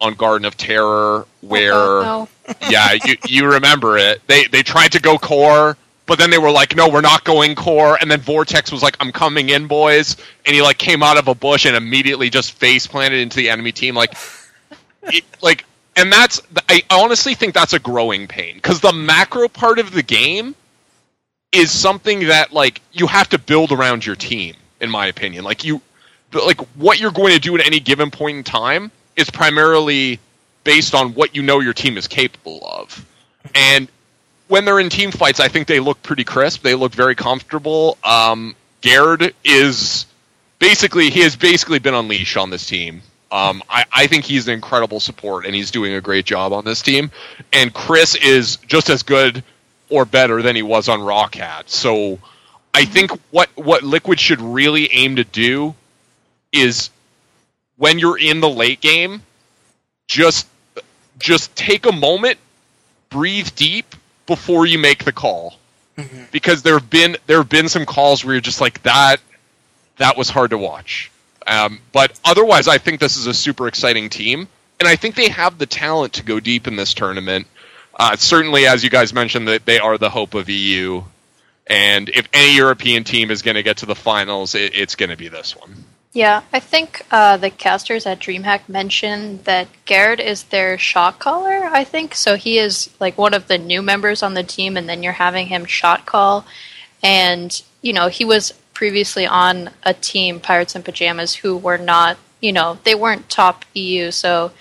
on 0.00 0.14
Garden 0.14 0.44
of 0.46 0.56
Terror 0.56 1.26
where, 1.40 1.74
Oh, 1.74 2.02
no. 2.02 2.28
Yeah, 2.68 2.92
you, 3.04 3.16
you 3.26 3.52
remember 3.52 3.98
it. 3.98 4.26
They 4.26 4.44
they 4.46 4.62
tried 4.62 4.92
to 4.92 5.00
go 5.00 5.18
core, 5.18 5.76
but 6.06 6.18
then 6.18 6.30
they 6.30 6.38
were 6.38 6.50
like, 6.50 6.76
no, 6.76 6.88
we're 6.88 7.00
not 7.00 7.24
going 7.24 7.54
core. 7.54 7.96
And 8.00 8.10
then 8.10 8.20
Vortex 8.20 8.72
was 8.72 8.82
like, 8.82 8.96
I'm 9.00 9.12
coming 9.12 9.50
in, 9.50 9.66
boys. 9.66 10.16
And 10.44 10.54
he 10.54 10.62
like 10.62 10.78
came 10.78 11.02
out 11.02 11.16
of 11.16 11.28
a 11.28 11.34
bush 11.34 11.66
and 11.66 11.76
immediately 11.76 12.30
just 12.30 12.52
face 12.52 12.86
planted 12.86 13.20
into 13.20 13.36
the 13.36 13.50
enemy 13.50 13.72
team. 13.72 13.94
Like, 13.94 14.14
it, 15.04 15.24
like, 15.40 15.64
and 15.96 16.12
that's 16.12 16.40
I 16.68 16.82
honestly 16.90 17.34
think 17.34 17.54
that's 17.54 17.72
a 17.72 17.78
growing 17.78 18.26
pain 18.26 18.54
because 18.56 18.80
the 18.80 18.92
macro 18.92 19.48
part 19.48 19.78
of 19.78 19.92
the 19.92 20.02
game 20.02 20.54
is 21.52 21.70
something 21.70 22.28
that 22.28 22.52
like 22.52 22.80
you 22.92 23.06
have 23.06 23.28
to 23.30 23.38
build 23.38 23.72
around 23.72 24.04
your 24.06 24.16
team 24.16 24.54
in 24.80 24.90
my 24.90 25.06
opinion 25.06 25.44
like 25.44 25.64
you 25.64 25.80
like 26.32 26.60
what 26.76 26.98
you're 26.98 27.12
going 27.12 27.34
to 27.34 27.38
do 27.38 27.54
at 27.54 27.66
any 27.66 27.78
given 27.78 28.10
point 28.10 28.38
in 28.38 28.42
time 28.42 28.90
is 29.16 29.28
primarily 29.28 30.18
based 30.64 30.94
on 30.94 31.14
what 31.14 31.34
you 31.34 31.42
know 31.42 31.60
your 31.60 31.72
team 31.72 31.96
is 31.96 32.06
capable 32.06 32.60
of 32.66 33.04
and 33.54 33.88
when 34.48 34.64
they're 34.64 34.80
in 34.80 34.88
team 34.88 35.10
fights 35.10 35.40
i 35.40 35.48
think 35.48 35.66
they 35.66 35.80
look 35.80 36.02
pretty 36.02 36.24
crisp 36.24 36.62
they 36.62 36.74
look 36.74 36.92
very 36.92 37.14
comfortable 37.14 37.98
um 38.04 38.54
Gerd 38.82 39.34
is 39.44 40.06
basically 40.58 41.10
he 41.10 41.20
has 41.20 41.36
basically 41.36 41.78
been 41.78 41.94
unleashed 41.94 42.36
on 42.36 42.50
this 42.50 42.66
team 42.66 43.02
um, 43.32 43.62
I, 43.70 43.86
I 43.90 44.06
think 44.08 44.26
he's 44.26 44.46
an 44.46 44.52
incredible 44.52 45.00
support 45.00 45.46
and 45.46 45.54
he's 45.54 45.70
doing 45.70 45.94
a 45.94 46.02
great 46.02 46.26
job 46.26 46.52
on 46.52 46.66
this 46.66 46.82
team. 46.82 47.10
And 47.50 47.72
Chris 47.72 48.14
is 48.14 48.56
just 48.56 48.90
as 48.90 49.02
good 49.02 49.42
or 49.88 50.04
better 50.04 50.42
than 50.42 50.54
he 50.54 50.62
was 50.62 50.86
on 50.90 51.00
ROCCAT. 51.00 51.70
So 51.70 52.18
I 52.74 52.84
think 52.84 53.10
what 53.30 53.48
what 53.56 53.82
Liquid 53.82 54.20
should 54.20 54.40
really 54.42 54.92
aim 54.92 55.16
to 55.16 55.24
do 55.24 55.74
is 56.52 56.90
when 57.78 57.98
you're 57.98 58.18
in 58.18 58.40
the 58.40 58.50
late 58.50 58.82
game, 58.82 59.22
just 60.08 60.46
just 61.22 61.54
take 61.56 61.86
a 61.86 61.92
moment, 61.92 62.38
breathe 63.08 63.48
deep 63.56 63.94
before 64.26 64.66
you 64.66 64.78
make 64.78 65.04
the 65.04 65.12
call. 65.12 65.56
Because 66.30 66.62
there 66.62 66.74
have 66.74 66.88
been 66.90 67.16
there 67.26 67.38
have 67.38 67.48
been 67.48 67.68
some 67.68 67.84
calls 67.86 68.24
where 68.24 68.34
you're 68.34 68.40
just 68.40 68.60
like 68.60 68.82
that 68.82 69.20
that 69.98 70.16
was 70.16 70.28
hard 70.28 70.50
to 70.50 70.58
watch. 70.58 71.10
Um, 71.46 71.80
but 71.92 72.18
otherwise, 72.24 72.68
I 72.68 72.78
think 72.78 73.00
this 73.00 73.16
is 73.16 73.26
a 73.26 73.34
super 73.34 73.68
exciting 73.68 74.08
team, 74.08 74.48
and 74.80 74.88
I 74.88 74.96
think 74.96 75.14
they 75.14 75.28
have 75.28 75.58
the 75.58 75.66
talent 75.66 76.14
to 76.14 76.24
go 76.24 76.40
deep 76.40 76.66
in 76.66 76.76
this 76.76 76.94
tournament. 76.94 77.46
Uh, 77.98 78.16
certainly, 78.16 78.66
as 78.66 78.82
you 78.82 78.90
guys 78.90 79.12
mentioned, 79.12 79.48
that 79.48 79.64
they 79.64 79.78
are 79.78 79.98
the 79.98 80.10
hope 80.10 80.34
of 80.34 80.48
EU, 80.48 81.02
and 81.66 82.08
if 82.08 82.28
any 82.32 82.56
European 82.56 83.04
team 83.04 83.30
is 83.30 83.42
going 83.42 83.56
to 83.56 83.62
get 83.62 83.78
to 83.78 83.86
the 83.86 83.94
finals, 83.94 84.54
it, 84.54 84.74
it's 84.74 84.94
going 84.94 85.10
to 85.10 85.16
be 85.16 85.28
this 85.28 85.56
one. 85.56 85.84
Yeah, 86.14 86.42
I 86.52 86.60
think 86.60 87.06
uh, 87.10 87.38
the 87.38 87.48
casters 87.48 88.04
at 88.04 88.20
DreamHack 88.20 88.68
mentioned 88.68 89.44
that 89.44 89.68
Garrett 89.86 90.20
is 90.20 90.44
their 90.44 90.76
shot 90.76 91.18
caller, 91.18 91.64
I 91.64 91.84
think. 91.84 92.14
So 92.14 92.36
he 92.36 92.58
is 92.58 92.90
like 93.00 93.16
one 93.16 93.32
of 93.32 93.48
the 93.48 93.56
new 93.56 93.80
members 93.80 94.22
on 94.22 94.34
the 94.34 94.42
team, 94.42 94.76
and 94.76 94.86
then 94.86 95.02
you're 95.02 95.12
having 95.12 95.46
him 95.46 95.64
shot 95.64 96.04
call. 96.04 96.44
And, 97.02 97.62
you 97.80 97.94
know, 97.94 98.08
he 98.08 98.26
was 98.26 98.52
previously 98.74 99.26
on 99.26 99.70
a 99.84 99.94
team, 99.94 100.38
Pirates 100.38 100.74
and 100.74 100.84
Pajamas, 100.84 101.36
who 101.36 101.56
were 101.56 101.78
not, 101.78 102.18
you 102.40 102.52
know, 102.52 102.78
they 102.84 102.94
weren't 102.94 103.30
top 103.30 103.64
EU. 103.72 104.10
So 104.10 104.52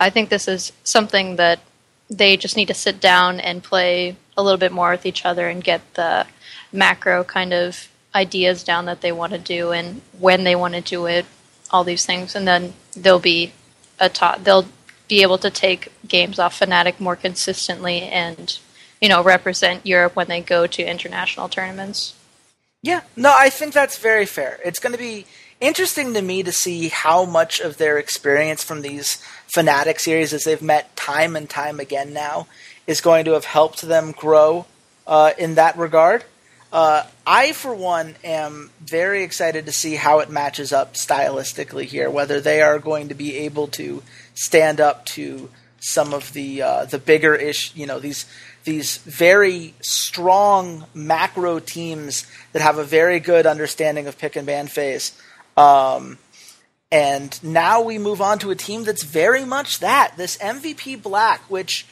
I 0.00 0.08
think 0.08 0.30
this 0.30 0.48
is 0.48 0.72
something 0.82 1.36
that 1.36 1.60
they 2.08 2.38
just 2.38 2.56
need 2.56 2.68
to 2.68 2.74
sit 2.74 3.00
down 3.00 3.38
and 3.38 3.62
play 3.62 4.16
a 4.34 4.42
little 4.42 4.58
bit 4.58 4.72
more 4.72 4.92
with 4.92 5.04
each 5.04 5.26
other 5.26 5.46
and 5.48 5.62
get 5.62 5.82
the 5.92 6.26
macro 6.72 7.22
kind 7.22 7.52
of 7.52 7.88
ideas 8.16 8.64
down 8.64 8.86
that 8.86 9.02
they 9.02 9.12
want 9.12 9.32
to 9.32 9.38
do 9.38 9.70
and 9.70 10.00
when 10.18 10.44
they 10.44 10.56
want 10.56 10.74
to 10.74 10.80
do 10.80 11.06
it, 11.06 11.26
all 11.70 11.84
these 11.84 12.06
things, 12.06 12.34
and 12.34 12.48
then 12.48 12.72
they'll 12.96 13.20
be 13.20 13.52
a 14.00 14.08
top. 14.08 14.42
They'll 14.42 14.66
be 15.08 15.22
able 15.22 15.38
to 15.38 15.50
take 15.50 15.92
games 16.08 16.38
off 16.38 16.58
Fnatic 16.58 16.98
more 16.98 17.16
consistently 17.16 18.02
and 18.02 18.58
you 19.00 19.08
know 19.08 19.22
represent 19.22 19.86
Europe 19.86 20.16
when 20.16 20.28
they 20.28 20.40
go 20.40 20.66
to 20.66 20.82
international 20.82 21.48
tournaments. 21.48 22.14
Yeah, 22.82 23.02
no, 23.16 23.34
I 23.36 23.50
think 23.50 23.72
that's 23.72 23.98
very 23.98 24.26
fair. 24.26 24.60
It's 24.64 24.78
going 24.78 24.92
to 24.92 24.98
be 24.98 25.26
interesting 25.60 26.14
to 26.14 26.22
me 26.22 26.42
to 26.42 26.52
see 26.52 26.88
how 26.88 27.24
much 27.24 27.60
of 27.60 27.78
their 27.78 27.98
experience 27.98 28.62
from 28.62 28.82
these 28.82 29.22
Fnatic 29.48 29.98
series, 29.98 30.32
as 30.32 30.44
they've 30.44 30.62
met 30.62 30.94
time 30.96 31.34
and 31.34 31.48
time 31.48 31.80
again 31.80 32.12
now, 32.12 32.46
is 32.86 33.00
going 33.00 33.24
to 33.24 33.32
have 33.32 33.44
helped 33.44 33.82
them 33.82 34.12
grow 34.12 34.66
uh, 35.06 35.32
in 35.38 35.56
that 35.56 35.76
regard. 35.76 36.24
Uh, 36.76 37.06
I, 37.26 37.52
for 37.52 37.74
one, 37.74 38.16
am 38.22 38.70
very 38.82 39.22
excited 39.22 39.64
to 39.64 39.72
see 39.72 39.94
how 39.94 40.18
it 40.18 40.28
matches 40.28 40.74
up 40.74 40.92
stylistically 40.92 41.84
here. 41.84 42.10
Whether 42.10 42.38
they 42.38 42.60
are 42.60 42.78
going 42.78 43.08
to 43.08 43.14
be 43.14 43.34
able 43.34 43.68
to 43.68 44.02
stand 44.34 44.78
up 44.78 45.06
to 45.06 45.48
some 45.80 46.12
of 46.12 46.34
the 46.34 46.60
uh, 46.60 46.84
the 46.84 46.98
bigger 46.98 47.34
ish, 47.34 47.74
you 47.74 47.86
know, 47.86 47.98
these 47.98 48.26
these 48.64 48.98
very 48.98 49.72
strong 49.80 50.84
macro 50.92 51.60
teams 51.60 52.26
that 52.52 52.60
have 52.60 52.76
a 52.76 52.84
very 52.84 53.20
good 53.20 53.46
understanding 53.46 54.06
of 54.06 54.18
pick 54.18 54.36
and 54.36 54.46
ban 54.46 54.66
phase. 54.66 55.18
Um, 55.56 56.18
and 56.92 57.42
now 57.42 57.80
we 57.80 57.96
move 57.96 58.20
on 58.20 58.38
to 58.40 58.50
a 58.50 58.54
team 58.54 58.84
that's 58.84 59.02
very 59.02 59.46
much 59.46 59.78
that 59.78 60.18
this 60.18 60.36
MVP 60.36 61.02
Black, 61.02 61.40
which 61.48 61.86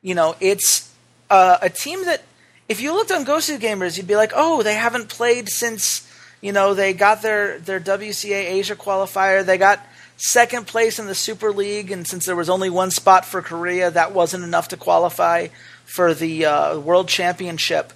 you 0.00 0.14
know, 0.14 0.36
it's 0.38 0.94
uh, 1.28 1.58
a 1.60 1.68
team 1.68 2.04
that 2.04 2.22
if 2.68 2.80
you 2.82 2.92
looked 2.92 3.10
on 3.10 3.24
Gosu 3.24 3.58
Gamers, 3.58 3.96
you'd 3.96 4.06
be 4.06 4.16
like, 4.16 4.32
oh, 4.34 4.62
they 4.62 4.74
haven't 4.74 5.08
played 5.08 5.48
since 5.48 6.06
you 6.40 6.52
know 6.52 6.74
they 6.74 6.92
got 6.92 7.22
their 7.22 7.58
their 7.58 7.80
WCA 7.80 8.50
Asia 8.50 8.76
qualifier. 8.76 9.44
They 9.44 9.58
got 9.58 9.84
second 10.16 10.66
place 10.66 10.98
in 10.98 11.06
the 11.06 11.14
Super 11.14 11.50
League, 11.50 11.90
and 11.90 12.06
since 12.06 12.26
there 12.26 12.36
was 12.36 12.50
only 12.50 12.70
one 12.70 12.90
spot 12.90 13.24
for 13.24 13.40
Korea, 13.40 13.90
that 13.90 14.12
wasn't 14.12 14.44
enough 14.44 14.68
to 14.68 14.76
qualify 14.76 15.48
for 15.84 16.12
the 16.12 16.44
uh, 16.44 16.78
World 16.78 17.08
Championship. 17.08 17.92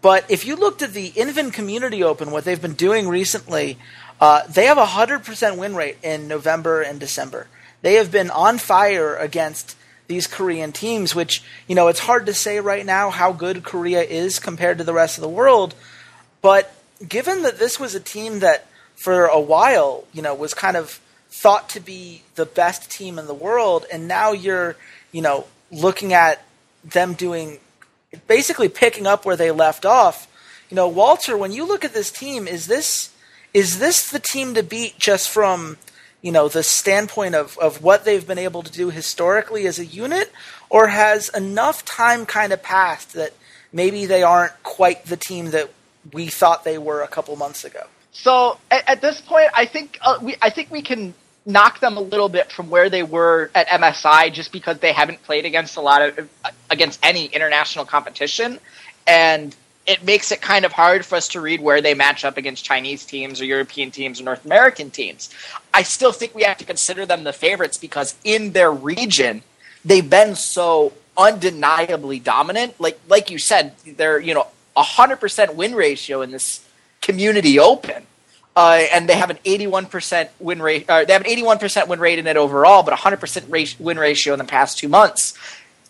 But 0.00 0.30
if 0.30 0.44
you 0.46 0.56
looked 0.56 0.82
at 0.82 0.92
the 0.92 1.10
Inven 1.12 1.52
Community 1.52 2.02
Open, 2.02 2.30
what 2.30 2.44
they've 2.44 2.60
been 2.60 2.74
doing 2.74 3.08
recently, 3.08 3.78
uh, 4.20 4.42
they 4.46 4.66
have 4.66 4.78
a 4.78 4.86
hundred 4.86 5.24
percent 5.24 5.58
win 5.58 5.74
rate 5.74 5.98
in 6.02 6.28
November 6.28 6.82
and 6.82 6.98
December. 6.98 7.46
They 7.82 7.94
have 7.94 8.10
been 8.10 8.30
on 8.30 8.58
fire 8.58 9.14
against 9.16 9.76
these 10.06 10.26
Korean 10.26 10.72
teams, 10.72 11.14
which, 11.14 11.42
you 11.66 11.74
know, 11.74 11.88
it's 11.88 12.00
hard 12.00 12.26
to 12.26 12.34
say 12.34 12.60
right 12.60 12.84
now 12.84 13.10
how 13.10 13.32
good 13.32 13.64
Korea 13.64 14.02
is 14.02 14.38
compared 14.38 14.78
to 14.78 14.84
the 14.84 14.92
rest 14.92 15.16
of 15.16 15.22
the 15.22 15.28
world. 15.28 15.74
But 16.42 16.74
given 17.06 17.42
that 17.42 17.58
this 17.58 17.80
was 17.80 17.94
a 17.94 18.00
team 18.00 18.40
that 18.40 18.66
for 18.96 19.26
a 19.26 19.40
while, 19.40 20.04
you 20.12 20.22
know, 20.22 20.34
was 20.34 20.54
kind 20.54 20.76
of 20.76 21.00
thought 21.30 21.68
to 21.70 21.80
be 21.80 22.22
the 22.34 22.46
best 22.46 22.90
team 22.90 23.18
in 23.18 23.26
the 23.26 23.34
world, 23.34 23.86
and 23.92 24.06
now 24.06 24.32
you're, 24.32 24.76
you 25.10 25.22
know, 25.22 25.46
looking 25.70 26.12
at 26.12 26.44
them 26.84 27.14
doing 27.14 27.58
basically 28.26 28.68
picking 28.68 29.06
up 29.06 29.24
where 29.24 29.36
they 29.36 29.50
left 29.50 29.84
off. 29.84 30.28
You 30.70 30.76
know, 30.76 30.88
Walter, 30.88 31.36
when 31.36 31.52
you 31.52 31.66
look 31.66 31.84
at 31.84 31.94
this 31.94 32.10
team, 32.10 32.46
is 32.46 32.66
this 32.66 33.10
is 33.52 33.78
this 33.78 34.10
the 34.10 34.18
team 34.18 34.54
to 34.54 34.62
beat 34.62 34.98
just 34.98 35.28
from 35.30 35.76
you 36.24 36.32
know 36.32 36.48
the 36.48 36.62
standpoint 36.62 37.34
of, 37.34 37.58
of 37.58 37.82
what 37.82 38.06
they've 38.06 38.26
been 38.26 38.38
able 38.38 38.62
to 38.62 38.72
do 38.72 38.88
historically 38.88 39.66
as 39.66 39.78
a 39.78 39.84
unit, 39.84 40.32
or 40.70 40.86
has 40.86 41.28
enough 41.28 41.84
time 41.84 42.24
kind 42.24 42.50
of 42.50 42.62
passed 42.62 43.12
that 43.12 43.34
maybe 43.74 44.06
they 44.06 44.22
aren't 44.22 44.54
quite 44.62 45.04
the 45.04 45.18
team 45.18 45.50
that 45.50 45.68
we 46.14 46.28
thought 46.28 46.64
they 46.64 46.78
were 46.78 47.02
a 47.02 47.08
couple 47.08 47.36
months 47.36 47.66
ago? 47.66 47.82
So 48.12 48.58
at, 48.70 48.88
at 48.88 49.00
this 49.02 49.20
point, 49.20 49.50
I 49.54 49.66
think 49.66 49.98
uh, 50.00 50.18
we 50.22 50.34
I 50.40 50.48
think 50.48 50.70
we 50.70 50.80
can 50.80 51.12
knock 51.44 51.80
them 51.80 51.98
a 51.98 52.00
little 52.00 52.30
bit 52.30 52.50
from 52.50 52.70
where 52.70 52.88
they 52.88 53.02
were 53.02 53.50
at 53.54 53.68
MSI, 53.68 54.32
just 54.32 54.50
because 54.50 54.78
they 54.78 54.92
haven't 54.92 55.22
played 55.24 55.44
against 55.44 55.76
a 55.76 55.82
lot 55.82 56.00
of 56.00 56.30
against 56.70 57.00
any 57.02 57.26
international 57.26 57.84
competition, 57.84 58.58
and 59.06 59.54
it 59.86 60.02
makes 60.02 60.32
it 60.32 60.40
kind 60.40 60.64
of 60.64 60.72
hard 60.72 61.04
for 61.04 61.16
us 61.16 61.28
to 61.28 61.40
read 61.40 61.60
where 61.60 61.82
they 61.82 61.94
match 61.94 62.24
up 62.24 62.36
against 62.36 62.64
Chinese 62.64 63.04
teams 63.04 63.40
or 63.40 63.44
European 63.44 63.90
teams 63.90 64.20
or 64.20 64.24
North 64.24 64.44
American 64.44 64.90
teams. 64.90 65.30
I 65.72 65.82
still 65.82 66.12
think 66.12 66.34
we 66.34 66.42
have 66.42 66.56
to 66.58 66.64
consider 66.64 67.04
them 67.04 67.24
the 67.24 67.32
favorites 67.32 67.76
because 67.76 68.14
in 68.24 68.52
their 68.52 68.72
region, 68.72 69.42
they've 69.84 70.08
been 70.08 70.34
so 70.36 70.94
undeniably 71.16 72.18
dominant. 72.18 72.80
Like 72.80 72.98
like 73.08 73.30
you 73.30 73.38
said, 73.38 73.74
they're 73.84 74.18
you 74.18 74.34
know 74.34 74.46
a 74.76 74.82
hundred 74.82 75.16
percent 75.16 75.54
win 75.54 75.74
ratio 75.74 76.22
in 76.22 76.30
this 76.30 76.66
community 77.00 77.58
open. 77.58 78.06
Uh, 78.56 78.84
and 78.92 79.08
they 79.08 79.16
have 79.16 79.30
an 79.30 79.38
81% 79.44 80.28
win 80.38 80.62
rate. 80.62 80.88
Uh, 80.88 81.04
they 81.04 81.12
have 81.12 81.24
an 81.24 81.28
81% 81.28 81.88
win 81.88 81.98
rate 81.98 82.20
in 82.20 82.26
it 82.28 82.36
overall, 82.36 82.84
but 82.84 82.96
100% 82.96 83.50
rate, 83.50 83.74
win 83.80 83.98
ratio 83.98 84.32
in 84.32 84.38
the 84.38 84.44
past 84.44 84.78
two 84.78 84.88
months. 84.88 85.36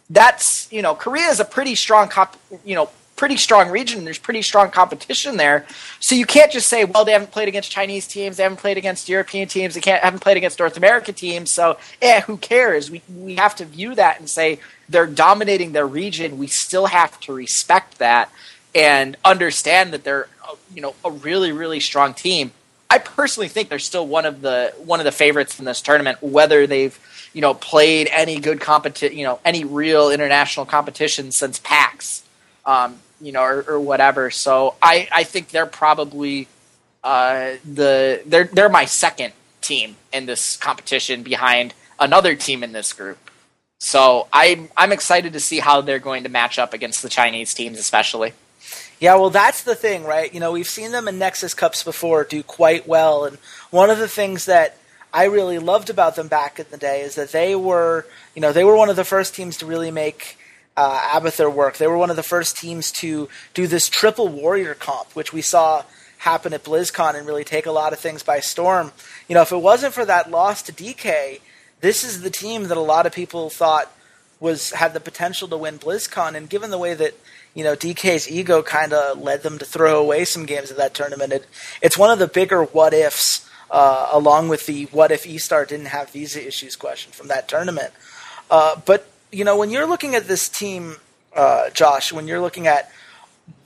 That's 0.09 0.72
you 0.72 0.80
know 0.80 0.94
Korea 0.94 1.28
is 1.28 1.40
a 1.40 1.44
pretty 1.44 1.74
strong 1.74 2.09
comp, 2.09 2.37
you 2.64 2.74
know 2.74 2.88
pretty 3.16 3.37
strong 3.37 3.70
region. 3.70 4.05
There's 4.05 4.18
pretty 4.18 4.42
strong 4.42 4.70
competition 4.70 5.37
there. 5.37 5.66
So 6.00 6.14
you 6.14 6.27
can't 6.27 6.50
just 6.50 6.68
say, 6.68 6.85
well, 6.85 7.05
they 7.05 7.12
haven't 7.12 7.31
played 7.31 7.48
against 7.48 7.70
Chinese 7.70 8.07
teams, 8.07 8.37
they 8.37 8.42
haven't 8.42 8.59
played 8.59 8.77
against 8.77 9.09
European 9.09 9.48
teams, 9.48 9.74
they 9.74 9.81
can't 9.81 10.03
haven't 10.03 10.20
played 10.20 10.37
against 10.37 10.59
North 10.59 10.77
American 10.77 11.14
teams. 11.14 11.53
So, 11.53 11.79
eh, 12.03 12.22
who 12.22 12.37
cares? 12.37 12.90
We 12.90 13.03
we 13.16 13.37
have 13.37 13.55
to 13.57 13.64
view 13.64 13.94
that 13.94 14.18
and 14.18 14.29
say 14.29 14.61
they're 14.88 15.07
dominating 15.07 15.72
their 15.72 15.87
region. 15.87 16.38
We 16.38 16.46
still 16.46 16.87
have 16.87 17.18
to 17.20 17.33
respect 17.33 17.98
that 17.98 18.31
and 18.74 19.16
understand 19.24 19.92
that 19.92 20.05
they're 20.05 20.29
you 20.74 20.83
know 20.83 20.94
a 21.05 21.11
really 21.11 21.53
really 21.53 21.81
strong 21.81 22.14
team. 22.14 22.53
I 22.90 22.98
personally 22.98 23.48
think 23.48 23.70
they're 23.70 23.79
still 23.79 24.07
one 24.07 24.27
of 24.27 24.40
the 24.40 24.72
one 24.85 25.00
of 25.00 25.05
the 25.05 25.12
favorites 25.12 25.59
in 25.59 25.64
this 25.64 25.81
tournament, 25.81 26.22
whether 26.22 26.66
they've 26.66 26.98
you 27.33 27.40
know 27.40 27.55
played 27.55 28.09
any 28.11 28.38
good 28.40 28.61
competition, 28.61 29.16
you 29.16 29.24
know 29.24 29.38
any 29.44 29.64
real 29.64 30.11
international 30.11 30.66
competition 30.66 31.31
since 31.31 31.59
PAX. 31.59 32.22
Um, 32.66 32.98
you 33.24 33.32
know, 33.32 33.42
or, 33.42 33.64
or 33.66 33.80
whatever. 33.80 34.30
So 34.30 34.74
I, 34.82 35.08
I 35.10 35.24
think 35.24 35.48
they're 35.48 35.66
probably 35.66 36.46
uh, 37.02 37.54
the 37.64 38.22
they're 38.26 38.44
they're 38.44 38.68
my 38.68 38.84
second 38.84 39.32
team 39.60 39.96
in 40.12 40.26
this 40.26 40.56
competition 40.56 41.22
behind 41.22 41.74
another 41.98 42.34
team 42.34 42.62
in 42.62 42.72
this 42.72 42.92
group. 42.92 43.18
So 43.78 44.28
I'm 44.32 44.68
I'm 44.76 44.92
excited 44.92 45.32
to 45.32 45.40
see 45.40 45.58
how 45.58 45.80
they're 45.80 45.98
going 45.98 46.24
to 46.24 46.28
match 46.28 46.58
up 46.58 46.74
against 46.74 47.02
the 47.02 47.08
Chinese 47.08 47.54
teams, 47.54 47.78
especially. 47.78 48.32
Yeah, 49.00 49.16
well, 49.16 49.30
that's 49.30 49.62
the 49.62 49.74
thing, 49.74 50.04
right? 50.04 50.32
You 50.32 50.40
know, 50.40 50.52
we've 50.52 50.68
seen 50.68 50.92
them 50.92 51.08
in 51.08 51.18
Nexus 51.18 51.52
Cups 51.52 51.82
before 51.82 52.24
do 52.24 52.42
quite 52.42 52.87
well, 52.87 53.24
and 53.24 53.38
one 53.70 53.90
of 53.90 53.98
the 53.98 54.08
things 54.08 54.46
that 54.46 54.78
I 55.12 55.24
really 55.24 55.58
loved 55.58 55.90
about 55.90 56.16
them 56.16 56.28
back 56.28 56.58
in 56.58 56.66
the 56.70 56.76
day 56.76 57.02
is 57.02 57.14
that 57.14 57.32
they 57.32 57.54
were, 57.54 58.06
you 58.34 58.42
know, 58.42 58.52
they 58.52 58.64
were 58.64 58.76
one 58.76 58.88
of 58.88 58.96
the 58.96 59.04
first 59.04 59.34
teams 59.34 59.58
to 59.58 59.66
really 59.66 59.90
make 59.90 60.38
uh, 60.76 61.18
Abathur 61.20 61.52
work. 61.52 61.76
They 61.76 61.87
were 61.87 61.98
one 61.98 62.10
of 62.10 62.16
the 62.16 62.22
first 62.22 62.56
teams 62.56 62.90
to 62.92 63.28
do 63.52 63.66
this 63.66 63.88
triple 63.88 64.28
warrior 64.28 64.74
comp, 64.74 65.14
which 65.14 65.32
we 65.32 65.42
saw 65.42 65.84
happen 66.18 66.52
at 66.52 66.64
BlizzCon 66.64 67.14
and 67.14 67.26
really 67.26 67.44
take 67.44 67.66
a 67.66 67.70
lot 67.70 67.92
of 67.92 67.98
things 67.98 68.22
by 68.22 68.40
storm. 68.40 68.92
You 69.28 69.34
know, 69.34 69.42
if 69.42 69.52
it 69.52 69.58
wasn't 69.58 69.94
for 69.94 70.04
that 70.04 70.30
loss 70.30 70.62
to 70.62 70.72
DK, 70.72 71.40
this 71.80 72.02
is 72.02 72.22
the 72.22 72.30
team 72.30 72.64
that 72.64 72.76
a 72.76 72.80
lot 72.80 73.06
of 73.06 73.12
people 73.12 73.50
thought 73.50 73.92
was 74.40 74.72
had 74.72 74.94
the 74.94 75.00
potential 75.00 75.48
to 75.48 75.56
win 75.56 75.78
BlizzCon. 75.78 76.34
And 76.34 76.48
given 76.48 76.70
the 76.70 76.78
way 76.78 76.94
that 76.94 77.14
you 77.54 77.62
know 77.62 77.76
DK's 77.76 78.30
ego 78.30 78.62
kind 78.62 78.92
of 78.92 79.20
led 79.20 79.42
them 79.42 79.58
to 79.58 79.64
throw 79.64 80.00
away 80.00 80.24
some 80.24 80.46
games 80.46 80.70
of 80.70 80.76
that 80.78 80.94
tournament, 80.94 81.32
it, 81.32 81.46
it's 81.82 81.98
one 81.98 82.10
of 82.10 82.18
the 82.18 82.28
bigger 82.28 82.64
what 82.64 82.92
ifs. 82.92 83.48
Uh, 83.70 84.08
along 84.12 84.46
with 84.46 84.66
the 84.66 84.84
what 84.92 85.10
if 85.10 85.24
eStar 85.24 85.66
didn't 85.66 85.87
have 85.87 86.08
visa 86.10 86.46
issues 86.46 86.76
question 86.76 87.10
from 87.10 87.26
that 87.28 87.48
tournament. 87.48 87.92
Uh, 88.48 88.76
but 88.84 89.08
you 89.35 89.44
know, 89.44 89.57
when 89.59 89.70
you're 89.70 89.87
looking 89.87 90.14
at 90.14 90.29
this 90.29 90.49
team, 90.49 90.97
uh, 91.35 91.70
Josh, 91.70 92.12
when 92.12 92.29
you're 92.29 92.40
looking 92.40 92.66
at 92.66 92.90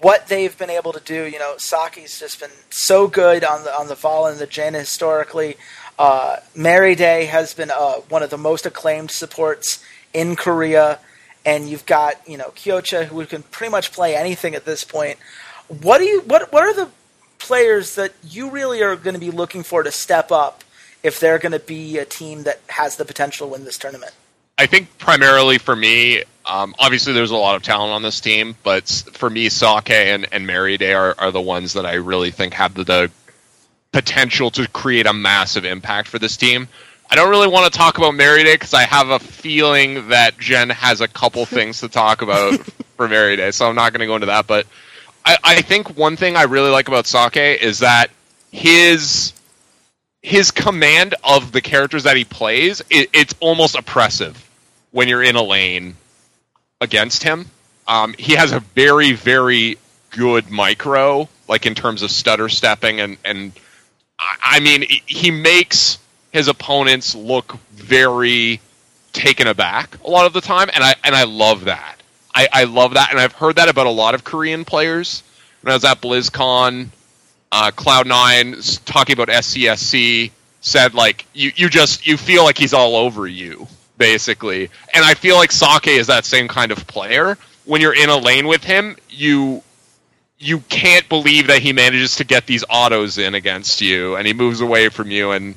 what 0.01 0.27
they've 0.29 0.57
been 0.57 0.71
able 0.71 0.93
to 0.93 1.01
do, 1.01 1.25
you 1.25 1.39
know, 1.39 1.57
Sake's 1.59 2.19
just 2.19 2.41
been 2.41 2.51
so 2.71 3.07
good 3.07 3.45
on 3.45 3.65
the 3.65 3.79
on 3.79 3.89
the 3.89 3.95
Vol 3.95 4.27
and 4.27 4.39
the 4.39 4.47
Jaina 4.47 4.79
historically. 4.81 5.57
Uh, 5.99 6.37
Mary 6.55 6.95
Day 6.95 7.27
has 7.27 7.55
been 7.55 7.71
uh, 7.71 7.95
one 8.09 8.23
of 8.23 8.31
the 8.31 8.39
most 8.39 8.65
acclaimed 8.65 9.11
supports 9.11 9.85
in 10.15 10.37
Korea, 10.37 11.01
and 11.45 11.69
you've 11.69 11.87
got 11.87 12.17
you 12.27 12.39
know 12.39 12.51
Kyocha 12.57 13.05
who 13.05 13.25
can 13.27 13.43
pretty 13.43 13.71
much 13.71 13.93
play 13.93 14.17
anything 14.17 14.55
at 14.55 14.65
this 14.65 14.85
point. 14.85 15.19
What 15.69 15.99
do 15.99 16.05
you 16.05 16.23
what 16.23 16.51
what 16.53 16.63
are 16.63 16.75
the 16.75 16.89
players 17.39 17.95
that 17.97 18.13
you 18.25 18.51
really 18.51 18.83
are 18.83 18.97
going 18.97 19.15
to 19.15 19.21
be 19.21 19.31
looking 19.31 19.63
for 19.63 19.83
to 19.83 19.93
step 19.93 20.33
up 20.33 20.65
if 21.03 21.21
they're 21.21 21.39
going 21.39 21.53
to 21.53 21.61
be 21.61 21.99
a 21.99 22.05
team 22.05 22.45
that 22.45 22.61
has 22.69 22.97
the 22.97 23.05
potential 23.05 23.47
to 23.47 23.53
win 23.53 23.65
this 23.65 23.79
tournament? 23.79 24.15
I 24.59 24.67
think 24.67 24.99
primarily 24.99 25.59
for 25.59 25.77
me, 25.77 26.25
um, 26.45 26.75
obviously 26.81 27.13
there's 27.13 27.31
a 27.31 27.37
lot 27.37 27.55
of 27.55 27.63
talent 27.63 27.93
on 27.93 28.03
this 28.03 28.21
team, 28.21 28.57
but 28.65 28.89
for 29.13 29.31
me, 29.31 29.49
Sake 29.49 29.91
and, 29.91 30.27
and 30.33 30.47
Day 30.79 30.95
are, 30.95 31.15
are 31.17 31.31
the 31.31 31.41
ones 31.41 31.75
that 31.75 31.87
I 31.87 31.95
really 31.95 32.33
think 32.33 32.55
have 32.55 32.75
the, 32.75 32.85
the 32.85 33.11
potential 33.93 34.51
to 34.51 34.67
create 34.69 35.07
a 35.07 35.13
massive 35.13 35.65
impact 35.65 36.09
for 36.09 36.19
this 36.19 36.37
team. 36.37 36.67
I 37.11 37.15
don't 37.15 37.31
really 37.31 37.49
want 37.49 37.73
to 37.73 37.79
talk 37.79 37.99
about 37.99 38.19
Day 38.19 38.55
because 38.55 38.75
I 38.75 38.83
have 38.83 39.11
a 39.11 39.21
feeling 39.21 40.09
that 40.09 40.39
Jen 40.39 40.71
has 40.71 41.01
a 41.01 41.09
couple 41.09 41.45
things 41.47 41.81
to 41.81 41.89
talk 41.89 42.23
about 42.23 42.59
for 42.97 43.07
Day, 43.07 43.51
so 43.53 43.69
I'm 43.69 43.77
not 43.77 43.93
going 43.93 44.01
to 44.01 44.07
go 44.07 44.17
into 44.17 44.27
that. 44.27 44.49
But 44.49 44.67
I, 45.25 45.37
I 45.45 45.63
think 45.63 45.97
one 45.97 46.17
thing 46.17 46.35
I 46.35 46.43
really 46.43 46.71
like 46.71 46.89
about 46.89 47.07
Sake 47.07 47.37
is 47.63 47.79
that 47.79 48.11
his 48.51 49.35
his 50.21 50.51
command 50.51 51.15
of 51.23 51.53
the 51.53 51.61
characters 51.61 52.03
that 52.03 52.17
he 52.17 52.25
plays 52.25 52.83
it, 52.91 53.09
it's 53.13 53.35
almost 53.41 53.77
oppressive 53.77 54.48
when 54.99 55.07
you're 55.07 55.23
in 55.23 55.37
a 55.37 55.43
lane 55.43 55.95
against 56.81 57.23
him. 57.23 57.47
Um, 57.87 58.17
he 58.19 58.35
has 58.35 58.51
a 58.51 58.59
very, 58.59 59.13
very 59.13 59.79
good 60.11 60.51
micro, 60.51 61.29
like 61.47 61.67
in 61.67 61.77
terms 61.77 62.03
of 62.03 62.11
stutter 62.11 62.49
stepping, 62.49 62.99
and 62.99 63.17
and 63.25 63.53
I 64.19 64.59
mean 64.59 64.85
he 65.07 65.31
makes 65.31 65.99
his 66.33 66.49
opponents 66.49 67.15
look 67.15 67.59
very 67.71 68.61
taken 69.13 69.47
aback 69.47 70.03
a 70.05 70.11
lot 70.11 70.27
of 70.27 70.33
the 70.33 70.41
time, 70.41 70.69
and 70.75 70.83
I 70.83 70.97
and 71.05 71.15
I 71.15 71.23
love 71.23 71.67
that. 71.67 72.03
I, 72.35 72.49
I 72.53 72.65
love 72.65 72.95
that, 72.95 73.13
and 73.13 73.21
I've 73.21 73.33
heard 73.33 73.55
that 73.55 73.69
about 73.69 73.87
a 73.87 73.91
lot 73.91 74.17
of 74.17 74.25
Korean 74.25 74.65
players. 74.65 75.23
When 75.61 75.71
I 75.71 75.77
was 75.77 75.85
at 75.85 76.01
BlizzCon, 76.01 76.89
uh, 77.53 77.71
Cloud 77.71 78.09
Nine 78.09 78.57
talking 78.85 79.13
about 79.13 79.29
SCSC 79.29 80.33
said 80.61 80.95
like 80.95 81.25
you 81.35 81.53
you 81.55 81.69
just 81.69 82.05
you 82.05 82.17
feel 82.17 82.43
like 82.43 82.59
he's 82.59 82.75
all 82.75 82.97
over 82.97 83.29
you 83.29 83.69
basically. 83.99 84.71
And 84.95 85.05
I 85.05 85.15
feel 85.15 85.37
like 85.37 85.53
Sake 85.53 85.89
is 85.89 86.07
that 86.07 86.25
same 86.25 86.49
kind 86.49 86.73
of 86.73 86.87
player. 86.87 87.37
When 87.65 87.81
you're 87.81 87.95
in 87.95 88.09
a 88.09 88.17
lane 88.17 88.47
with 88.47 88.65
him, 88.65 88.97
you 89.11 89.63
you 90.39 90.61
can't 90.61 91.09
believe 91.09 91.49
that 91.49 91.61
he 91.61 91.73
manages 91.73 92.17
to 92.17 92.25
get 92.25 92.47
these 92.47 92.65
autos 92.71 93.19
in 93.19 93.35
against 93.35 93.81
you, 93.81 94.17
and 94.17 94.27
he 94.27 94.33
moves 94.33 94.61
away 94.61 94.89
from 94.89 95.11
you. 95.11 95.33
And 95.33 95.57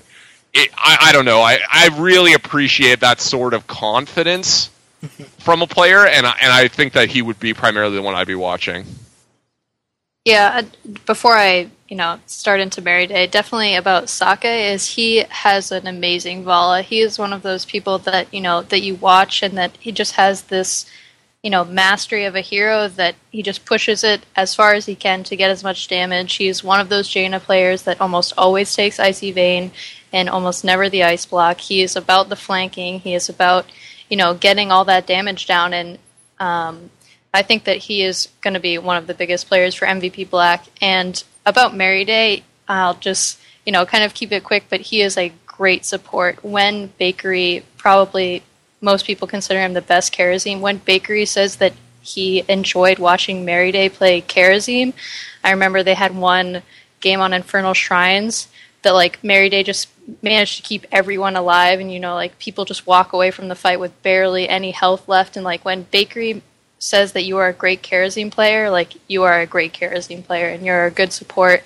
it, 0.54 0.69
I, 0.75 0.97
I 1.01 1.12
don't 1.12 1.25
know. 1.25 1.39
I, 1.39 1.60
I 1.71 1.89
really 1.99 2.34
appreciate 2.34 3.01
that 3.01 3.21
sort 3.21 3.54
of 3.54 3.67
confidence 3.67 4.69
from 5.39 5.62
a 5.62 5.67
player, 5.67 6.06
and 6.06 6.25
I, 6.25 6.36
and 6.41 6.51
I 6.51 6.67
think 6.67 6.93
that 6.93 7.10
he 7.10 7.21
would 7.21 7.39
be 7.39 7.54
primarily 7.54 7.95
the 7.95 8.01
one 8.01 8.15
I'd 8.15 8.27
be 8.27 8.36
watching. 8.36 8.86
Yeah, 10.25 10.62
before 11.07 11.36
I 11.36 11.69
you 11.89 11.97
know 11.97 12.19
start 12.27 12.60
into 12.60 12.81
Mary 12.81 13.07
Day, 13.07 13.25
definitely 13.25 13.75
about 13.75 14.10
Sake 14.10 14.45
is 14.45 14.86
he 14.95 15.25
has 15.29 15.71
an 15.71 15.88
amazing 15.88 16.43
Valla. 16.43 16.84
He 16.84 16.99
is 16.99 17.17
one 17.17 17.34
of 17.34 17.41
those 17.41 17.65
people 17.65 17.97
that 17.99 18.31
you 18.31 18.41
know 18.41 18.62
that 18.63 18.81
you 18.81 18.95
watch 18.95 19.41
and 19.41 19.57
that 19.57 19.75
he 19.79 19.91
just 19.91 20.13
has 20.13 20.43
this 20.43 20.86
you 21.41 21.49
know 21.49 21.65
mastery 21.65 22.25
of 22.25 22.36
a 22.36 22.41
hero 22.41 22.88
that 22.88 23.15
he 23.31 23.41
just 23.41 23.65
pushes 23.65 24.03
it 24.03 24.23
as 24.36 24.53
far 24.53 24.75
as 24.75 24.86
he 24.86 24.93
can 24.93 25.23
to 25.23 25.36
get 25.36 25.49
as 25.49 25.63
much 25.63 25.88
damage. 25.88 26.36
He's 26.36 26.63
one 26.63 26.79
of 26.79 26.89
those 26.89 27.10
Jaina 27.10 27.39
players 27.39 27.81
that 27.84 27.99
almost 27.99 28.34
always 28.38 28.75
takes 28.75 28.99
Icy 28.99 29.31
Vein 29.31 29.71
and 30.13 30.29
almost 30.29 30.63
never 30.63 30.88
the 30.88 31.03
Ice 31.03 31.25
Block. 31.25 31.60
He 31.62 31.81
is 31.81 31.95
about 31.95 32.29
the 32.29 32.36
flanking. 32.36 32.99
He 32.99 33.15
is 33.15 33.27
about 33.27 33.65
you 34.07 34.17
know 34.17 34.36
getting 34.36 34.71
all 34.71 34.86
that 34.86 35.07
damage 35.07 35.47
down 35.47 35.73
and 35.73 35.97
um, 36.39 36.91
I 37.33 37.41
think 37.41 37.63
that 37.63 37.77
he 37.77 38.03
is 38.03 38.27
going 38.41 38.53
to 38.53 38.59
be 38.59 38.77
one 38.77 38.97
of 38.97 39.07
the 39.07 39.13
biggest 39.13 39.47
players 39.47 39.73
for 39.75 39.85
MVP 39.85 40.29
Black. 40.29 40.65
And 40.81 41.23
about 41.45 41.75
Mary 41.75 42.03
Day, 42.05 42.43
I'll 42.67 42.95
just 42.95 43.39
you 43.65 43.71
know 43.71 43.85
kind 43.85 44.03
of 44.03 44.13
keep 44.13 44.31
it 44.31 44.43
quick, 44.43 44.65
but 44.69 44.81
he 44.81 45.01
is 45.01 45.17
a 45.17 45.33
great 45.45 45.85
support. 45.85 46.43
When 46.43 46.87
Bakery, 46.97 47.63
probably 47.77 48.43
most 48.81 49.05
people 49.05 49.27
consider 49.27 49.59
him 49.59 49.73
the 49.73 49.81
best 49.81 50.13
Kharazim. 50.13 50.59
When 50.59 50.77
Bakery 50.77 51.25
says 51.25 51.57
that 51.57 51.73
he 52.01 52.43
enjoyed 52.49 52.97
watching 52.97 53.45
Mary 53.45 53.71
Day 53.71 53.87
play 53.87 54.21
Kharazim, 54.21 54.93
I 55.43 55.51
remember 55.51 55.83
they 55.83 55.93
had 55.93 56.15
one 56.15 56.63
game 56.99 57.21
on 57.21 57.33
Infernal 57.33 57.73
Shrines 57.73 58.47
that 58.81 58.93
like 58.93 59.23
Mary 59.23 59.49
Day 59.49 59.63
just 59.63 59.87
managed 60.21 60.57
to 60.57 60.63
keep 60.63 60.85
everyone 60.91 61.35
alive 61.35 61.79
and 61.79 61.93
you 61.93 61.99
know 61.99 62.15
like 62.15 62.37
people 62.39 62.65
just 62.65 62.87
walk 62.87 63.13
away 63.13 63.31
from 63.31 63.47
the 63.47 63.55
fight 63.55 63.79
with 63.79 64.01
barely 64.01 64.49
any 64.49 64.71
health 64.71 65.07
left 65.07 65.35
and 65.35 65.43
like 65.43 65.63
when 65.63 65.83
Bakery 65.83 66.41
says 66.81 67.11
that 67.13 67.23
you 67.23 67.37
are 67.37 67.49
a 67.49 67.53
great 67.53 67.83
Kharazim 67.83 68.31
player, 68.31 68.69
like 68.69 68.93
you 69.07 69.23
are 69.23 69.39
a 69.39 69.45
great 69.45 69.73
Kharazim 69.73 70.23
player 70.23 70.47
and 70.47 70.65
you're 70.65 70.87
a 70.87 70.91
good 70.91 71.13
support. 71.13 71.63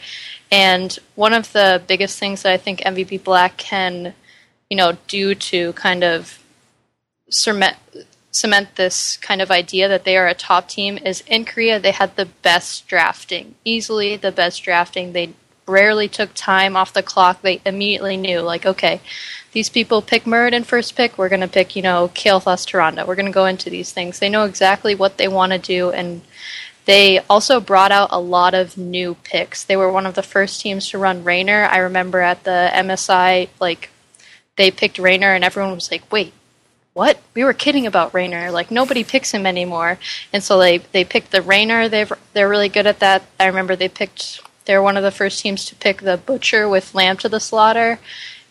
And 0.51 0.97
one 1.15 1.33
of 1.33 1.51
the 1.53 1.81
biggest 1.87 2.19
things 2.19 2.43
that 2.43 2.51
I 2.51 2.57
think 2.57 2.81
MVP 2.81 3.23
Black 3.23 3.57
can, 3.57 4.13
you 4.69 4.77
know, 4.77 4.97
do 5.07 5.33
to 5.33 5.73
kind 5.73 6.03
of 6.03 6.39
cement 7.29 7.77
cement 8.31 8.75
this 8.75 9.15
kind 9.17 9.41
of 9.41 9.49
idea 9.49 9.87
that 9.87 10.03
they 10.03 10.17
are 10.17 10.27
a 10.27 10.33
top 10.33 10.67
team 10.67 10.97
is 10.97 11.23
in 11.25 11.45
Korea 11.45 11.79
they 11.79 11.91
had 11.91 12.17
the 12.17 12.25
best 12.25 12.85
drafting, 12.85 13.55
easily 13.63 14.17
the 14.17 14.31
best 14.31 14.61
drafting. 14.63 15.13
They 15.13 15.33
rarely 15.67 16.07
took 16.07 16.31
time 16.33 16.75
off 16.75 16.93
the 16.93 17.03
clock. 17.03 17.41
They 17.41 17.61
immediately 17.65 18.17
knew, 18.17 18.41
like, 18.41 18.65
okay, 18.65 19.01
these 19.51 19.69
people 19.69 20.01
pick 20.01 20.23
Muradin 20.25 20.65
first 20.65 20.95
pick. 20.95 21.17
We're 21.17 21.29
going 21.29 21.41
to 21.41 21.47
pick, 21.47 21.75
you 21.75 21.81
know, 21.81 22.09
Kael'thas 22.13 22.65
Tyrande. 22.65 23.05
We're 23.07 23.15
going 23.15 23.25
to 23.25 23.31
go 23.31 23.45
into 23.45 23.69
these 23.69 23.91
things. 23.91 24.19
They 24.19 24.29
know 24.29 24.43
exactly 24.43 24.95
what 24.95 25.17
they 25.17 25.27
want 25.27 25.53
to 25.53 25.57
do, 25.57 25.91
and 25.91 26.21
they 26.85 27.19
also 27.29 27.59
brought 27.59 27.91
out 27.91 28.09
a 28.11 28.19
lot 28.19 28.53
of 28.53 28.77
new 28.77 29.15
picks. 29.23 29.63
They 29.63 29.77
were 29.77 29.91
one 29.91 30.05
of 30.05 30.15
the 30.15 30.23
first 30.23 30.61
teams 30.61 30.89
to 30.89 30.97
run 30.97 31.23
Raynor. 31.23 31.67
I 31.71 31.77
remember 31.77 32.21
at 32.21 32.43
the 32.43 32.69
MSI, 32.73 33.49
like, 33.59 33.89
they 34.55 34.71
picked 34.71 34.99
Raynor, 34.99 35.33
and 35.33 35.43
everyone 35.43 35.75
was 35.75 35.91
like, 35.91 36.11
wait, 36.11 36.33
what? 36.95 37.19
We 37.33 37.43
were 37.43 37.53
kidding 37.53 37.85
about 37.85 38.13
Raynor. 38.13 38.51
Like 38.51 38.71
nobody 38.71 39.03
picks 39.03 39.31
him 39.31 39.45
anymore. 39.45 39.99
And 40.31 40.41
so 40.41 40.57
they 40.57 40.77
they 40.77 41.03
picked 41.03 41.31
the 41.31 41.41
Raynor. 41.41 41.89
They 41.89 42.05
they're 42.31 42.47
really 42.47 42.69
good 42.69 42.87
at 42.87 42.99
that. 42.99 43.23
I 43.37 43.47
remember 43.47 43.75
they 43.75 43.89
picked 43.89 44.41
they're 44.65 44.81
one 44.81 44.97
of 44.97 45.03
the 45.03 45.11
first 45.11 45.41
teams 45.41 45.65
to 45.65 45.75
pick 45.75 46.01
the 46.01 46.17
Butcher 46.17 46.67
with 46.67 46.95
Lamb 46.95 47.17
to 47.17 47.29
the 47.29 47.39
Slaughter, 47.39 47.99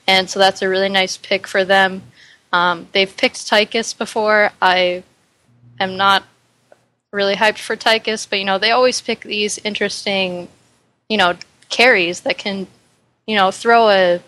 and 0.06 0.28
so 0.30 0.38
that's 0.38 0.62
a 0.62 0.68
really 0.68 0.88
nice 0.88 1.16
pick 1.16 1.46
for 1.46 1.64
them. 1.64 2.02
Um, 2.52 2.88
they've 2.92 3.16
picked 3.16 3.46
Tychus 3.48 3.96
before. 3.96 4.50
I 4.62 5.02
am 5.80 5.96
not 5.96 6.24
really 7.10 7.34
hyped 7.34 7.58
for 7.58 7.76
Tychus, 7.76 8.28
but 8.28 8.38
you 8.38 8.44
know 8.44 8.58
they 8.58 8.70
always 8.70 9.00
pick 9.00 9.20
these 9.20 9.58
interesting, 9.58 10.48
you 11.08 11.16
know, 11.16 11.34
carries 11.68 12.20
that 12.20 12.38
can, 12.38 12.66
you 13.26 13.36
know, 13.36 13.50
throw 13.50 13.88
a 13.88 14.20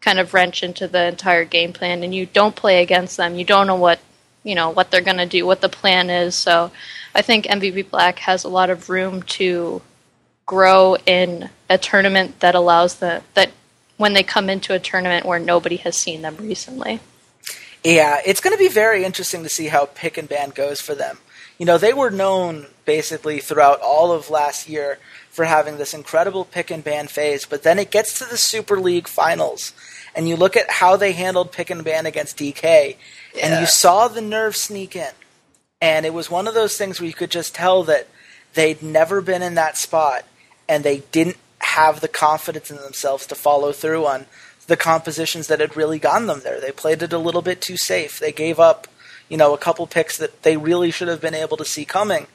kind 0.00 0.18
of 0.18 0.32
wrench 0.32 0.62
into 0.62 0.88
the 0.88 1.06
entire 1.06 1.44
game 1.44 1.72
plan, 1.72 2.02
and 2.02 2.14
you 2.14 2.26
don't 2.26 2.56
play 2.56 2.82
against 2.82 3.16
them. 3.16 3.34
You 3.34 3.44
don't 3.44 3.66
know 3.66 3.76
what 3.76 4.00
you 4.42 4.54
know 4.54 4.70
what 4.70 4.90
they're 4.90 5.00
going 5.00 5.18
to 5.18 5.26
do, 5.26 5.46
what 5.46 5.60
the 5.60 5.68
plan 5.68 6.08
is. 6.10 6.34
So 6.34 6.70
I 7.14 7.22
think 7.22 7.46
MVP 7.46 7.90
Black 7.90 8.20
has 8.20 8.44
a 8.44 8.48
lot 8.48 8.70
of 8.70 8.88
room 8.88 9.22
to 9.22 9.82
grow 10.50 10.96
in 11.06 11.48
a 11.68 11.78
tournament 11.78 12.40
that 12.40 12.56
allows 12.56 12.96
the 12.96 13.22
that 13.34 13.52
when 13.98 14.14
they 14.14 14.24
come 14.24 14.50
into 14.50 14.74
a 14.74 14.80
tournament 14.80 15.24
where 15.24 15.38
nobody 15.38 15.76
has 15.76 15.96
seen 15.96 16.22
them 16.22 16.36
recently. 16.38 16.98
Yeah, 17.84 18.20
it's 18.26 18.40
going 18.40 18.56
to 18.56 18.58
be 18.58 18.68
very 18.68 19.04
interesting 19.04 19.44
to 19.44 19.48
see 19.48 19.68
how 19.68 19.86
pick 19.86 20.18
and 20.18 20.28
ban 20.28 20.50
goes 20.50 20.80
for 20.80 20.96
them. 20.96 21.18
You 21.56 21.66
know, 21.66 21.78
they 21.78 21.92
were 21.92 22.10
known 22.10 22.66
basically 22.84 23.38
throughout 23.38 23.80
all 23.80 24.10
of 24.10 24.28
last 24.28 24.68
year 24.68 24.98
for 25.30 25.44
having 25.44 25.78
this 25.78 25.94
incredible 25.94 26.44
pick 26.44 26.72
and 26.72 26.82
ban 26.82 27.06
phase, 27.06 27.46
but 27.46 27.62
then 27.62 27.78
it 27.78 27.92
gets 27.92 28.18
to 28.18 28.24
the 28.24 28.36
Super 28.36 28.80
League 28.80 29.06
finals, 29.06 29.72
and 30.16 30.28
you 30.28 30.34
look 30.34 30.56
at 30.56 30.68
how 30.68 30.96
they 30.96 31.12
handled 31.12 31.52
pick 31.52 31.70
and 31.70 31.84
ban 31.84 32.06
against 32.06 32.38
DK, 32.38 32.96
yeah. 33.36 33.46
and 33.46 33.60
you 33.60 33.68
saw 33.68 34.08
the 34.08 34.20
nerve 34.20 34.56
sneak 34.56 34.96
in. 34.96 35.12
And 35.80 36.04
it 36.04 36.12
was 36.12 36.28
one 36.28 36.48
of 36.48 36.54
those 36.54 36.76
things 36.76 36.98
where 36.98 37.06
you 37.06 37.14
could 37.14 37.30
just 37.30 37.54
tell 37.54 37.84
that 37.84 38.08
they'd 38.54 38.82
never 38.82 39.20
been 39.20 39.42
in 39.42 39.54
that 39.54 39.76
spot 39.76 40.24
and 40.70 40.84
they 40.84 40.98
didn't 41.10 41.36
have 41.58 42.00
the 42.00 42.08
confidence 42.08 42.70
in 42.70 42.76
themselves 42.76 43.26
to 43.26 43.34
follow 43.34 43.72
through 43.72 44.06
on 44.06 44.26
the 44.68 44.76
compositions 44.76 45.48
that 45.48 45.58
had 45.58 45.76
really 45.76 45.98
gotten 45.98 46.28
them 46.28 46.42
there. 46.44 46.60
They 46.60 46.70
played 46.70 47.02
it 47.02 47.12
a 47.12 47.18
little 47.18 47.42
bit 47.42 47.60
too 47.60 47.76
safe. 47.76 48.20
They 48.20 48.30
gave 48.30 48.60
up, 48.60 48.86
you 49.28 49.36
know, 49.36 49.52
a 49.52 49.58
couple 49.58 49.84
picks 49.88 50.16
that 50.18 50.44
they 50.44 50.56
really 50.56 50.92
should 50.92 51.08
have 51.08 51.20
been 51.20 51.34
able 51.34 51.56
to 51.56 51.64
see 51.64 51.84
coming. 51.84 52.28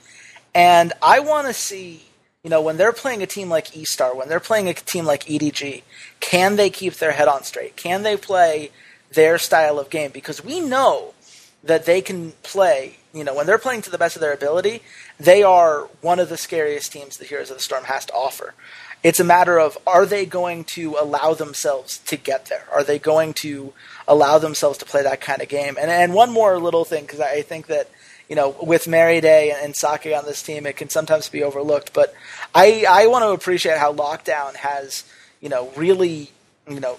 And 0.54 0.92
I 1.02 1.22
want 1.22 1.48
to 1.48 1.54
see, 1.54 2.04
you 2.44 2.50
know, 2.50 2.62
when 2.62 2.76
they're 2.76 2.92
playing 2.92 3.24
a 3.24 3.26
team 3.26 3.50
like 3.50 3.76
E-Star, 3.76 4.14
when 4.14 4.28
they're 4.28 4.42
playing 4.42 4.68
a 4.68 4.74
team 4.74 5.06
like 5.06 5.24
EDG, 5.26 5.84
can 6.20 6.58
they 6.58 6.70
keep 6.70 6.96
their 6.96 7.14
head 7.14 7.30
on 7.30 7.44
straight? 7.44 7.78
Can 7.78 8.04
they 8.04 8.18
play 8.18 8.70
their 9.14 9.38
style 9.38 9.80
of 9.80 9.90
game? 9.90 10.12
Because 10.12 10.44
we 10.44 10.60
know 10.60 11.14
that 11.64 11.86
they 11.86 12.02
can 12.02 12.34
play, 12.44 12.98
you 13.14 13.24
know, 13.24 13.34
when 13.34 13.46
they're 13.48 13.58
playing 13.58 13.82
to 13.84 13.90
the 13.90 13.98
best 13.98 14.18
of 14.18 14.22
their 14.22 14.34
ability, 14.34 14.82
they 15.20 15.44
are 15.44 15.90
one 16.02 16.20
of 16.20 16.30
the 16.30 16.38
scariest 16.38 16.92
teams 16.92 17.18
the 17.18 17.26
Heroes 17.26 17.50
of 17.50 17.58
the 17.58 17.64
Storm 17.64 17.86
has 17.86 18.06
to 18.06 18.14
offer. 18.14 18.54
It's 19.04 19.20
a 19.20 19.24
matter 19.24 19.60
of 19.60 19.78
are 19.86 20.06
they 20.06 20.26
going 20.26 20.64
to 20.66 20.96
allow 21.00 21.34
themselves 21.34 22.00
to 22.00 22.18
get 22.18 22.48
there? 22.48 22.66
Are 22.72 22.84
they 22.84 22.98
going 22.98 23.34
to 23.36 23.74
allow 24.08 24.40
themselves 24.40 24.80
to 24.80 24.86
play 24.86 25.04
that 25.04 25.22
kind 25.22 25.42
of 25.42 25.48
game? 25.48 25.78
And 25.80 25.92
and 25.92 26.14
one 26.14 26.32
more 26.32 26.60
little 26.60 26.86
thing 26.86 27.04
because 27.04 27.20
I 27.20 27.44
think 27.44 27.68
that 27.68 27.90
you 28.28 28.36
know 28.36 28.56
with 28.62 28.88
Mary 28.88 29.22
Day 29.22 29.52
and 29.56 29.76
Sake 29.76 30.08
on 30.08 30.26
this 30.26 30.42
team, 30.42 30.66
it 30.66 30.76
can 30.76 30.90
sometimes 30.90 31.30
be 31.30 31.44
overlooked. 31.44 31.94
But 31.94 32.14
I 32.54 32.86
I 32.90 33.08
want 33.08 33.24
to 33.24 33.30
appreciate 33.30 33.78
how 33.78 33.94
Lockdown 33.94 34.56
has 34.56 35.04
you 35.40 35.50
know 35.50 35.72
really 35.76 36.32
you 36.68 36.80
know 36.80 36.98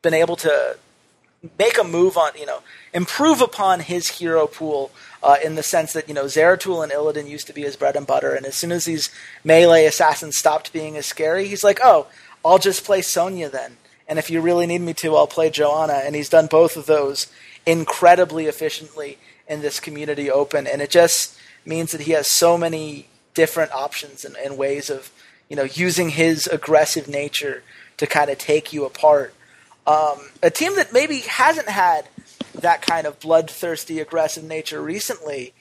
been 0.00 0.14
able 0.14 0.36
to 0.36 0.78
make 1.58 1.78
a 1.78 1.84
move 1.84 2.16
on 2.16 2.32
you 2.38 2.46
know 2.46 2.60
improve 2.92 3.40
upon 3.40 3.80
his 3.80 4.08
hero 4.08 4.46
pool 4.46 4.90
uh, 5.22 5.36
in 5.42 5.54
the 5.54 5.62
sense 5.62 5.92
that 5.94 6.06
you 6.08 6.14
know 6.14 6.24
Zeratul 6.24 6.82
and 6.82 6.92
Illidan 6.92 7.28
used 7.28 7.46
to 7.46 7.52
be 7.52 7.62
his 7.62 7.76
bread 7.76 7.96
and 7.96 8.06
butter, 8.06 8.34
and 8.34 8.44
as 8.44 8.54
soon 8.54 8.70
as 8.70 8.84
these 8.84 9.10
melee 9.42 9.86
assassins 9.86 10.36
stopped 10.36 10.72
being 10.72 10.96
as 10.96 11.06
scary, 11.06 11.48
he's 11.48 11.64
like, 11.64 11.80
oh, 11.82 12.06
I'll 12.44 12.58
just 12.58 12.84
play 12.84 13.00
Sonya 13.00 13.48
then, 13.48 13.78
and 14.06 14.18
if 14.18 14.28
you 14.30 14.40
really 14.40 14.66
need 14.66 14.82
me 14.82 14.92
to, 14.94 15.16
I'll 15.16 15.26
play 15.26 15.48
Johanna. 15.50 16.02
and 16.04 16.14
he's 16.14 16.28
done 16.28 16.46
both 16.46 16.76
of 16.76 16.86
those 16.86 17.26
incredibly 17.64 18.46
efficiently 18.46 19.18
in 19.48 19.62
this 19.62 19.80
community 19.80 20.30
open, 20.30 20.66
and 20.66 20.82
it 20.82 20.90
just 20.90 21.38
means 21.64 21.92
that 21.92 22.02
he 22.02 22.12
has 22.12 22.26
so 22.26 22.58
many 22.58 23.06
different 23.32 23.72
options 23.72 24.24
and, 24.24 24.36
and 24.36 24.58
ways 24.58 24.90
of 24.90 25.10
you 25.48 25.56
know 25.56 25.64
using 25.64 26.10
his 26.10 26.46
aggressive 26.46 27.08
nature 27.08 27.62
to 27.96 28.06
kind 28.06 28.30
of 28.30 28.36
take 28.36 28.72
you 28.72 28.84
apart. 28.84 29.34
Um, 29.86 30.18
a 30.42 30.50
team 30.50 30.76
that 30.76 30.92
maybe 30.92 31.20
hasn't 31.20 31.68
had 31.68 32.08
that 32.54 32.82
kind 32.82 33.06
of 33.06 33.20
bloodthirsty, 33.20 34.00
aggressive 34.00 34.44
nature 34.44 34.80
recently 34.80 35.52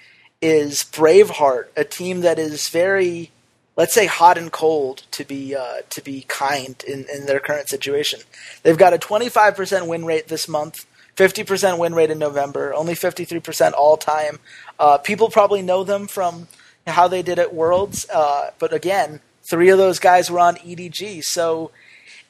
is 0.41 0.83
Braveheart, 0.83 1.67
a 1.75 1.83
team 1.83 2.21
that 2.21 2.37
is 2.37 2.69
very, 2.69 3.31
let's 3.75 3.93
say, 3.93 4.05
hot 4.05 4.37
and 4.37 4.51
cold 4.51 5.03
to 5.11 5.23
be 5.23 5.55
uh, 5.55 5.81
to 5.89 6.01
be 6.01 6.25
kind 6.27 6.83
in, 6.87 7.05
in 7.13 7.25
their 7.25 7.39
current 7.39 7.69
situation. 7.69 8.21
They've 8.61 8.77
got 8.77 8.93
a 8.93 8.97
25% 8.97 9.87
win 9.87 10.05
rate 10.05 10.27
this 10.27 10.47
month, 10.47 10.85
50% 11.15 11.77
win 11.77 11.95
rate 11.95 12.11
in 12.11 12.19
November, 12.19 12.73
only 12.73 12.93
53% 12.93 13.73
all 13.73 13.97
time. 13.97 14.39
Uh, 14.79 14.97
people 14.97 15.29
probably 15.29 15.61
know 15.61 15.83
them 15.83 16.07
from 16.07 16.47
how 16.85 17.07
they 17.07 17.21
did 17.21 17.39
at 17.39 17.53
Worlds, 17.53 18.07
uh, 18.09 18.51
but 18.59 18.73
again, 18.73 19.21
three 19.43 19.69
of 19.69 19.77
those 19.77 19.99
guys 19.99 20.29
were 20.29 20.39
on 20.39 20.55
EDG, 20.57 21.23
so 21.23 21.71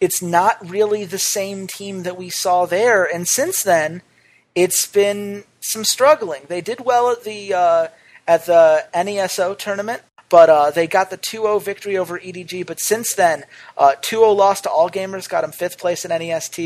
it's 0.04 0.22
not 0.22 0.58
really 0.70 1.06
the 1.06 1.18
same 1.18 1.66
team 1.66 2.04
that 2.04 2.18
we 2.18 2.30
saw 2.30 2.66
there. 2.66 3.06
And 3.06 3.26
since 3.26 3.64
then, 3.64 4.02
it's 4.54 4.86
been 4.86 5.46
some 5.62 5.86
struggling. 5.86 6.42
They 6.50 6.60
did 6.60 6.82
well 6.82 7.10
at 7.10 7.24
the 7.24 7.54
uh, 7.54 7.88
at 8.28 8.46
the 8.46 8.86
NESO 8.94 9.58
tournament, 9.58 10.02
but 10.28 10.50
uh, 10.50 10.72
they 10.72 10.88
got 10.88 11.10
the 11.10 11.18
2-0 11.18 11.62
victory 11.62 11.98
over 11.98 12.20
EDG. 12.20 12.68
But 12.68 12.82
since 12.82 13.14
then, 13.14 13.46
uh, 13.78 13.94
2-0 14.02 14.36
loss 14.36 14.60
to 14.62 14.70
All 14.70 14.90
Gamers 14.90 15.30
got 15.30 15.42
them 15.42 15.54
fifth 15.54 15.80
place 15.80 16.04
in 16.04 16.10
NEST. 16.10 16.58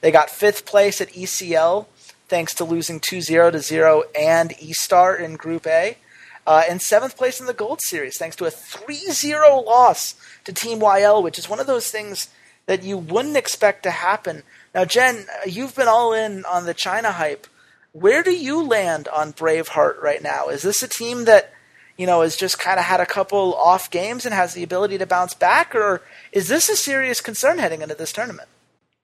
They 0.00 0.10
got 0.10 0.30
fifth 0.30 0.64
place 0.64 1.02
at 1.02 1.10
ECL 1.10 1.86
thanks 2.28 2.54
to 2.54 2.64
losing 2.64 3.00
2-0 3.00 3.52
to 3.52 3.60
0 3.60 4.04
and 4.18 4.54
E-Star 4.60 5.14
in 5.14 5.36
Group 5.36 5.66
A. 5.66 5.98
Uh, 6.46 6.62
and 6.66 6.80
seventh 6.80 7.18
place 7.18 7.38
in 7.40 7.46
the 7.46 7.52
Gold 7.52 7.82
Series 7.82 8.16
thanks 8.16 8.34
to 8.36 8.46
a 8.46 8.50
3-0 8.50 9.66
loss 9.66 10.14
to 10.44 10.52
Team 10.54 10.80
YL, 10.80 11.22
which 11.22 11.38
is 11.38 11.50
one 11.50 11.60
of 11.60 11.66
those 11.66 11.90
things 11.90 12.30
that 12.68 12.84
you 12.84 12.96
wouldn't 12.96 13.36
expect 13.36 13.82
to 13.82 13.90
happen 13.90 14.44
now, 14.74 14.84
Jen, 14.84 15.26
uh, 15.28 15.40
you've 15.44 15.74
been 15.74 15.88
all 15.88 16.12
in 16.12 16.44
on 16.44 16.64
the 16.64 16.72
China 16.72 17.10
hype. 17.10 17.46
Where 17.92 18.22
do 18.22 18.30
you 18.30 18.62
land 18.62 19.08
on 19.08 19.32
Braveheart 19.32 20.00
right 20.00 20.22
now? 20.22 20.48
Is 20.48 20.62
this 20.62 20.82
a 20.82 20.88
team 20.88 21.24
that, 21.24 21.52
you 21.96 22.06
know, 22.06 22.20
has 22.20 22.36
just 22.36 22.58
kind 22.58 22.78
of 22.78 22.84
had 22.84 23.00
a 23.00 23.06
couple 23.06 23.54
off 23.54 23.90
games 23.90 24.24
and 24.24 24.34
has 24.34 24.54
the 24.54 24.62
ability 24.62 24.98
to 24.98 25.06
bounce 25.06 25.34
back, 25.34 25.74
or 25.74 26.02
is 26.32 26.48
this 26.48 26.68
a 26.68 26.76
serious 26.76 27.20
concern 27.20 27.58
heading 27.58 27.82
into 27.82 27.94
this 27.94 28.12
tournament? 28.12 28.48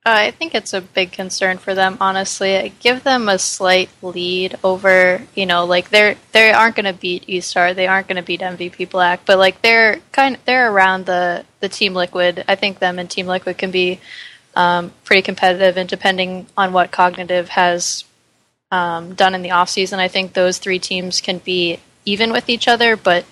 Uh, 0.06 0.28
I 0.28 0.32
think 0.32 0.54
it's 0.54 0.74
a 0.74 0.82
big 0.82 1.12
concern 1.12 1.56
for 1.56 1.74
them, 1.74 1.96
honestly. 1.98 2.56
I 2.58 2.68
give 2.68 3.04
them 3.04 3.26
a 3.26 3.38
slight 3.38 3.88
lead 4.02 4.58
over, 4.62 5.22
you 5.34 5.46
know, 5.46 5.64
like 5.64 5.88
they're 5.88 6.16
they 6.32 6.52
aren't 6.52 6.76
going 6.76 6.84
to 6.84 6.92
beat 6.92 7.24
E-Star, 7.26 7.72
they 7.72 7.86
aren't 7.86 8.08
going 8.08 8.16
to 8.16 8.22
beat 8.22 8.40
MVP 8.40 8.90
Black, 8.90 9.24
but 9.24 9.38
like 9.38 9.62
they're 9.62 10.00
kind 10.12 10.36
of, 10.36 10.44
they're 10.44 10.70
around 10.70 11.06
the 11.06 11.46
the 11.60 11.70
Team 11.70 11.94
Liquid. 11.94 12.44
I 12.46 12.54
think 12.54 12.80
them 12.80 12.98
and 12.98 13.10
Team 13.10 13.26
Liquid 13.26 13.56
can 13.56 13.70
be 13.70 13.98
um, 14.54 14.92
pretty 15.04 15.22
competitive. 15.22 15.78
And 15.78 15.88
depending 15.88 16.48
on 16.54 16.74
what 16.74 16.90
Cognitive 16.90 17.48
has 17.48 18.04
um, 18.70 19.14
done 19.14 19.34
in 19.34 19.40
the 19.40 19.52
off 19.52 19.70
season, 19.70 20.00
I 20.00 20.08
think 20.08 20.34
those 20.34 20.58
three 20.58 20.78
teams 20.78 21.22
can 21.22 21.38
be 21.38 21.80
even 22.04 22.30
with 22.30 22.50
each 22.50 22.68
other. 22.68 22.94
But 22.94 23.24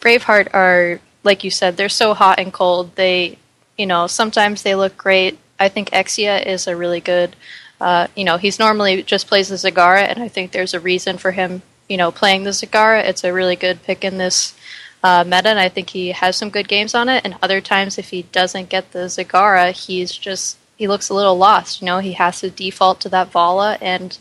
Braveheart 0.00 0.52
are, 0.52 1.00
like 1.22 1.44
you 1.44 1.52
said, 1.52 1.76
they're 1.76 1.88
so 1.88 2.14
hot 2.14 2.40
and 2.40 2.52
cold. 2.52 2.96
They 2.96 3.38
you 3.76 3.86
know, 3.86 4.06
sometimes 4.06 4.62
they 4.62 4.74
look 4.74 4.96
great. 4.96 5.38
I 5.58 5.68
think 5.68 5.90
Exia 5.90 6.44
is 6.44 6.66
a 6.66 6.76
really 6.76 7.00
good. 7.00 7.36
Uh, 7.80 8.06
you 8.16 8.24
know, 8.24 8.38
he's 8.38 8.58
normally 8.58 9.02
just 9.02 9.26
plays 9.26 9.48
the 9.48 9.56
Zagara, 9.56 10.02
and 10.02 10.22
I 10.22 10.28
think 10.28 10.52
there's 10.52 10.74
a 10.74 10.80
reason 10.80 11.18
for 11.18 11.32
him, 11.32 11.62
you 11.88 11.96
know, 11.96 12.10
playing 12.10 12.44
the 12.44 12.50
Zagara. 12.50 13.04
It's 13.04 13.22
a 13.22 13.32
really 13.32 13.56
good 13.56 13.82
pick 13.82 14.02
in 14.02 14.16
this 14.16 14.54
uh, 15.02 15.24
meta, 15.24 15.50
and 15.50 15.58
I 15.58 15.68
think 15.68 15.90
he 15.90 16.08
has 16.08 16.36
some 16.36 16.50
good 16.50 16.68
games 16.68 16.94
on 16.94 17.08
it. 17.08 17.24
And 17.24 17.36
other 17.42 17.60
times, 17.60 17.98
if 17.98 18.10
he 18.10 18.22
doesn't 18.22 18.70
get 18.70 18.92
the 18.92 19.06
Zagara, 19.10 19.72
he's 19.72 20.12
just 20.12 20.58
he 20.76 20.88
looks 20.88 21.08
a 21.08 21.14
little 21.14 21.36
lost. 21.36 21.80
You 21.80 21.86
know, 21.86 21.98
he 21.98 22.12
has 22.14 22.40
to 22.40 22.50
default 22.50 23.00
to 23.00 23.08
that 23.10 23.30
Valla, 23.30 23.78
and 23.80 24.16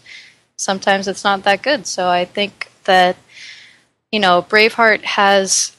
sometimes 0.57 1.07
it's 1.07 1.23
not 1.23 1.43
that 1.43 1.61
good. 1.61 1.87
So 1.87 2.09
I 2.09 2.25
think 2.25 2.71
that 2.83 3.17
you 4.11 4.19
know 4.19 4.41
Braveheart 4.41 5.03
has. 5.03 5.74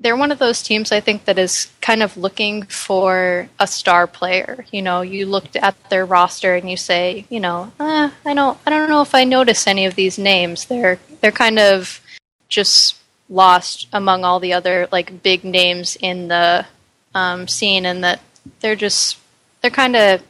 They're 0.00 0.16
one 0.16 0.32
of 0.32 0.38
those 0.38 0.62
teams 0.62 0.92
I 0.92 1.00
think 1.00 1.26
that 1.26 1.38
is 1.38 1.70
kind 1.82 2.02
of 2.02 2.16
looking 2.16 2.62
for 2.62 3.48
a 3.58 3.66
star 3.66 4.06
player. 4.06 4.64
You 4.72 4.80
know, 4.80 5.02
you 5.02 5.26
looked 5.26 5.56
at 5.56 5.76
their 5.90 6.06
roster 6.06 6.54
and 6.54 6.70
you 6.70 6.76
say, 6.76 7.26
you 7.28 7.38
know, 7.38 7.70
eh, 7.78 8.10
I 8.24 8.34
don't, 8.34 8.58
I 8.66 8.70
don't 8.70 8.88
know 8.88 9.02
if 9.02 9.14
I 9.14 9.24
notice 9.24 9.66
any 9.66 9.84
of 9.84 9.94
these 9.94 10.18
names. 10.18 10.64
They're 10.64 10.98
they're 11.20 11.32
kind 11.32 11.58
of 11.58 12.00
just 12.48 12.96
lost 13.28 13.88
among 13.92 14.24
all 14.24 14.40
the 14.40 14.52
other 14.52 14.88
like 14.90 15.22
big 15.22 15.44
names 15.44 15.96
in 16.00 16.28
the 16.28 16.66
um, 17.14 17.46
scene, 17.46 17.84
and 17.84 18.02
that 18.02 18.20
they're 18.60 18.76
just 18.76 19.18
they're 19.60 19.70
kind 19.70 19.96
of 19.96 20.22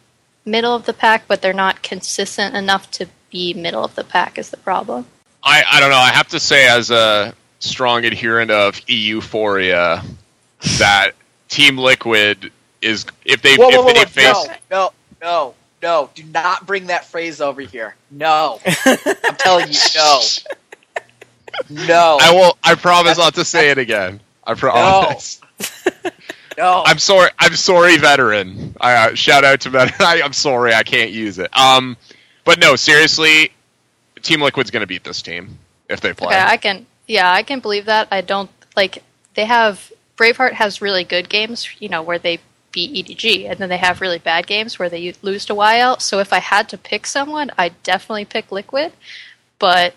middle 0.44 0.74
of 0.74 0.86
the 0.86 0.92
pack, 0.92 1.24
but 1.28 1.42
they're 1.42 1.52
not 1.52 1.82
consistent 1.82 2.56
enough 2.56 2.90
to 2.92 3.06
be 3.30 3.54
middle 3.54 3.84
of 3.84 3.94
the 3.94 4.04
pack. 4.04 4.38
Is 4.38 4.50
the 4.50 4.56
problem? 4.56 5.06
I, 5.42 5.64
I 5.70 5.80
don't 5.80 5.90
know. 5.90 5.96
I 5.96 6.10
have 6.10 6.28
to 6.28 6.40
say, 6.40 6.68
as 6.68 6.90
a 6.90 7.34
strong 7.60 8.04
adherent 8.04 8.50
of 8.50 8.80
euphoria, 8.88 10.02
that 10.78 11.12
Team 11.48 11.78
Liquid 11.78 12.50
is 12.82 13.06
if 13.24 13.42
they 13.42 13.56
Whoa, 13.56 13.68
if 13.68 13.76
whoa, 13.76 13.82
whoa, 13.82 13.92
they 13.92 14.00
whoa, 14.00 14.06
face 14.06 14.46
no, 14.46 14.54
no, 14.70 14.92
no, 15.22 15.54
no! 15.82 16.10
Do 16.14 16.24
not 16.24 16.66
bring 16.66 16.86
that 16.86 17.04
phrase 17.04 17.40
over 17.40 17.60
here. 17.60 17.94
No, 18.10 18.60
I'm 18.84 19.36
telling 19.36 19.68
you, 19.68 19.78
no, 19.94 20.20
no, 21.86 22.18
I 22.20 22.32
will. 22.32 22.58
I 22.64 22.74
promise 22.74 23.18
not 23.18 23.34
to 23.34 23.44
say 23.44 23.70
it 23.70 23.78
again. 23.78 24.20
I 24.44 24.54
promise. 24.54 25.40
no. 26.58 26.82
I'm 26.84 26.98
sorry. 26.98 27.30
I'm 27.38 27.54
sorry, 27.54 27.96
veteran. 27.98 28.74
I, 28.80 28.94
uh, 28.94 29.14
shout 29.14 29.44
out 29.44 29.60
to 29.62 29.70
veteran. 29.70 29.96
I, 30.00 30.22
I'm 30.22 30.32
sorry. 30.32 30.74
I 30.74 30.82
can't 30.82 31.10
use 31.10 31.38
it. 31.38 31.56
Um, 31.56 31.96
but 32.44 32.58
no, 32.58 32.76
seriously, 32.76 33.52
Team 34.22 34.40
Liquid's 34.40 34.70
going 34.70 34.80
to 34.80 34.86
beat 34.86 35.04
this 35.04 35.22
team 35.22 35.58
if 35.88 36.00
they 36.00 36.12
play. 36.12 36.28
Okay, 36.28 36.44
I 36.44 36.56
can. 36.56 36.86
Yeah, 37.10 37.32
I 37.32 37.42
can 37.42 37.58
believe 37.58 37.86
that. 37.86 38.06
I 38.12 38.20
don't 38.20 38.50
like 38.76 39.02
they 39.34 39.44
have 39.44 39.90
Braveheart 40.16 40.52
has 40.52 40.80
really 40.80 41.02
good 41.02 41.28
games, 41.28 41.68
you 41.80 41.88
know, 41.88 42.02
where 42.02 42.20
they 42.20 42.38
beat 42.70 43.04
EDG, 43.04 43.50
and 43.50 43.58
then 43.58 43.68
they 43.68 43.78
have 43.78 44.00
really 44.00 44.20
bad 44.20 44.46
games 44.46 44.78
where 44.78 44.88
they 44.88 45.12
lose 45.20 45.44
to 45.46 45.54
YL. 45.54 46.00
So 46.00 46.20
if 46.20 46.32
I 46.32 46.38
had 46.38 46.68
to 46.68 46.78
pick 46.78 47.06
someone, 47.06 47.50
I'd 47.58 47.82
definitely 47.82 48.26
pick 48.26 48.52
Liquid. 48.52 48.92
But 49.58 49.94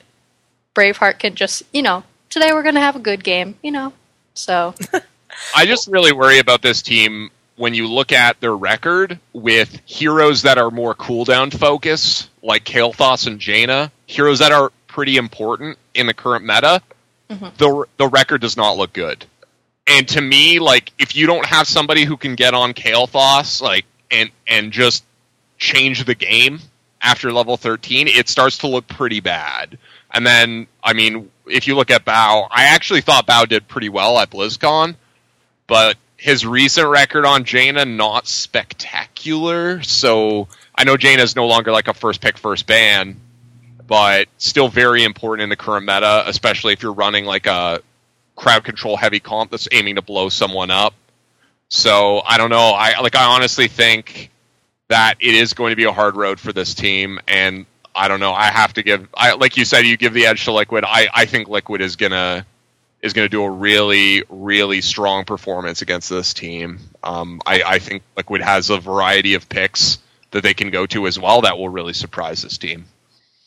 Braveheart 0.73 1.19
can 1.19 1.36
just, 1.36 1.62
you 1.71 1.84
know, 1.84 2.04
today 2.32 2.52
we're 2.52 2.63
going 2.63 2.73
to 2.73 2.82
have 2.82 2.95
a 2.95 2.99
good 2.99 3.23
game, 3.23 3.60
you 3.62 3.69
know. 3.69 3.93
So 4.34 4.73
I 5.56 5.67
just 5.67 5.88
really 5.88 6.13
worry 6.13 6.39
about 6.39 6.63
this 6.63 6.82
team 6.82 7.30
when 7.58 7.76
you 7.76 7.88
look 7.88 8.12
at 8.12 8.41
their 8.41 8.58
record 8.58 9.19
with 9.34 9.80
heroes 9.86 10.41
that 10.41 10.58
are 10.58 10.71
more 10.71 10.95
cooldown 10.95 11.56
focused, 11.56 12.32
like 12.41 12.63
Kael'Thas 12.63 13.28
and 13.28 13.39
Jaina, 13.39 13.91
heroes 14.08 14.39
that 14.39 14.52
are 14.52 14.71
pretty 14.88 15.17
important 15.17 15.78
in 15.93 16.08
the 16.08 16.13
current 16.15 16.43
meta. 16.43 16.82
Mm-hmm. 17.29 17.47
The 17.57 17.86
the 17.97 18.07
record 18.07 18.41
does 18.41 18.57
not 18.57 18.77
look 18.77 18.93
good. 18.93 19.25
And 19.88 20.07
to 20.09 20.21
me, 20.21 20.59
like 20.59 20.91
if 20.97 21.15
you 21.15 21.27
don't 21.27 21.45
have 21.45 21.67
somebody 21.67 22.03
who 22.05 22.17
can 22.17 22.36
get 22.36 22.53
on 22.53 22.73
Kael'Thas, 22.73 23.62
like 23.62 23.86
and 24.12 24.29
and 24.47 24.71
just 24.71 25.03
change 25.57 26.05
the 26.05 26.15
game 26.15 26.59
after 27.01 27.31
level 27.31 27.57
13, 27.57 28.07
it 28.07 28.29
starts 28.29 28.59
to 28.59 28.67
look 28.67 28.88
pretty 28.88 29.19
bad. 29.19 29.77
And 30.12 30.25
then, 30.25 30.67
I 30.83 30.93
mean, 30.93 31.29
if 31.47 31.67
you 31.67 31.75
look 31.75 31.91
at 31.91 32.05
Bao, 32.05 32.47
I 32.49 32.65
actually 32.65 33.01
thought 33.01 33.27
Bao 33.27 33.47
did 33.47 33.67
pretty 33.67 33.89
well 33.89 34.17
at 34.19 34.29
BlizzCon, 34.29 34.95
but 35.67 35.97
his 36.17 36.45
recent 36.45 36.88
record 36.88 37.25
on 37.25 37.43
Jaina 37.43 37.83
not 37.83 38.27
spectacular. 38.27 39.81
So 39.81 40.47
I 40.75 40.86
know 40.86 40.95
Jaina 40.95 41.23
is 41.23 41.36
no 41.36 41.47
longer 41.47 41.71
like 41.71 41.88
a 41.88 41.93
first 41.93 42.21
pick, 42.21 42.38
first 42.38 42.67
ban, 42.67 43.19
but 43.88 44.28
still 44.38 44.67
very 44.67 45.04
important 45.04 45.43
in 45.43 45.50
the 45.50 45.56
current 45.56 45.86
meta, 45.86 46.24
especially 46.28 46.74
if 46.74 46.82
you're 46.82 46.93
running 46.93 47.26
like 47.26 47.46
a 47.46 47.82
crowd 48.36 48.63
control 48.63 48.98
heavy 48.98 49.19
comp 49.19 49.52
that's 49.52 49.67
aiming 49.72 49.96
to 49.96 50.02
blow 50.02 50.30
someone 50.30 50.72
up. 50.72 50.93
So 51.69 52.22
I 52.26 52.38
don't 52.38 52.50
know. 52.50 52.69
I 52.69 53.00
like 53.02 53.15
I 53.15 53.26
honestly 53.36 53.67
think 53.67 54.32
that 54.89 55.15
it 55.19 55.34
is 55.34 55.54
going 55.54 55.72
to 55.72 55.76
be 55.76 55.86
a 55.86 55.91
hard 55.91 56.15
road 56.15 56.39
for 56.39 56.54
this 56.54 56.74
team 56.74 57.19
and 57.28 57.65
I 57.96 58.08
don't 58.08 58.19
know. 58.19 58.34
I 58.34 58.46
have 58.46 58.74
to 58.74 58.84
give 58.84 59.08
I 59.13 59.34
like 59.34 59.58
you 59.58 59.65
said 59.65 59.86
you 59.86 59.98
give 59.98 60.13
the 60.13 60.28
edge 60.28 60.46
to 60.46 60.52
Liquid. 60.52 60.84
I 60.86 61.08
I 61.13 61.26
think 61.26 61.48
Liquid 61.48 61.82
is 61.82 61.96
going 61.96 62.12
to 62.12 62.46
is 63.02 63.13
going 63.13 63.26
to 63.26 63.30
do 63.30 63.43
a 63.43 63.50
really 63.50 64.24
really 64.30 64.82
strong 64.82 65.26
performance 65.26 65.82
against 65.82 66.10
this 66.10 66.34
team. 66.34 66.80
Um 67.04 67.41
I 67.46 67.63
I 67.63 67.80
think 67.80 68.04
Liquid 68.15 68.41
has 68.41 68.69
a 68.69 68.80
variety 68.80 69.34
of 69.34 69.50
picks 69.50 70.00
that 70.32 70.43
they 70.43 70.54
can 70.54 70.72
go 70.72 70.86
to 70.88 71.08
as 71.08 71.19
well 71.19 71.41
that 71.41 71.58
will 71.58 71.69
really 71.69 71.93
surprise 71.93 72.41
this 72.41 72.58
team. 72.58 72.86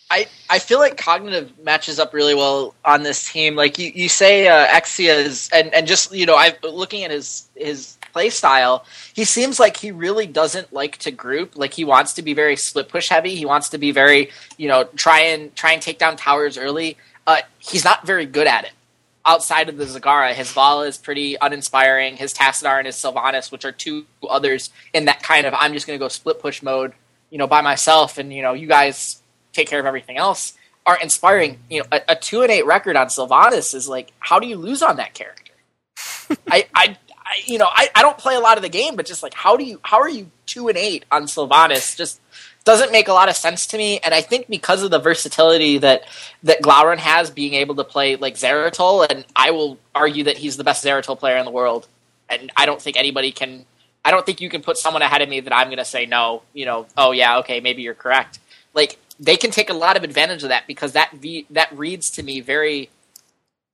I, 0.08 0.26
I 0.48 0.60
feel 0.60 0.78
like 0.78 0.96
cognitive 0.96 1.52
matches 1.64 1.98
up 1.98 2.14
really 2.14 2.34
well 2.34 2.74
on 2.84 3.02
this 3.02 3.30
team. 3.30 3.56
Like 3.56 3.78
you, 3.78 3.90
you 3.92 4.08
say, 4.08 4.46
uh, 4.46 4.66
Exia 4.68 5.16
is, 5.16 5.50
and, 5.52 5.74
and 5.74 5.86
just 5.86 6.12
you 6.14 6.26
know, 6.26 6.36
I 6.36 6.56
looking 6.62 7.02
at 7.02 7.10
his 7.10 7.48
his 7.56 7.96
play 8.12 8.30
style, 8.30 8.84
he 9.14 9.24
seems 9.24 9.58
like 9.58 9.76
he 9.76 9.90
really 9.90 10.26
doesn't 10.26 10.72
like 10.72 10.96
to 10.98 11.10
group. 11.10 11.56
Like 11.56 11.74
he 11.74 11.84
wants 11.84 12.14
to 12.14 12.22
be 12.22 12.34
very 12.34 12.56
split 12.56 12.88
push 12.88 13.08
heavy. 13.08 13.34
He 13.34 13.44
wants 13.44 13.68
to 13.70 13.78
be 13.78 13.90
very, 13.90 14.30
you 14.56 14.68
know, 14.68 14.84
try 14.84 15.20
and 15.20 15.54
try 15.56 15.72
and 15.72 15.82
take 15.82 15.98
down 15.98 16.16
towers 16.16 16.56
early. 16.56 16.96
Uh, 17.26 17.40
he's 17.58 17.84
not 17.84 18.06
very 18.06 18.26
good 18.26 18.46
at 18.46 18.64
it. 18.64 18.72
Outside 19.26 19.68
of 19.68 19.76
the 19.76 19.84
Zagara, 19.84 20.32
his 20.34 20.52
Valla 20.52 20.86
is 20.86 20.96
pretty 20.96 21.36
uninspiring. 21.42 22.16
His 22.16 22.32
Tassadar 22.32 22.78
and 22.78 22.86
his 22.86 22.94
Sylvanas, 22.94 23.50
which 23.50 23.64
are 23.64 23.72
two 23.72 24.06
others 24.30 24.70
in 24.94 25.06
that 25.06 25.20
kind 25.24 25.46
of 25.46 25.54
I'm 25.56 25.72
just 25.72 25.84
going 25.84 25.98
to 25.98 26.02
go 26.02 26.08
split 26.08 26.40
push 26.40 26.62
mode, 26.62 26.92
you 27.30 27.38
know, 27.38 27.48
by 27.48 27.60
myself, 27.60 28.18
and 28.18 28.32
you 28.32 28.40
know, 28.40 28.52
you 28.52 28.68
guys 28.68 29.20
take 29.56 29.68
care 29.68 29.80
of 29.80 29.86
everything 29.86 30.16
else 30.16 30.52
are 30.84 30.98
inspiring. 30.98 31.58
You 31.68 31.80
know, 31.80 31.86
a, 31.92 32.00
a 32.10 32.16
two 32.16 32.42
and 32.42 32.50
eight 32.50 32.66
record 32.66 32.96
on 32.96 33.08
Sylvanas 33.08 33.74
is 33.74 33.88
like, 33.88 34.12
how 34.18 34.38
do 34.38 34.46
you 34.46 34.56
lose 34.56 34.82
on 34.82 34.96
that 34.96 35.14
character? 35.14 35.52
I, 36.48 36.66
I, 36.74 36.96
I, 37.18 37.40
you 37.44 37.58
know, 37.58 37.68
I, 37.68 37.88
I 37.94 38.02
don't 38.02 38.18
play 38.18 38.36
a 38.36 38.40
lot 38.40 38.56
of 38.56 38.62
the 38.62 38.68
game, 38.68 38.94
but 38.94 39.06
just 39.06 39.22
like, 39.22 39.34
how 39.34 39.56
do 39.56 39.64
you, 39.64 39.80
how 39.82 40.00
are 40.00 40.08
you 40.08 40.30
two 40.46 40.68
and 40.68 40.78
eight 40.78 41.04
on 41.10 41.24
Sylvanas? 41.24 41.96
Just 41.96 42.20
doesn't 42.64 42.92
make 42.92 43.08
a 43.08 43.12
lot 43.12 43.28
of 43.28 43.36
sense 43.36 43.66
to 43.68 43.78
me. 43.78 44.00
And 44.00 44.12
I 44.12 44.20
think 44.20 44.48
because 44.48 44.82
of 44.82 44.90
the 44.90 44.98
versatility 44.98 45.78
that 45.78 46.04
that 46.42 46.62
Glaurung 46.62 46.98
has, 46.98 47.30
being 47.30 47.54
able 47.54 47.76
to 47.76 47.84
play 47.84 48.16
like 48.16 48.34
Zeratul, 48.34 49.06
and 49.08 49.24
I 49.34 49.52
will 49.52 49.78
argue 49.94 50.24
that 50.24 50.36
he's 50.36 50.56
the 50.56 50.64
best 50.64 50.84
Zeratul 50.84 51.18
player 51.18 51.36
in 51.36 51.44
the 51.44 51.50
world. 51.50 51.88
And 52.28 52.50
I 52.56 52.66
don't 52.66 52.82
think 52.82 52.96
anybody 52.96 53.32
can. 53.32 53.64
I 54.04 54.10
don't 54.10 54.26
think 54.26 54.40
you 54.40 54.50
can 54.50 54.62
put 54.62 54.76
someone 54.78 55.02
ahead 55.02 55.22
of 55.22 55.28
me 55.28 55.40
that 55.40 55.52
I'm 55.52 55.68
going 55.68 55.78
to 55.78 55.84
say 55.84 56.06
no. 56.06 56.42
You 56.52 56.66
know, 56.66 56.86
oh 56.96 57.12
yeah, 57.12 57.38
okay, 57.38 57.60
maybe 57.60 57.82
you're 57.82 57.94
correct. 57.94 58.40
Like 58.74 58.98
they 59.18 59.36
can 59.36 59.50
take 59.50 59.70
a 59.70 59.74
lot 59.74 59.96
of 59.96 60.04
advantage 60.04 60.42
of 60.42 60.50
that 60.50 60.66
because 60.66 60.92
that 60.92 61.12
v, 61.12 61.46
that 61.50 61.76
reads 61.76 62.10
to 62.10 62.22
me 62.22 62.40
very 62.40 62.90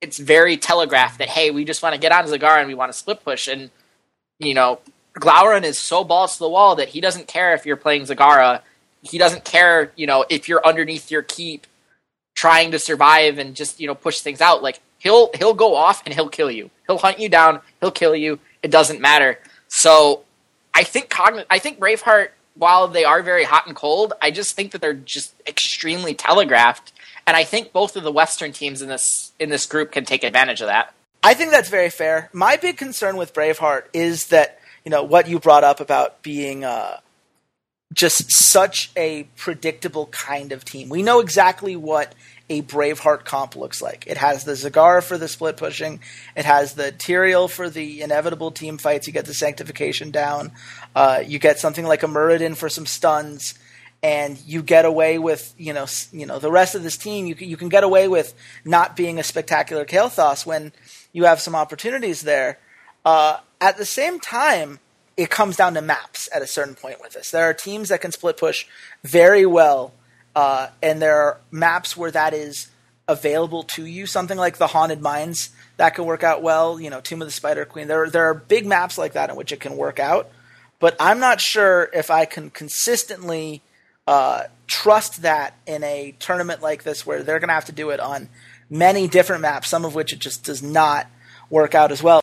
it's 0.00 0.18
very 0.18 0.56
telegraphed 0.56 1.18
that 1.18 1.28
hey 1.28 1.50
we 1.50 1.64
just 1.64 1.82
want 1.82 1.94
to 1.94 2.00
get 2.00 2.12
on 2.12 2.24
Zagara 2.26 2.58
and 2.58 2.68
we 2.68 2.74
want 2.74 2.92
to 2.92 2.98
split 2.98 3.22
push. 3.24 3.48
And 3.48 3.70
you 4.38 4.54
know 4.54 4.80
Glaurung 5.14 5.64
is 5.64 5.78
so 5.78 6.04
balls 6.04 6.34
to 6.34 6.38
the 6.40 6.48
wall 6.48 6.76
that 6.76 6.88
he 6.88 7.00
doesn't 7.00 7.28
care 7.28 7.54
if 7.54 7.66
you're 7.66 7.76
playing 7.76 8.02
Zagara. 8.02 8.60
He 9.02 9.18
doesn't 9.18 9.44
care 9.44 9.92
you 9.96 10.06
know 10.06 10.24
if 10.28 10.48
you're 10.48 10.64
underneath 10.66 11.10
your 11.10 11.22
keep 11.22 11.66
trying 12.34 12.70
to 12.70 12.78
survive 12.78 13.38
and 13.38 13.54
just 13.54 13.80
you 13.80 13.86
know 13.86 13.94
push 13.94 14.20
things 14.20 14.40
out. 14.40 14.62
Like 14.62 14.80
he'll 14.98 15.30
he'll 15.34 15.54
go 15.54 15.74
off 15.74 16.02
and 16.04 16.14
he'll 16.14 16.28
kill 16.28 16.50
you. 16.50 16.70
He'll 16.86 16.98
hunt 16.98 17.18
you 17.18 17.28
down. 17.28 17.60
He'll 17.80 17.90
kill 17.90 18.14
you. 18.14 18.38
It 18.62 18.70
doesn't 18.70 19.00
matter. 19.00 19.38
So 19.68 20.22
I 20.74 20.84
think 20.84 21.10
cogn- 21.10 21.46
I 21.50 21.58
think 21.58 21.78
Braveheart 21.78 22.28
while 22.54 22.88
they 22.88 23.04
are 23.04 23.22
very 23.22 23.44
hot 23.44 23.66
and 23.66 23.74
cold, 23.74 24.12
I 24.20 24.30
just 24.30 24.54
think 24.54 24.72
that 24.72 24.80
they're 24.80 24.92
just 24.92 25.34
extremely 25.46 26.14
telegraphed, 26.14 26.92
and 27.26 27.36
I 27.36 27.44
think 27.44 27.72
both 27.72 27.96
of 27.96 28.02
the 28.02 28.12
Western 28.12 28.52
teams 28.52 28.82
in 28.82 28.88
this 28.88 29.32
in 29.38 29.48
this 29.48 29.66
group 29.66 29.92
can 29.92 30.04
take 30.04 30.24
advantage 30.24 30.60
of 30.60 30.68
that. 30.68 30.94
I 31.22 31.34
think 31.34 31.50
that's 31.50 31.68
very 31.68 31.90
fair. 31.90 32.28
My 32.32 32.56
big 32.56 32.76
concern 32.76 33.16
with 33.16 33.32
Braveheart 33.32 33.84
is 33.92 34.26
that 34.26 34.58
you 34.84 34.90
know 34.90 35.02
what 35.02 35.28
you 35.28 35.38
brought 35.38 35.64
up 35.64 35.80
about 35.80 36.22
being 36.22 36.64
uh, 36.64 36.98
just 37.92 38.32
such 38.32 38.90
a 38.96 39.24
predictable 39.36 40.06
kind 40.06 40.52
of 40.52 40.64
team. 40.64 40.88
We 40.88 41.02
know 41.02 41.20
exactly 41.20 41.76
what 41.76 42.14
a 42.48 42.62
Braveheart 42.62 43.24
comp 43.24 43.56
looks 43.56 43.80
like. 43.80 44.06
It 44.06 44.16
has 44.16 44.44
the 44.44 44.52
Zagar 44.52 45.02
for 45.02 45.16
the 45.16 45.28
split 45.28 45.56
pushing. 45.56 46.00
It 46.36 46.44
has 46.44 46.74
the 46.74 46.92
Tyrael 46.92 47.48
for 47.48 47.70
the 47.70 48.02
inevitable 48.02 48.50
team 48.50 48.78
fights. 48.78 49.06
You 49.06 49.12
get 49.12 49.26
the 49.26 49.34
sanctification 49.34 50.10
down. 50.10 50.52
Uh, 50.94 51.22
you 51.24 51.38
get 51.38 51.58
something 51.58 51.86
like 51.86 52.02
a 52.02 52.06
Muradin 52.06 52.56
for 52.56 52.68
some 52.68 52.86
stuns, 52.86 53.54
and 54.02 54.38
you 54.46 54.62
get 54.62 54.84
away 54.84 55.18
with 55.18 55.54
you 55.56 55.72
know 55.72 55.86
you 56.12 56.26
know 56.26 56.38
the 56.38 56.50
rest 56.50 56.74
of 56.74 56.82
this 56.82 56.96
team. 56.96 57.26
You 57.26 57.34
can, 57.34 57.48
you 57.48 57.56
can 57.56 57.68
get 57.68 57.84
away 57.84 58.08
with 58.08 58.34
not 58.64 58.96
being 58.96 59.18
a 59.18 59.22
spectacular 59.22 59.84
Kael'Thas 59.84 60.44
when 60.44 60.72
you 61.12 61.24
have 61.24 61.40
some 61.40 61.54
opportunities 61.54 62.22
there. 62.22 62.58
Uh, 63.04 63.38
at 63.60 63.76
the 63.76 63.84
same 63.84 64.18
time, 64.20 64.80
it 65.16 65.30
comes 65.30 65.56
down 65.56 65.74
to 65.74 65.82
maps 65.82 66.28
at 66.34 66.42
a 66.42 66.46
certain 66.46 66.74
point 66.74 67.00
with 67.00 67.12
this. 67.12 67.30
There 67.30 67.44
are 67.44 67.54
teams 67.54 67.90
that 67.90 68.00
can 68.00 68.12
split 68.12 68.36
push 68.36 68.66
very 69.04 69.46
well, 69.46 69.92
uh, 70.34 70.68
and 70.82 71.00
there 71.00 71.20
are 71.22 71.40
maps 71.50 71.96
where 71.96 72.10
that 72.10 72.34
is 72.34 72.68
available 73.08 73.62
to 73.62 73.84
you. 73.84 74.06
Something 74.06 74.38
like 74.38 74.58
the 74.58 74.68
Haunted 74.68 75.00
Mines 75.00 75.50
that 75.76 75.94
can 75.94 76.04
work 76.04 76.22
out 76.22 76.42
well. 76.42 76.80
You 76.80 76.90
know, 76.90 77.00
Tomb 77.00 77.22
of 77.22 77.28
the 77.28 77.32
Spider 77.32 77.64
Queen. 77.64 77.88
There 77.88 78.08
there 78.08 78.24
are 78.24 78.34
big 78.34 78.66
maps 78.66 78.98
like 78.98 79.12
that 79.14 79.30
in 79.30 79.36
which 79.36 79.52
it 79.52 79.60
can 79.60 79.76
work 79.76 79.98
out. 79.98 80.30
But 80.78 80.96
I'm 80.98 81.20
not 81.20 81.40
sure 81.40 81.88
if 81.92 82.10
I 82.10 82.24
can 82.24 82.50
consistently 82.50 83.62
uh, 84.06 84.44
trust 84.66 85.22
that 85.22 85.54
in 85.66 85.84
a 85.84 86.14
tournament 86.18 86.60
like 86.60 86.82
this, 86.82 87.06
where 87.06 87.22
they're 87.22 87.38
going 87.38 87.48
to 87.48 87.54
have 87.54 87.66
to 87.66 87.72
do 87.72 87.90
it 87.90 88.00
on 88.00 88.28
many 88.68 89.06
different 89.06 89.42
maps, 89.42 89.68
some 89.68 89.84
of 89.84 89.94
which 89.94 90.12
it 90.12 90.18
just 90.18 90.44
does 90.44 90.62
not 90.62 91.06
work 91.50 91.74
out 91.74 91.92
as 91.92 92.02
well. 92.02 92.20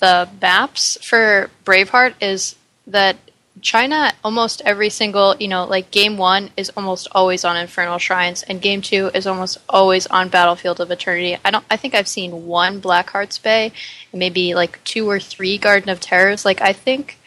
The 0.00 0.28
maps 0.40 0.98
for 1.00 1.48
Braveheart 1.64 2.14
is 2.20 2.56
that 2.86 3.16
China 3.60 4.12
almost 4.24 4.62
every 4.64 4.88
single, 4.88 5.36
you 5.38 5.46
know, 5.46 5.64
like 5.64 5.90
game 5.90 6.16
one 6.16 6.50
is 6.56 6.70
almost 6.70 7.06
always 7.12 7.44
on 7.44 7.56
Infernal 7.56 7.98
Shrines, 7.98 8.42
and 8.42 8.62
game 8.62 8.80
two 8.80 9.10
is 9.14 9.26
almost 9.26 9.58
always 9.68 10.06
on 10.06 10.30
Battlefield 10.30 10.80
of 10.80 10.90
Eternity. 10.90 11.36
I 11.44 11.50
don't. 11.50 11.64
I 11.70 11.76
think 11.76 11.94
I've 11.94 12.08
seen 12.08 12.46
one 12.46 12.80
Blackheart's 12.80 13.38
Bay, 13.38 13.72
and 14.10 14.18
maybe 14.18 14.54
like 14.54 14.82
two 14.84 15.08
or 15.08 15.20
three 15.20 15.58
Garden 15.58 15.90
of 15.90 16.00
Terrors. 16.00 16.44
Like 16.44 16.60
I 16.62 16.72
think 16.72 17.18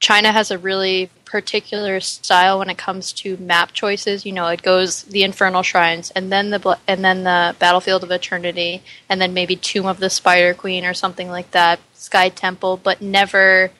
China 0.00 0.30
has 0.32 0.50
a 0.50 0.58
really 0.58 1.10
particular 1.24 2.00
style 2.00 2.60
when 2.60 2.70
it 2.70 2.78
comes 2.78 3.12
to 3.12 3.36
map 3.36 3.72
choices. 3.72 4.24
You 4.24 4.32
know, 4.32 4.46
it 4.46 4.62
goes 4.62 5.02
the 5.02 5.24
Infernal 5.24 5.62
Shrines, 5.62 6.10
and 6.12 6.30
then 6.30 6.50
the 6.50 6.78
and 6.86 7.04
then 7.04 7.24
the 7.24 7.56
Battlefield 7.58 8.04
of 8.04 8.10
Eternity, 8.10 8.82
and 9.08 9.20
then 9.20 9.34
maybe 9.34 9.56
Tomb 9.56 9.86
of 9.86 9.98
the 9.98 10.08
Spider 10.08 10.54
Queen 10.54 10.84
or 10.84 10.94
something 10.94 11.28
like 11.28 11.50
that, 11.50 11.80
Sky 11.94 12.28
Temple, 12.28 12.76
but 12.76 13.02
never 13.02 13.72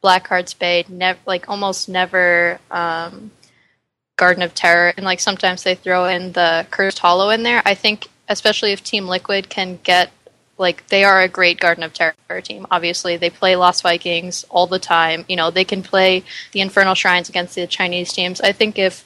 Blackheart's 0.00 0.54
Bay. 0.54 0.84
Never, 0.88 1.18
like 1.26 1.48
almost 1.48 1.88
never 1.88 2.58
um, 2.70 3.30
Garden 4.16 4.42
of 4.42 4.54
Terror, 4.54 4.92
and 4.96 5.04
like 5.04 5.20
sometimes 5.20 5.62
they 5.62 5.74
throw 5.74 6.06
in 6.06 6.32
the 6.32 6.66
Cursed 6.70 6.98
Hollow 6.98 7.30
in 7.30 7.42
there. 7.42 7.62
I 7.64 7.74
think, 7.74 8.08
especially 8.28 8.72
if 8.72 8.82
Team 8.82 9.06
Liquid 9.08 9.48
can 9.48 9.78
get 9.82 10.10
like 10.60 10.86
they 10.88 11.04
are 11.04 11.22
a 11.22 11.28
great 11.28 11.58
Garden 11.58 11.82
of 11.82 11.94
Terror 11.94 12.14
team. 12.42 12.66
Obviously, 12.70 13.16
they 13.16 13.30
play 13.30 13.56
Lost 13.56 13.82
Vikings 13.82 14.44
all 14.50 14.66
the 14.66 14.78
time. 14.78 15.24
You 15.28 15.36
know, 15.36 15.50
they 15.50 15.64
can 15.64 15.82
play 15.82 16.22
the 16.52 16.60
Infernal 16.60 16.94
Shrines 16.94 17.30
against 17.30 17.54
the 17.54 17.66
Chinese 17.66 18.12
teams. 18.12 18.40
I 18.40 18.52
think 18.52 18.78
if 18.78 19.02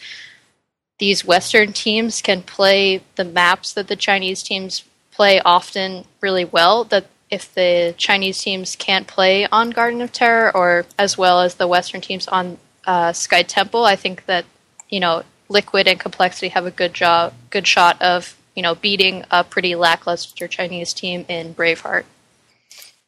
these 0.98 1.24
Western 1.24 1.72
teams 1.72 2.20
can 2.20 2.42
play 2.42 3.02
the 3.14 3.24
maps 3.24 3.72
that 3.74 3.88
the 3.88 3.96
Chinese 3.96 4.42
teams 4.42 4.84
play 5.12 5.40
often 5.40 6.04
really 6.20 6.44
well, 6.44 6.84
that 6.84 7.06
if 7.30 7.52
the 7.54 7.94
Chinese 7.96 8.42
teams 8.42 8.76
can't 8.76 9.06
play 9.06 9.46
on 9.46 9.70
Garden 9.70 10.00
of 10.00 10.12
Terror 10.12 10.54
or 10.54 10.86
as 10.98 11.18
well 11.18 11.40
as 11.40 11.54
the 11.54 11.66
Western 11.66 12.00
teams 12.00 12.28
on 12.28 12.58
uh, 12.86 13.12
Sky 13.12 13.42
Temple, 13.42 13.84
I 13.84 13.96
think 13.96 14.26
that 14.26 14.44
you 14.88 15.00
know 15.00 15.22
Liquid 15.48 15.88
and 15.88 15.98
Complexity 15.98 16.48
have 16.48 16.66
a 16.66 16.70
good 16.70 16.94
job, 16.94 17.34
good 17.50 17.66
shot 17.66 18.00
of 18.00 18.36
you 18.54 18.62
know, 18.62 18.74
beating 18.74 19.24
a 19.30 19.44
pretty 19.44 19.74
lackluster 19.74 20.48
Chinese 20.48 20.92
team 20.92 21.24
in 21.28 21.54
Braveheart. 21.54 22.04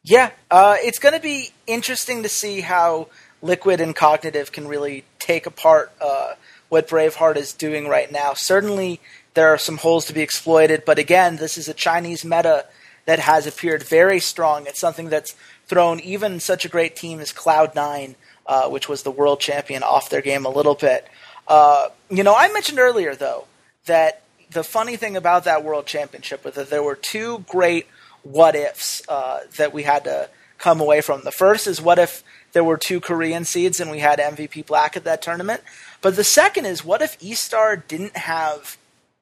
Yeah, 0.03 0.31
uh, 0.51 0.75
it's 0.79 0.99
going 0.99 1.15
to 1.15 1.21
be 1.21 1.49
interesting 1.65 2.23
to 2.23 2.29
see 2.29 2.61
how 2.61 3.07
Liquid 3.41 3.81
and 3.81 3.95
Cognitive 3.95 4.51
can 4.51 4.67
really 4.67 5.03
take 5.19 5.45
apart 5.45 5.91
uh, 6.01 6.33
what 6.69 6.87
Braveheart 6.87 7.37
is 7.37 7.53
doing 7.53 7.87
right 7.87 8.11
now. 8.11 8.33
Certainly, 8.33 8.99
there 9.33 9.49
are 9.49 9.57
some 9.57 9.77
holes 9.77 10.05
to 10.05 10.13
be 10.13 10.21
exploited, 10.21 10.83
but 10.85 10.99
again, 10.99 11.37
this 11.37 11.57
is 11.57 11.67
a 11.67 11.73
Chinese 11.73 12.23
meta 12.25 12.65
that 13.07 13.19
has 13.19 13.47
appeared 13.47 13.81
very 13.83 14.19
strong. 14.19 14.67
It's 14.67 14.79
something 14.79 15.07
that's 15.09 15.33
thrown 15.65 15.99
even 16.01 16.39
such 16.41 16.65
a 16.65 16.69
great 16.69 16.95
team 16.95 17.19
as 17.21 17.31
Cloud9, 17.31 18.15
uh, 18.45 18.69
which 18.69 18.87
was 18.89 19.03
the 19.03 19.11
world 19.11 19.39
champion, 19.39 19.81
off 19.81 20.09
their 20.09 20.21
game 20.21 20.45
a 20.45 20.49
little 20.49 20.75
bit. 20.75 21.07
Uh, 21.47 21.87
you 22.09 22.21
know, 22.21 22.35
I 22.35 22.51
mentioned 22.51 22.79
earlier, 22.79 23.15
though, 23.15 23.45
that 23.85 24.21
the 24.51 24.63
funny 24.63 24.97
thing 24.97 25.15
about 25.15 25.45
that 25.45 25.63
world 25.63 25.85
championship 25.85 26.43
was 26.43 26.55
that 26.55 26.69
there 26.69 26.83
were 26.83 26.95
two 26.95 27.45
great 27.47 27.87
what 28.23 28.55
ifs 28.55 29.01
uh, 29.07 29.39
that 29.55 29.73
we 29.73 29.83
had 29.83 30.03
to 30.03 30.29
come 30.57 30.81
away 30.81 30.99
from. 30.99 31.23
The 31.23 31.31
first 31.31 31.65
is 31.65 31.81
what 31.81 31.99
if 31.99 32.23
there 32.51 32.63
were 32.63 32.77
two 32.77 32.99
Korean 32.99 33.45
seeds 33.45 33.79
and 33.79 33.89
we 33.89 33.99
had 33.99 34.19
MVP 34.19 34.65
Black 34.65 34.97
at 34.97 35.05
that 35.05 35.21
tournament? 35.21 35.61
But 36.01 36.17
the 36.17 36.25
second 36.25 36.65
is 36.65 36.83
what 36.83 37.01
if 37.01 37.17
eStar 37.19 37.87
didn't 37.87 38.17
have 38.17 38.77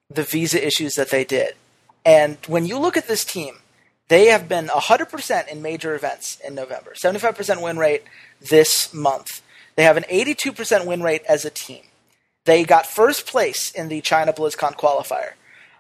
the 0.10 0.24
visa 0.24 0.66
issues 0.66 0.96
that 0.96 1.12
they 1.12 1.24
did? 1.24 1.54
And 2.04 2.38
when 2.48 2.66
you 2.66 2.80
look 2.80 2.98
at 2.98 3.08
this 3.08 3.24
team, 3.24 3.58
they 4.08 4.28
have 4.28 4.48
been 4.48 4.68
100% 4.68 5.48
in 5.48 5.62
major 5.62 5.96
events 5.96 6.40
in 6.46 6.56
November, 6.56 6.94
75% 6.94 7.62
win 7.62 7.78
rate 7.78 8.04
this 8.40 8.94
month. 8.94 9.42
They 9.76 9.84
have 9.84 9.98
an 9.98 10.04
82% 10.04 10.86
win 10.86 11.02
rate 11.02 11.24
as 11.28 11.44
a 11.44 11.50
team. 11.50 11.84
They 12.46 12.64
got 12.64 12.86
first 12.86 13.26
place 13.26 13.72
in 13.72 13.90
the 13.90 14.02
China 14.02 14.32
BlizzCon 14.32 14.76
qualifier. 14.76 15.32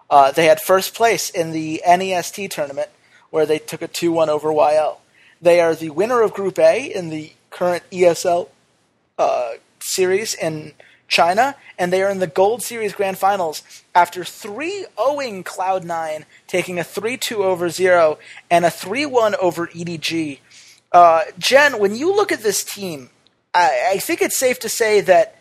Uh, 0.09 0.31
they 0.31 0.45
had 0.45 0.59
first 0.59 0.95
place 0.95 1.29
in 1.29 1.51
the 1.51 1.81
NEST 1.85 2.51
tournament, 2.51 2.89
where 3.29 3.45
they 3.45 3.59
took 3.59 3.81
a 3.81 3.87
2 3.87 4.11
1 4.11 4.29
over 4.29 4.49
YL. 4.49 4.97
They 5.41 5.59
are 5.61 5.75
the 5.75 5.91
winner 5.91 6.21
of 6.21 6.33
Group 6.33 6.57
A 6.59 6.85
in 6.85 7.09
the 7.09 7.33
current 7.51 7.83
ESL 7.91 8.49
uh, 9.17 9.53
series 9.79 10.33
in 10.33 10.73
China, 11.07 11.55
and 11.77 11.91
they 11.91 12.01
are 12.01 12.09
in 12.09 12.19
the 12.19 12.27
Gold 12.27 12.63
Series 12.63 12.93
Grand 12.93 13.17
Finals 13.17 13.63
after 13.93 14.23
3 14.23 14.87
0ing 14.97 15.43
Cloud9, 15.43 16.23
taking 16.47 16.79
a 16.79 16.83
3 16.83 17.17
2 17.17 17.43
over 17.43 17.69
0 17.69 18.17
and 18.49 18.65
a 18.65 18.71
3 18.71 19.05
1 19.05 19.35
over 19.35 19.67
EDG. 19.67 20.39
Uh, 20.91 21.21
Jen, 21.37 21.79
when 21.79 21.95
you 21.95 22.15
look 22.15 22.31
at 22.31 22.41
this 22.41 22.63
team, 22.63 23.09
I, 23.53 23.91
I 23.93 23.97
think 23.97 24.21
it's 24.21 24.37
safe 24.37 24.59
to 24.59 24.69
say 24.69 25.01
that 25.01 25.35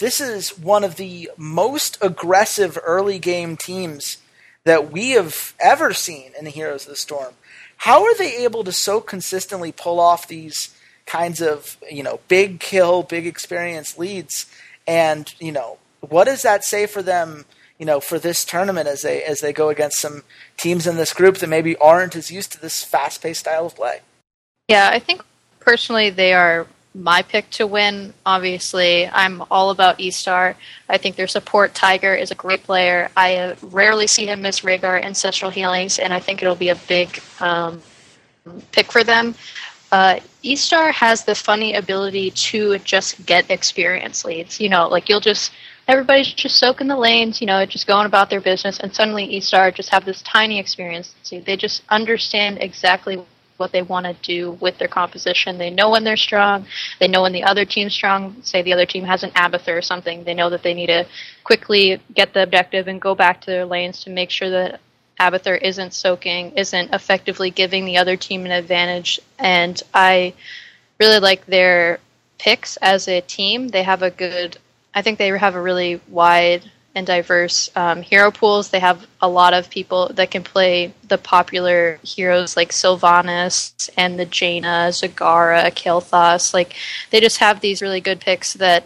this 0.00 0.20
is 0.20 0.58
one 0.58 0.82
of 0.82 0.96
the 0.96 1.30
most 1.36 1.98
aggressive 2.00 2.78
early 2.84 3.18
game 3.18 3.56
teams 3.56 4.18
that 4.64 4.90
we 4.90 5.10
have 5.10 5.54
ever 5.60 5.92
seen 5.92 6.32
in 6.38 6.44
the 6.44 6.50
Heroes 6.50 6.84
of 6.84 6.90
the 6.90 6.96
Storm. 6.96 7.34
How 7.76 8.04
are 8.04 8.16
they 8.16 8.44
able 8.44 8.64
to 8.64 8.72
so 8.72 9.00
consistently 9.00 9.72
pull 9.72 10.00
off 10.00 10.26
these 10.26 10.74
kinds 11.06 11.40
of, 11.40 11.76
you 11.90 12.02
know, 12.02 12.20
big 12.28 12.60
kill, 12.60 13.02
big 13.02 13.26
experience 13.26 13.98
leads? 13.98 14.46
And, 14.86 15.32
you 15.40 15.52
know, 15.52 15.78
what 16.00 16.24
does 16.24 16.42
that 16.42 16.64
say 16.64 16.86
for 16.86 17.02
them, 17.02 17.44
you 17.78 17.86
know, 17.86 18.00
for 18.00 18.18
this 18.18 18.44
tournament 18.44 18.88
as 18.88 19.02
they 19.02 19.22
as 19.22 19.40
they 19.40 19.52
go 19.52 19.68
against 19.68 19.98
some 19.98 20.22
teams 20.56 20.86
in 20.86 20.96
this 20.96 21.12
group 21.12 21.38
that 21.38 21.48
maybe 21.48 21.76
aren't 21.76 22.16
as 22.16 22.30
used 22.30 22.52
to 22.52 22.60
this 22.60 22.82
fast 22.82 23.22
paced 23.22 23.40
style 23.40 23.66
of 23.66 23.74
play? 23.74 24.00
Yeah, 24.68 24.90
I 24.92 24.98
think 24.98 25.22
personally 25.60 26.10
they 26.10 26.32
are 26.32 26.66
my 26.94 27.22
pick 27.22 27.50
to 27.50 27.66
win. 27.66 28.14
Obviously, 28.24 29.08
I'm 29.08 29.42
all 29.50 29.70
about 29.70 29.98
eStar. 29.98 30.54
I 30.88 30.96
think 30.96 31.16
their 31.16 31.26
support 31.26 31.74
Tiger 31.74 32.14
is 32.14 32.30
a 32.30 32.34
great 32.36 32.62
player. 32.62 33.10
I 33.16 33.36
uh, 33.36 33.56
rarely 33.62 34.06
see 34.06 34.26
him 34.26 34.42
miss 34.42 34.60
Rehgar 34.60 34.96
and 34.96 35.06
Ancestral 35.06 35.50
Healings, 35.50 35.98
and 35.98 36.12
I 36.12 36.20
think 36.20 36.42
it'll 36.42 36.54
be 36.54 36.68
a 36.68 36.76
big 36.76 37.20
um, 37.40 37.82
pick 38.70 38.92
for 38.92 39.02
them. 39.02 39.34
Uh, 39.90 40.20
eStar 40.44 40.92
has 40.92 41.24
the 41.24 41.34
funny 41.34 41.74
ability 41.74 42.30
to 42.30 42.78
just 42.80 43.24
get 43.26 43.50
experience 43.50 44.24
leads. 44.24 44.60
You 44.60 44.68
know, 44.68 44.88
like 44.88 45.08
you'll 45.08 45.20
just 45.20 45.52
everybody's 45.88 46.32
just 46.32 46.58
soaking 46.58 46.88
the 46.88 46.96
lanes, 46.96 47.40
you 47.40 47.46
know, 47.46 47.64
just 47.66 47.86
going 47.86 48.06
about 48.06 48.30
their 48.30 48.40
business, 48.40 48.78
and 48.80 48.94
suddenly 48.94 49.26
eStar 49.28 49.74
just 49.74 49.88
have 49.90 50.04
this 50.04 50.22
tiny 50.22 50.58
experience. 50.58 51.14
They 51.30 51.56
just 51.56 51.82
understand 51.88 52.58
exactly 52.60 53.24
what 53.56 53.70
they 53.70 53.82
want 53.82 54.04
to 54.04 54.14
do 54.22 54.52
with 54.60 54.78
their 54.78 54.88
composition. 54.88 55.58
They 55.58 55.70
know 55.70 55.90
when 55.90 56.02
they're 56.04 56.16
strong. 56.16 56.66
They 56.98 57.06
know 57.06 57.22
when 57.22 57.32
the 57.32 57.44
other 57.44 57.64
team's 57.64 57.94
strong. 57.94 58.36
Say 58.42 58.62
the 58.62 58.72
other 58.72 58.86
team 58.86 59.04
has 59.04 59.22
an 59.22 59.30
Abathur 59.30 59.78
or 59.78 59.82
something. 59.82 60.24
They 60.24 60.34
know 60.34 60.50
that 60.50 60.62
they 60.64 60.74
need 60.74 60.88
to 60.88 61.06
quickly 61.44 62.00
get 62.14 62.34
the 62.34 62.42
objective 62.42 62.88
and 62.88 63.00
go 63.00 63.14
back 63.14 63.40
to 63.42 63.46
their 63.46 63.64
lanes 63.64 64.02
to 64.04 64.10
make 64.10 64.30
sure 64.30 64.50
that 64.50 64.80
Abathur 65.18 65.60
isn't 65.60 65.94
soaking, 65.94 66.52
isn't 66.52 66.92
effectively 66.92 67.50
giving 67.50 67.84
the 67.84 67.96
other 67.96 68.16
team 68.16 68.44
an 68.44 68.52
advantage. 68.52 69.20
And 69.38 69.80
I 69.92 70.34
really 70.98 71.18
like 71.18 71.46
their 71.46 72.00
picks 72.38 72.76
as 72.78 73.08
a 73.08 73.20
team. 73.20 73.68
They 73.68 73.82
have 73.82 74.02
a 74.02 74.10
good, 74.10 74.58
I 74.94 75.02
think 75.02 75.18
they 75.18 75.28
have 75.28 75.54
a 75.54 75.62
really 75.62 76.00
wide 76.08 76.70
and 76.94 77.06
diverse 77.06 77.70
um, 77.74 78.02
hero 78.02 78.30
pools. 78.30 78.70
They 78.70 78.78
have 78.78 79.06
a 79.20 79.28
lot 79.28 79.52
of 79.52 79.70
people 79.70 80.10
that 80.14 80.30
can 80.30 80.44
play 80.44 80.92
the 81.08 81.18
popular 81.18 81.98
heroes 82.02 82.56
like 82.56 82.70
Sylvanas 82.70 83.90
and 83.96 84.18
the 84.18 84.24
Jaina, 84.24 84.90
Zagara, 84.90 85.70
Kael'thas. 85.72 86.54
Like 86.54 86.74
they 87.10 87.20
just 87.20 87.38
have 87.38 87.60
these 87.60 87.82
really 87.82 88.00
good 88.00 88.20
picks 88.20 88.52
that 88.54 88.84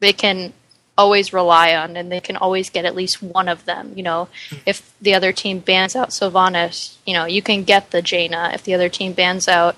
they 0.00 0.12
can 0.12 0.52
always 0.96 1.32
rely 1.32 1.74
on, 1.74 1.96
and 1.96 2.10
they 2.10 2.20
can 2.20 2.36
always 2.36 2.70
get 2.70 2.84
at 2.84 2.94
least 2.94 3.22
one 3.22 3.48
of 3.48 3.64
them. 3.64 3.92
You 3.96 4.02
know, 4.02 4.28
mm-hmm. 4.48 4.62
if 4.66 4.92
the 5.00 5.14
other 5.14 5.32
team 5.32 5.58
bans 5.58 5.96
out 5.96 6.10
Sylvanas, 6.10 6.96
you 7.06 7.14
know, 7.14 7.24
you 7.24 7.42
can 7.42 7.64
get 7.64 7.90
the 7.90 8.02
Jaina. 8.02 8.50
If 8.54 8.64
the 8.64 8.74
other 8.74 8.88
team 8.88 9.12
bans 9.12 9.48
out 9.48 9.76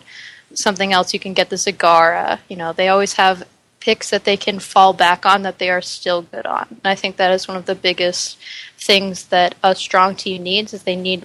something 0.55 0.93
else, 0.93 1.14
you 1.14 1.21
can 1.21 1.33
get 1.33 1.51
the 1.51 1.57
Zagara. 1.57 2.41
You 2.49 2.57
know, 2.57 2.73
they 2.73 2.89
always 2.89 3.14
have 3.14 3.47
picks 3.81 4.11
that 4.11 4.25
they 4.25 4.37
can 4.37 4.59
fall 4.59 4.93
back 4.93 5.25
on 5.25 5.43
that 5.43 5.59
they 5.59 5.71
are 5.71 5.81
still 5.81 6.23
good 6.23 6.45
on. 6.45 6.67
And 6.71 6.81
I 6.85 6.97
think 6.97 7.17
that 7.17 7.31
is 7.31 7.47
one 7.47 7.57
of 7.57 7.67
the 7.67 7.75
biggest 7.75 8.37
things 8.77 9.27
that 9.27 9.55
a 9.62 9.75
strong 9.77 10.17
team 10.17 10.43
needs 10.43 10.75
is 10.75 10.83
they 10.83 10.97
need 10.97 11.25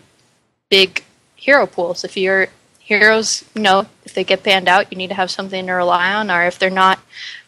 big 0.70 1.04
hero 1.36 1.66
pools. 1.66 2.04
If 2.04 2.16
you're 2.16 2.50
heroes, 2.84 3.46
you 3.56 3.62
know, 3.62 3.86
if 4.04 4.14
they 4.14 4.24
get 4.24 4.44
banned 4.44 4.68
out, 4.68 4.92
you 4.92 4.98
need 4.98 5.08
to 5.08 5.16
have 5.16 5.32
something 5.32 5.66
to 5.66 5.72
rely 5.72 6.14
on, 6.14 6.30
or 6.30 6.44
if 6.44 6.60
they're 6.60 6.70
not 6.70 7.00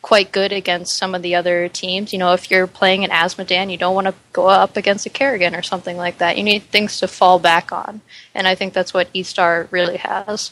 quite 0.02 0.32
good 0.32 0.52
against 0.52 0.96
some 0.96 1.16
of 1.16 1.22
the 1.22 1.36
other 1.36 1.68
teams, 1.68 2.14
you 2.14 2.20
know, 2.20 2.34
if 2.34 2.50
you're 2.50 2.68
playing 2.68 3.04
an 3.04 3.10
Azmodan, 3.10 3.72
you 3.72 3.78
don't 3.78 3.96
want 3.96 4.08
to 4.08 4.14
go 4.32 4.48
up 4.48 4.78
against 4.78 5.06
a 5.06 5.10
Kerrigan 5.10 5.56
or 5.56 5.62
something 5.62 5.98
like 5.98 6.18
that. 6.20 6.38
You 6.38 6.44
need 6.44 6.64
things 6.64 7.00
to 7.00 7.08
fall 7.08 7.40
back 7.40 7.72
on, 7.72 8.02
and 8.34 8.48
I 8.48 8.56
think 8.56 8.74
that's 8.74 8.94
what 8.94 9.10
E-Star 9.14 9.68
really 9.72 9.98
has. 9.98 10.52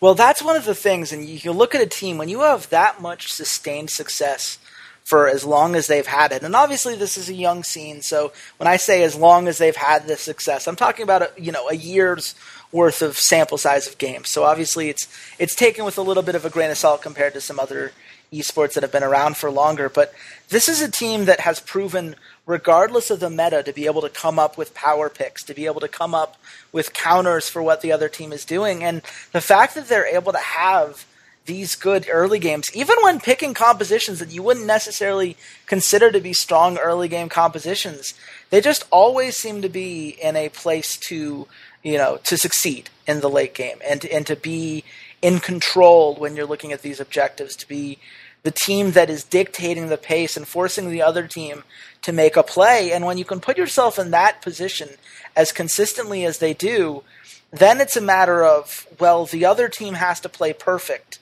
Well, 0.00 0.14
that's 0.14 0.42
one 0.42 0.56
of 0.56 0.64
the 0.64 0.74
things, 0.74 1.12
and 1.12 1.24
you 1.24 1.40
can 1.40 1.52
look 1.52 1.74
at 1.74 1.80
a 1.80 1.86
team 1.86 2.18
when 2.18 2.28
you 2.28 2.40
have 2.40 2.68
that 2.70 3.00
much 3.00 3.32
sustained 3.32 3.90
success 3.90 4.58
for 5.04 5.28
as 5.28 5.44
long 5.44 5.74
as 5.74 5.88
they've 5.88 6.06
had 6.06 6.30
it. 6.32 6.42
And 6.42 6.54
obviously, 6.54 6.94
this 6.94 7.16
is 7.16 7.28
a 7.28 7.34
young 7.34 7.64
scene, 7.64 8.02
so 8.02 8.32
when 8.56 8.68
I 8.68 8.76
say 8.76 9.02
as 9.02 9.16
long 9.16 9.48
as 9.48 9.58
they've 9.58 9.74
had 9.74 10.06
this 10.06 10.20
success, 10.20 10.68
I'm 10.68 10.76
talking 10.76 11.02
about 11.02 11.22
a, 11.22 11.30
you 11.36 11.50
know 11.50 11.68
a 11.68 11.74
year's 11.74 12.34
worth 12.72 13.02
of 13.02 13.18
sample 13.18 13.58
size 13.58 13.86
of 13.86 13.98
games. 13.98 14.30
So 14.30 14.44
obviously, 14.44 14.88
it's 14.88 15.06
it's 15.38 15.54
taken 15.54 15.84
with 15.84 15.98
a 15.98 16.02
little 16.02 16.22
bit 16.22 16.34
of 16.34 16.44
a 16.44 16.50
grain 16.50 16.70
of 16.70 16.78
salt 16.78 17.02
compared 17.02 17.34
to 17.34 17.40
some 17.40 17.60
other 17.60 17.92
esports 18.32 18.72
that 18.72 18.82
have 18.82 18.92
been 18.92 19.02
around 19.02 19.36
for 19.36 19.50
longer. 19.50 19.88
But 19.88 20.12
this 20.48 20.68
is 20.68 20.80
a 20.80 20.90
team 20.90 21.26
that 21.26 21.40
has 21.40 21.60
proven, 21.60 22.16
regardless 22.46 23.10
of 23.10 23.20
the 23.20 23.30
meta, 23.30 23.62
to 23.62 23.72
be 23.72 23.86
able 23.86 24.00
to 24.00 24.08
come 24.08 24.38
up 24.38 24.56
with 24.56 24.74
power 24.74 25.10
picks, 25.10 25.44
to 25.44 25.54
be 25.54 25.66
able 25.66 25.80
to 25.80 25.88
come 25.88 26.14
up 26.14 26.36
with 26.72 26.94
counters 26.94 27.48
for 27.48 27.62
what 27.62 27.82
the 27.82 27.92
other 27.92 28.08
team 28.08 28.32
is 28.32 28.44
doing. 28.44 28.82
And 28.82 29.02
the 29.32 29.40
fact 29.40 29.74
that 29.74 29.88
they're 29.88 30.06
able 30.06 30.32
to 30.32 30.38
have 30.38 31.06
these 31.44 31.74
good 31.74 32.06
early 32.10 32.38
games, 32.38 32.74
even 32.74 32.96
when 33.02 33.20
picking 33.20 33.52
compositions 33.52 34.20
that 34.20 34.30
you 34.30 34.42
wouldn't 34.42 34.66
necessarily 34.66 35.36
consider 35.66 36.10
to 36.10 36.20
be 36.20 36.32
strong 36.32 36.78
early 36.78 37.08
game 37.08 37.28
compositions, 37.28 38.14
they 38.50 38.60
just 38.60 38.84
always 38.90 39.36
seem 39.36 39.60
to 39.60 39.68
be 39.68 40.10
in 40.22 40.36
a 40.36 40.48
place 40.48 40.96
to, 40.96 41.48
you 41.82 41.98
know, 41.98 42.18
to 42.24 42.36
succeed 42.36 42.90
in 43.06 43.20
the 43.20 43.30
late 43.30 43.54
game 43.54 43.78
and 43.86 44.04
and 44.06 44.26
to 44.26 44.36
be 44.36 44.84
in 45.20 45.38
control 45.38 46.14
when 46.14 46.34
you're 46.36 46.46
looking 46.46 46.72
at 46.72 46.82
these 46.82 47.00
objectives, 47.00 47.54
to 47.56 47.68
be 47.68 47.98
the 48.42 48.50
team 48.50 48.92
that 48.92 49.08
is 49.08 49.22
dictating 49.22 49.88
the 49.88 49.96
pace 49.96 50.36
and 50.36 50.48
forcing 50.48 50.90
the 50.90 51.02
other 51.02 51.26
team 51.26 51.62
to 52.02 52.12
make 52.12 52.36
a 52.36 52.42
play. 52.42 52.92
And 52.92 53.04
when 53.04 53.18
you 53.18 53.24
can 53.24 53.40
put 53.40 53.56
yourself 53.56 53.98
in 53.98 54.10
that 54.10 54.42
position 54.42 54.90
as 55.36 55.52
consistently 55.52 56.24
as 56.24 56.38
they 56.38 56.52
do, 56.52 57.04
then 57.52 57.80
it's 57.80 57.96
a 57.96 58.00
matter 58.00 58.44
of, 58.44 58.86
well, 58.98 59.26
the 59.26 59.44
other 59.44 59.68
team 59.68 59.94
has 59.94 60.18
to 60.20 60.28
play 60.28 60.52
perfect 60.52 61.18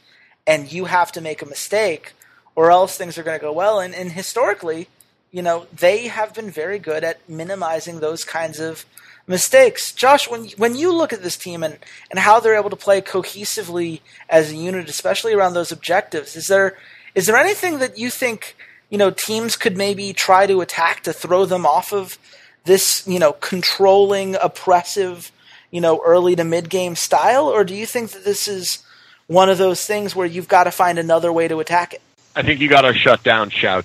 and 0.47 0.73
you 0.73 0.87
have 0.87 1.13
to 1.13 1.21
make 1.21 1.43
a 1.43 1.47
mistake 1.47 2.13
or 2.55 2.71
else 2.71 2.97
things 2.97 3.19
are 3.19 3.23
going 3.23 3.39
to 3.39 3.43
go 3.43 3.53
well. 3.53 3.81
And, 3.81 3.95
and 3.95 4.13
historically, 4.13 4.89
you 5.31 5.43
know, 5.43 5.67
they 5.73 6.09
have 6.09 6.35
been 6.35 6.51
very 6.51 6.79
good 6.79 7.05
at 7.05 7.29
minimizing 7.29 8.01
those 8.01 8.25
kinds 8.25 8.59
of 8.59 8.87
mistakes. 9.31 9.93
Josh, 9.93 10.29
when 10.29 10.49
when 10.59 10.75
you 10.75 10.93
look 10.93 11.15
at 11.15 11.23
this 11.23 11.39
team 11.39 11.63
and, 11.63 11.79
and 12.11 12.19
how 12.19 12.41
they're 12.41 12.57
able 12.57 12.69
to 12.69 12.77
play 12.77 13.01
cohesively 13.01 14.01
as 14.29 14.51
a 14.51 14.57
unit, 14.57 14.91
especially 14.91 15.33
around 15.33 15.55
those 15.55 15.73
objectives, 15.73 16.37
is 16.37 16.49
there 16.49 16.77
is 17.15 17.27
there 17.27 17.37
anything 17.37 17.79
that 17.79 17.97
you 17.97 18.11
think 18.11 18.57
you 18.91 18.99
know 18.99 19.11
teams 19.11 19.57
could 19.57 19.77
maybe 19.77 20.13
try 20.13 20.47
to 20.47 20.61
attack 20.61 21.05
to 21.05 21.13
throw 21.13 21.47
them 21.47 21.65
off 21.65 21.93
of 21.93 22.19
this 22.65 23.07
you 23.07 23.19
know 23.19 23.33
controlling, 23.33 24.35
oppressive, 24.35 25.33
you 25.71 25.81
know 25.81 26.03
early 26.05 26.37
to 26.37 26.45
mid 26.45 26.69
game 26.69 26.97
style, 26.97 27.47
or 27.47 27.65
do 27.65 27.75
you 27.75 27.87
think 27.87 28.11
that 28.11 28.25
this 28.25 28.49
is 28.49 28.83
one 29.29 29.49
of 29.49 29.59
those 29.59 29.87
things 29.87 30.15
where 30.15 30.27
you've 30.27 30.49
got 30.49 30.65
to 30.65 30.73
find 30.73 30.99
another 30.99 31.33
way 31.33 31.47
to 31.47 31.61
attack 31.61 31.95
it? 31.95 32.03
I 32.35 32.43
think 32.43 32.61
you 32.61 32.69
got 32.69 32.83
to 32.83 32.93
shut 32.93 33.23
down 33.23 33.51
Xiao 33.51 33.85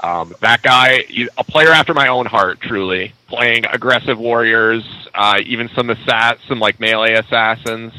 Um, 0.00 0.34
that 0.40 0.62
guy, 0.62 1.04
a 1.38 1.44
player 1.44 1.70
after 1.70 1.94
my 1.94 2.08
own 2.08 2.26
heart, 2.26 2.60
truly 2.60 3.14
playing 3.28 3.64
aggressive 3.66 4.18
warriors, 4.18 4.84
uh, 5.14 5.40
even 5.44 5.68
some 5.74 5.88
assass, 5.88 6.38
some 6.46 6.60
like 6.60 6.78
melee 6.78 7.14
assassins 7.14 7.92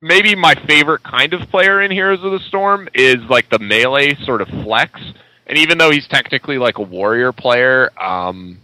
maybe 0.00 0.34
my 0.34 0.54
favorite 0.66 1.02
kind 1.02 1.32
of 1.34 1.48
player 1.50 1.82
in 1.82 1.90
Heroes 1.90 2.22
of 2.22 2.32
the 2.32 2.40
Storm 2.40 2.88
is 2.94 3.16
like 3.28 3.48
the 3.50 3.58
melee 3.58 4.14
sort 4.24 4.40
of 4.40 4.48
flex. 4.48 5.00
And 5.46 5.58
even 5.58 5.78
though 5.78 5.90
he's 5.90 6.08
technically 6.08 6.58
like 6.58 6.78
a 6.78 6.82
warrior 6.82 7.32
player, 7.32 7.90
um, 8.00 8.58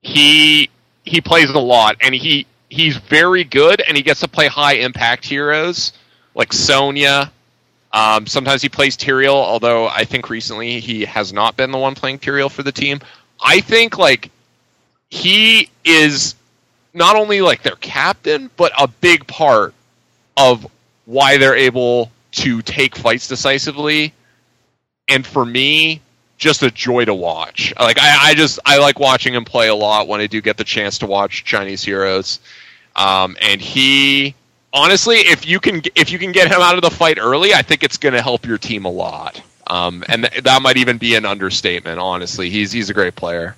he 0.00 0.70
he 1.04 1.20
plays 1.20 1.50
a 1.50 1.58
lot, 1.58 1.96
and 2.00 2.14
he 2.14 2.46
he's 2.68 2.96
very 2.96 3.44
good, 3.44 3.80
and 3.80 3.96
he 3.96 4.02
gets 4.02 4.20
to 4.20 4.28
play 4.28 4.46
high 4.46 4.74
impact 4.74 5.24
heroes 5.24 5.92
like 6.34 6.52
Sonya. 6.52 7.32
Um, 7.92 8.26
sometimes 8.26 8.62
he 8.62 8.68
plays 8.68 8.96
Tyrael, 8.96 9.34
although 9.34 9.88
I 9.88 10.04
think 10.04 10.28
recently 10.28 10.80
he 10.80 11.04
has 11.04 11.32
not 11.32 11.56
been 11.56 11.70
the 11.70 11.78
one 11.78 11.94
playing 11.94 12.18
Tyrael 12.18 12.50
for 12.50 12.62
the 12.62 12.72
team. 12.72 13.00
I 13.40 13.60
think 13.60 13.98
like 13.98 14.30
he 15.08 15.70
is 15.84 16.34
not 16.92 17.16
only 17.16 17.40
like 17.40 17.62
their 17.62 17.76
captain, 17.76 18.50
but 18.56 18.72
a 18.78 18.88
big 18.88 19.26
part 19.26 19.74
of 20.36 20.66
why 21.06 21.38
they're 21.38 21.56
able 21.56 22.10
to 22.32 22.60
take 22.62 22.94
fights 22.96 23.28
decisively. 23.28 24.12
And 25.08 25.26
for 25.26 25.44
me, 25.44 26.02
just 26.36 26.62
a 26.62 26.70
joy 26.70 27.04
to 27.06 27.14
watch. 27.14 27.72
Like 27.78 27.98
I, 27.98 28.30
I 28.30 28.34
just 28.34 28.58
I 28.64 28.78
like 28.78 29.00
watching 29.00 29.34
him 29.34 29.44
play 29.44 29.68
a 29.68 29.74
lot 29.74 30.08
when 30.08 30.20
I 30.20 30.26
do 30.26 30.40
get 30.40 30.56
the 30.56 30.64
chance 30.64 30.98
to 30.98 31.06
watch 31.06 31.44
Chinese 31.44 31.82
heroes. 31.82 32.40
Um, 32.94 33.36
and 33.40 33.60
he 33.60 34.34
honestly, 34.72 35.16
if 35.16 35.46
you 35.46 35.60
can 35.60 35.82
if 35.94 36.10
you 36.10 36.18
can 36.18 36.32
get 36.32 36.48
him 36.48 36.60
out 36.60 36.76
of 36.76 36.82
the 36.82 36.90
fight 36.90 37.18
early, 37.18 37.54
I 37.54 37.62
think 37.62 37.82
it's 37.82 37.96
going 37.96 38.14
to 38.14 38.22
help 38.22 38.46
your 38.46 38.58
team 38.58 38.84
a 38.84 38.90
lot. 38.90 39.40
Um, 39.66 40.02
and 40.08 40.24
th- 40.24 40.44
that 40.44 40.62
might 40.62 40.78
even 40.78 40.98
be 40.98 41.14
an 41.14 41.26
understatement. 41.26 41.98
Honestly, 41.98 42.50
he's 42.50 42.72
he's 42.72 42.90
a 42.90 42.94
great 42.94 43.16
player. 43.16 43.56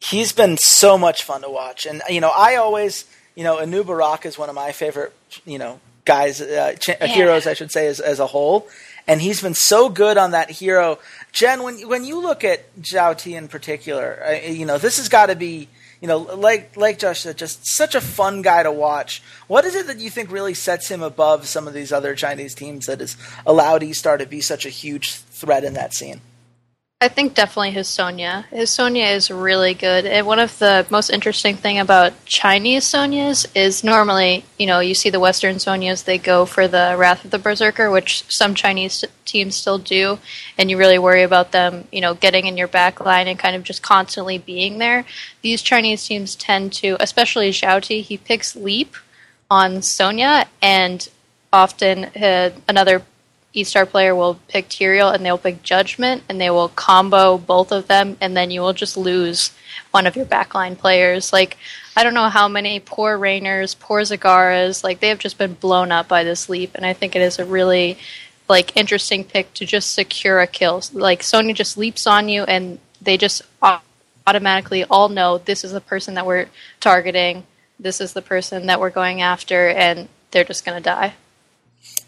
He's 0.00 0.32
been 0.32 0.56
so 0.56 0.96
much 0.96 1.24
fun 1.24 1.42
to 1.42 1.50
watch, 1.50 1.86
and 1.86 2.02
you 2.08 2.20
know 2.20 2.32
I 2.34 2.56
always 2.56 3.04
you 3.34 3.44
know 3.44 3.56
Anub'arak 3.56 4.24
is 4.26 4.38
one 4.38 4.48
of 4.48 4.54
my 4.54 4.72
favorite 4.72 5.12
you 5.44 5.58
know 5.58 5.80
guys, 6.08 6.40
uh, 6.40 6.74
ch- 6.80 6.88
yeah. 6.88 7.06
heroes, 7.06 7.46
I 7.46 7.52
should 7.52 7.70
say, 7.70 7.86
as, 7.86 8.00
as 8.00 8.18
a 8.18 8.26
whole. 8.26 8.66
And 9.06 9.20
he's 9.20 9.42
been 9.42 9.54
so 9.54 9.88
good 9.90 10.16
on 10.16 10.32
that 10.32 10.50
hero. 10.50 10.98
Jen, 11.32 11.62
when 11.62 11.86
when 11.88 12.04
you 12.04 12.20
look 12.20 12.44
at 12.44 12.74
Zhao 12.80 13.16
Ti 13.16 13.34
in 13.36 13.48
particular, 13.48 14.18
uh, 14.26 14.48
you 14.48 14.66
know 14.66 14.78
this 14.78 14.96
has 14.96 15.08
got 15.08 15.26
to 15.26 15.36
be, 15.36 15.68
you 16.00 16.08
know, 16.08 16.18
like 16.18 16.76
like 16.76 16.98
Josh 16.98 17.20
said, 17.20 17.36
just 17.36 17.66
such 17.66 17.94
a 17.94 18.00
fun 18.00 18.42
guy 18.42 18.62
to 18.62 18.70
watch. 18.72 19.22
What 19.46 19.64
is 19.64 19.74
it 19.74 19.86
that 19.88 19.98
you 19.98 20.10
think 20.10 20.30
really 20.30 20.54
sets 20.54 20.88
him 20.88 21.02
above 21.02 21.46
some 21.46 21.66
of 21.66 21.74
these 21.74 21.92
other 21.92 22.14
Chinese 22.14 22.54
teams 22.54 22.86
that 22.86 23.00
has 23.00 23.16
allowed 23.46 23.82
E-Star 23.82 24.16
to 24.16 24.26
be 24.26 24.40
such 24.40 24.64
a 24.64 24.70
huge 24.70 25.14
threat 25.14 25.64
in 25.64 25.74
that 25.74 25.94
scene? 25.94 26.20
I 27.00 27.06
think 27.06 27.34
definitely 27.34 27.70
his 27.70 27.86
Sonya. 27.86 28.46
His 28.50 28.70
Sonya 28.70 29.04
is 29.04 29.30
really 29.30 29.72
good. 29.72 30.04
And 30.04 30.26
one 30.26 30.40
of 30.40 30.58
the 30.58 30.84
most 30.90 31.10
interesting 31.10 31.54
thing 31.54 31.78
about 31.78 32.24
Chinese 32.24 32.86
Sonyas 32.86 33.46
is 33.54 33.84
normally, 33.84 34.44
you 34.58 34.66
know, 34.66 34.80
you 34.80 34.96
see 34.96 35.08
the 35.08 35.20
Western 35.20 35.56
Sonyas, 35.56 36.02
they 36.02 36.18
go 36.18 36.44
for 36.44 36.66
the 36.66 36.96
Wrath 36.98 37.24
of 37.24 37.30
the 37.30 37.38
Berserker, 37.38 37.88
which 37.88 38.24
some 38.28 38.52
Chinese 38.52 39.04
teams 39.24 39.54
still 39.54 39.78
do, 39.78 40.18
and 40.58 40.72
you 40.72 40.76
really 40.76 40.98
worry 40.98 41.22
about 41.22 41.52
them, 41.52 41.86
you 41.92 42.00
know, 42.00 42.14
getting 42.14 42.46
in 42.46 42.56
your 42.56 42.66
back 42.66 42.98
line 42.98 43.28
and 43.28 43.38
kind 43.38 43.54
of 43.54 43.62
just 43.62 43.80
constantly 43.80 44.38
being 44.38 44.78
there. 44.78 45.04
These 45.42 45.62
Chinese 45.62 46.04
teams 46.04 46.34
tend 46.34 46.72
to, 46.74 46.96
especially 46.98 47.50
Zhao 47.50 47.80
Ti, 47.80 48.00
he 48.00 48.18
picks 48.18 48.56
Leap 48.56 48.96
on 49.48 49.82
Sonya, 49.82 50.46
and 50.60 51.08
often 51.52 52.06
uh, 52.06 52.50
another 52.66 53.04
E-Star 53.60 53.86
player 53.86 54.14
will 54.14 54.38
pick 54.48 54.68
Tyrael 54.68 55.14
and 55.14 55.24
they'll 55.24 55.38
pick 55.38 55.62
Judgment 55.62 56.22
and 56.28 56.40
they 56.40 56.50
will 56.50 56.68
combo 56.68 57.38
both 57.38 57.72
of 57.72 57.86
them 57.86 58.16
and 58.20 58.36
then 58.36 58.50
you 58.50 58.60
will 58.60 58.72
just 58.72 58.96
lose 58.96 59.52
one 59.90 60.06
of 60.06 60.16
your 60.16 60.26
backline 60.26 60.76
players. 60.76 61.32
Like 61.32 61.56
I 61.96 62.04
don't 62.04 62.14
know 62.14 62.28
how 62.28 62.48
many 62.48 62.80
poor 62.80 63.18
Raynors, 63.18 63.74
poor 63.78 64.02
Zagaras, 64.02 64.84
like 64.84 65.00
they 65.00 65.08
have 65.08 65.18
just 65.18 65.38
been 65.38 65.54
blown 65.54 65.90
up 65.90 66.08
by 66.08 66.24
this 66.24 66.48
leap 66.48 66.74
and 66.74 66.86
I 66.86 66.92
think 66.92 67.16
it 67.16 67.22
is 67.22 67.38
a 67.38 67.44
really 67.44 67.98
like 68.48 68.76
interesting 68.76 69.24
pick 69.24 69.52
to 69.54 69.66
just 69.66 69.92
secure 69.92 70.40
a 70.40 70.46
kill. 70.46 70.82
Like 70.92 71.22
Sonya 71.22 71.54
just 71.54 71.76
leaps 71.76 72.06
on 72.06 72.28
you 72.28 72.44
and 72.44 72.78
they 73.00 73.16
just 73.16 73.42
automatically 74.26 74.84
all 74.84 75.08
know 75.08 75.38
this 75.38 75.64
is 75.64 75.72
the 75.72 75.80
person 75.80 76.14
that 76.14 76.26
we're 76.26 76.48
targeting. 76.80 77.44
This 77.78 78.00
is 78.00 78.12
the 78.12 78.22
person 78.22 78.66
that 78.66 78.80
we're 78.80 78.90
going 78.90 79.22
after 79.22 79.68
and 79.68 80.08
they're 80.30 80.44
just 80.44 80.64
going 80.64 80.76
to 80.76 80.82
die. 80.82 81.14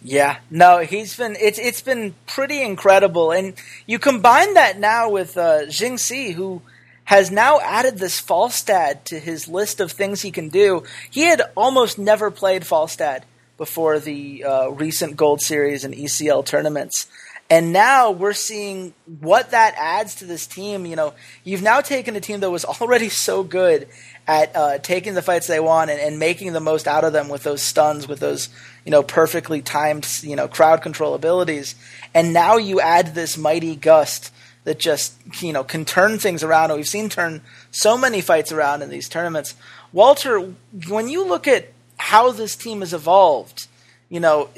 Yeah, 0.03 0.39
no, 0.51 0.79
he's 0.79 1.17
been 1.17 1.37
it's 1.39 1.59
it's 1.59 1.83
been 1.83 2.15
pretty 2.27 2.63
incredible, 2.63 3.33
and 3.33 3.55
you 3.87 3.99
combine 3.99 4.55
that 4.55 4.79
now 4.79 5.11
with 5.11 5.37
uh, 5.37 5.67
Jingxi, 5.67 6.33
who 6.33 6.63
has 7.05 7.31
now 7.31 7.61
added 7.61 7.99
this 7.99 8.21
Falstad 8.21 9.05
to 9.05 9.19
his 9.19 9.49
list 9.49 9.81
of 9.81 9.93
things 9.93 10.23
he 10.23 10.31
can 10.31 10.49
do. 10.49 10.85
He 11.11 11.23
had 11.23 11.43
almost 11.57 11.99
never 11.99 12.31
played 12.31 12.63
Falstad 12.63 13.23
before 13.59 13.99
the 13.99 14.45
uh, 14.45 14.69
recent 14.69 15.17
Gold 15.17 15.43
Series 15.43 15.85
and 15.85 15.93
ECL 15.93 16.47
tournaments. 16.47 17.07
And 17.51 17.73
now 17.73 18.13
we're 18.13 18.33
seeing 18.33 18.95
what 19.19 19.51
that 19.51 19.75
adds 19.77 20.15
to 20.17 20.25
this 20.25 20.47
team. 20.47 20.87
You 20.87 20.95
know, 20.95 21.15
you've 21.43 21.63
now 21.63 21.81
taken 21.81 22.15
a 22.15 22.21
team 22.21 22.41
that 22.41 22.51
was 22.51 22.65
already 22.81 23.09
so 23.09 23.43
good 23.43 23.89
at 24.29 24.55
uh, 24.55 24.79
taking 24.79 25.15
the 25.15 25.23
fights 25.23 25.49
they 25.49 25.59
want 25.59 25.91
and, 25.91 26.01
and, 26.01 26.21
making 26.21 26.53
the 26.53 26.61
most 26.61 26.87
out 26.87 27.03
of 27.03 27.13
them 27.13 27.29
with 27.29 27.43
those 27.43 27.61
stuns, 27.61 28.07
with 28.07 28.21
those 28.21 28.49
you 28.85 28.93
know 28.93 29.03
perfectly 29.03 29.61
timed 29.61 30.07
you 30.23 30.37
know 30.37 30.47
crowd 30.47 30.81
control 30.83 31.15
abilities. 31.15 31.75
And 32.15 32.33
now 32.33 32.57
you 32.57 32.81
add 32.81 33.15
this 33.15 33.37
mighty 33.37 33.75
gust 33.75 34.33
that 34.63 34.79
just 34.79 35.15
you 35.43 35.53
know 35.53 35.65
can 35.65 35.85
turn 35.85 36.21
things 36.21 36.45
around. 36.45 36.71
And 36.71 36.79
we've 36.79 36.89
seen 36.89 37.09
turn 37.09 37.41
so 37.73 37.99
many 37.99 38.21
fights 38.21 38.53
around 38.53 38.83
in 38.83 38.91
these 38.91 39.09
tournaments. 39.09 39.57
Walter, 39.93 40.55
when 40.89 41.09
you 41.09 41.27
look 41.27 41.49
at 41.49 41.73
how 41.97 42.31
this 42.31 42.55
team 42.55 42.81
has 42.81 42.95
evolved, 42.95 43.67
you 44.09 44.21
know, 44.21 44.49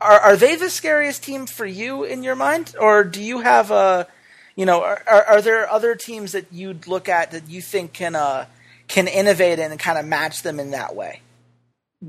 are 0.00 0.20
are 0.20 0.36
they 0.36 0.56
the 0.56 0.70
scariest 0.70 1.22
team 1.22 1.46
for 1.46 1.66
you 1.66 2.04
in 2.04 2.22
your 2.22 2.36
mind, 2.36 2.74
or 2.78 3.04
do 3.04 3.22
you 3.22 3.40
have 3.40 3.70
a, 3.70 4.06
you 4.56 4.66
know, 4.66 4.82
are 4.82 5.02
are 5.06 5.42
there 5.42 5.70
other 5.70 5.94
teams 5.94 6.32
that 6.32 6.46
you'd 6.52 6.86
look 6.86 7.08
at 7.08 7.30
that 7.32 7.48
you 7.48 7.60
think 7.60 7.92
can 7.92 8.14
uh 8.14 8.46
can 8.88 9.08
innovate 9.08 9.58
and 9.58 9.78
kind 9.78 9.98
of 9.98 10.06
match 10.06 10.42
them 10.42 10.58
in 10.58 10.70
that 10.70 10.94
way? 10.94 11.20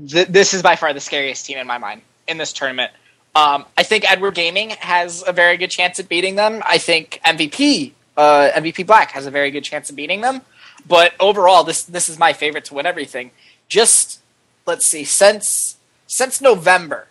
Th- 0.08 0.26
this 0.26 0.54
is 0.54 0.62
by 0.62 0.76
far 0.76 0.92
the 0.92 1.00
scariest 1.00 1.46
team 1.46 1.58
in 1.58 1.66
my 1.66 1.78
mind 1.78 2.02
in 2.26 2.38
this 2.38 2.52
tournament. 2.52 2.92
Um, 3.34 3.64
I 3.78 3.82
think 3.82 4.10
Edward 4.10 4.34
Gaming 4.34 4.70
has 4.70 5.24
a 5.26 5.32
very 5.32 5.56
good 5.56 5.70
chance 5.70 5.98
at 5.98 6.08
beating 6.08 6.34
them. 6.34 6.62
I 6.66 6.78
think 6.78 7.20
MVP 7.24 7.92
uh, 8.16 8.50
MVP 8.54 8.86
Black 8.86 9.12
has 9.12 9.26
a 9.26 9.30
very 9.30 9.50
good 9.50 9.64
chance 9.64 9.90
of 9.90 9.96
beating 9.96 10.20
them. 10.20 10.42
But 10.86 11.14
overall, 11.20 11.64
this 11.64 11.82
this 11.84 12.08
is 12.08 12.18
my 12.18 12.32
favorite 12.32 12.64
to 12.66 12.74
win 12.74 12.86
everything. 12.86 13.30
Just 13.68 14.20
let's 14.66 14.86
see, 14.86 15.04
since 15.04 15.76
since 16.06 16.40
November, 16.40 17.06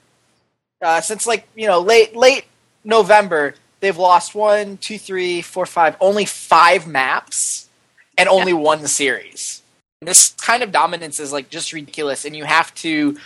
uh, 0.82 1.02
since 1.02 1.28
like 1.28 1.48
you 1.56 1.68
know 1.68 1.80
late 1.80 2.16
late 2.16 2.46
November, 2.84 3.56
they've 3.80 3.98
lost 3.98 4.36
one, 4.36 4.78
two, 4.78 4.98
three, 4.98 5.42
four, 5.42 5.66
five, 5.66 5.96
only 6.02 6.26
five 6.26 6.88
maps, 6.88 7.70
and 8.18 8.28
only 8.28 8.52
yeah. 8.52 8.58
one 8.58 8.88
series. 8.88 9.62
This 10.02 10.32
kind 10.32 10.64
of 10.64 10.72
dominance 10.72 11.20
is 11.20 11.32
like 11.32 11.50
just 11.50 11.74
ridiculous, 11.74 12.26
and 12.26 12.36
you 12.36 12.44
have 12.44 12.74
to 12.76 13.18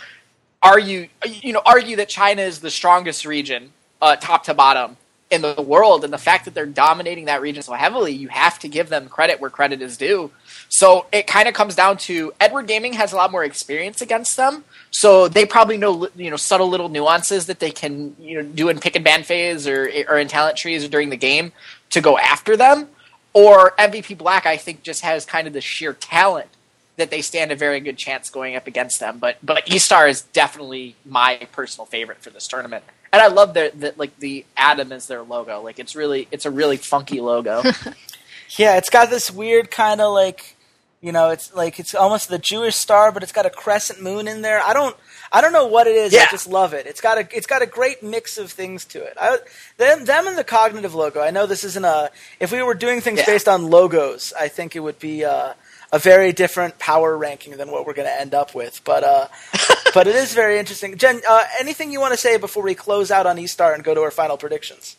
argue 0.62 1.08
you 1.24 1.52
know 1.52 1.62
argue 1.64 1.96
that 1.96 2.08
China 2.08 2.42
is 2.42 2.60
the 2.60 2.70
strongest 2.70 3.24
region, 3.24 3.72
uh, 4.02 4.16
top 4.16 4.44
to 4.44 4.54
bottom 4.54 4.96
in 5.30 5.42
the 5.42 5.60
world 5.60 6.04
and 6.04 6.12
the 6.12 6.18
fact 6.18 6.44
that 6.44 6.54
they're 6.54 6.66
dominating 6.66 7.24
that 7.24 7.40
region 7.40 7.62
so 7.62 7.72
heavily, 7.72 8.12
you 8.12 8.28
have 8.28 8.58
to 8.60 8.68
give 8.68 8.88
them 8.88 9.08
credit 9.08 9.40
where 9.40 9.50
credit 9.50 9.82
is 9.82 9.96
due. 9.96 10.30
So 10.68 11.06
it 11.12 11.26
kind 11.26 11.48
of 11.48 11.54
comes 11.54 11.74
down 11.74 11.96
to 11.98 12.32
Edward 12.40 12.68
Gaming 12.68 12.92
has 12.92 13.12
a 13.12 13.16
lot 13.16 13.32
more 13.32 13.44
experience 13.44 14.00
against 14.00 14.36
them, 14.36 14.64
so 14.96 15.28
they 15.28 15.44
probably 15.44 15.76
know 15.76 16.08
you 16.16 16.30
know 16.30 16.38
subtle 16.38 16.70
little 16.70 16.88
nuances 16.88 17.44
that 17.46 17.58
they 17.58 17.70
can 17.70 18.16
you 18.18 18.42
know 18.42 18.48
do 18.48 18.70
in 18.70 18.78
pick 18.78 18.96
and 18.96 19.04
ban 19.04 19.24
phase 19.24 19.68
or 19.68 19.90
or 20.08 20.16
in 20.16 20.26
talent 20.26 20.56
trees 20.56 20.86
or 20.86 20.88
during 20.88 21.10
the 21.10 21.18
game 21.18 21.52
to 21.90 22.00
go 22.00 22.16
after 22.16 22.56
them. 22.56 22.88
Or 23.34 23.72
MVP 23.72 24.16
Black, 24.16 24.46
I 24.46 24.56
think, 24.56 24.82
just 24.82 25.02
has 25.02 25.26
kind 25.26 25.46
of 25.46 25.52
the 25.52 25.60
sheer 25.60 25.92
talent 25.92 26.48
that 26.96 27.10
they 27.10 27.20
stand 27.20 27.52
a 27.52 27.56
very 27.56 27.80
good 27.80 27.98
chance 27.98 28.30
going 28.30 28.56
up 28.56 28.66
against 28.66 28.98
them. 28.98 29.18
But 29.18 29.36
but 29.42 29.66
eStar 29.66 30.08
is 30.08 30.22
definitely 30.22 30.96
my 31.04 31.46
personal 31.52 31.84
favorite 31.84 32.22
for 32.22 32.30
this 32.30 32.48
tournament 32.48 32.82
and 33.12 33.22
I 33.22 33.28
love 33.28 33.54
the, 33.54 33.94
like 33.96 34.18
the 34.18 34.44
atom 34.56 34.92
is 34.92 35.06
their 35.06 35.22
logo. 35.22 35.60
Like 35.60 35.78
it's 35.78 35.94
really 35.94 36.28
it's 36.30 36.46
a 36.46 36.50
really 36.50 36.76
funky 36.78 37.20
logo. 37.20 37.62
yeah, 38.56 38.76
it's 38.76 38.90
got 38.90 39.10
this 39.10 39.30
weird 39.30 39.70
kind 39.70 40.00
of 40.00 40.12
like 40.12 40.55
you 41.00 41.12
know, 41.12 41.30
it's 41.30 41.54
like 41.54 41.78
it's 41.78 41.94
almost 41.94 42.28
the 42.28 42.38
Jewish 42.38 42.74
star, 42.74 43.12
but 43.12 43.22
it's 43.22 43.32
got 43.32 43.46
a 43.46 43.50
crescent 43.50 44.02
moon 44.02 44.26
in 44.28 44.42
there. 44.42 44.60
I 44.60 44.72
don't 44.72 44.96
I 45.32 45.40
don't 45.40 45.52
know 45.52 45.66
what 45.66 45.86
it 45.86 45.96
is. 45.96 46.12
Yeah. 46.12 46.22
I 46.22 46.30
just 46.30 46.48
love 46.48 46.72
it. 46.72 46.86
It's 46.86 47.00
got 47.00 47.18
a 47.18 47.28
it's 47.36 47.46
got 47.46 47.62
a 47.62 47.66
great 47.66 48.02
mix 48.02 48.38
of 48.38 48.50
things 48.50 48.84
to 48.86 49.02
it. 49.02 49.14
I, 49.20 49.38
them 49.76 50.04
them 50.04 50.26
and 50.26 50.38
the 50.38 50.44
cognitive 50.44 50.94
logo. 50.94 51.20
I 51.20 51.30
know 51.30 51.46
this 51.46 51.64
isn't 51.64 51.84
a. 51.84 52.10
If 52.40 52.52
we 52.52 52.62
were 52.62 52.74
doing 52.74 53.00
things 53.00 53.20
yeah. 53.20 53.26
based 53.26 53.48
on 53.48 53.70
logos, 53.70 54.32
I 54.38 54.48
think 54.48 54.76
it 54.76 54.80
would 54.80 54.98
be. 54.98 55.24
Uh, 55.24 55.54
a 55.92 56.00
very 56.00 56.32
different 56.32 56.80
power 56.80 57.16
ranking 57.16 57.56
than 57.56 57.70
what 57.70 57.86
we're 57.86 57.94
going 57.94 58.08
to 58.08 58.20
end 58.20 58.34
up 58.34 58.56
with. 58.56 58.82
But 58.84 59.04
uh, 59.04 59.28
but 59.94 60.08
it 60.08 60.16
is 60.16 60.34
very 60.34 60.58
interesting. 60.58 60.98
Jen, 60.98 61.20
uh, 61.28 61.44
anything 61.60 61.92
you 61.92 62.00
want 62.00 62.12
to 62.12 62.18
say 62.18 62.36
before 62.36 62.64
we 62.64 62.74
close 62.74 63.12
out 63.12 63.24
on 63.24 63.36
eStar 63.36 63.72
and 63.72 63.84
go 63.84 63.94
to 63.94 64.00
our 64.00 64.10
final 64.10 64.36
predictions? 64.36 64.96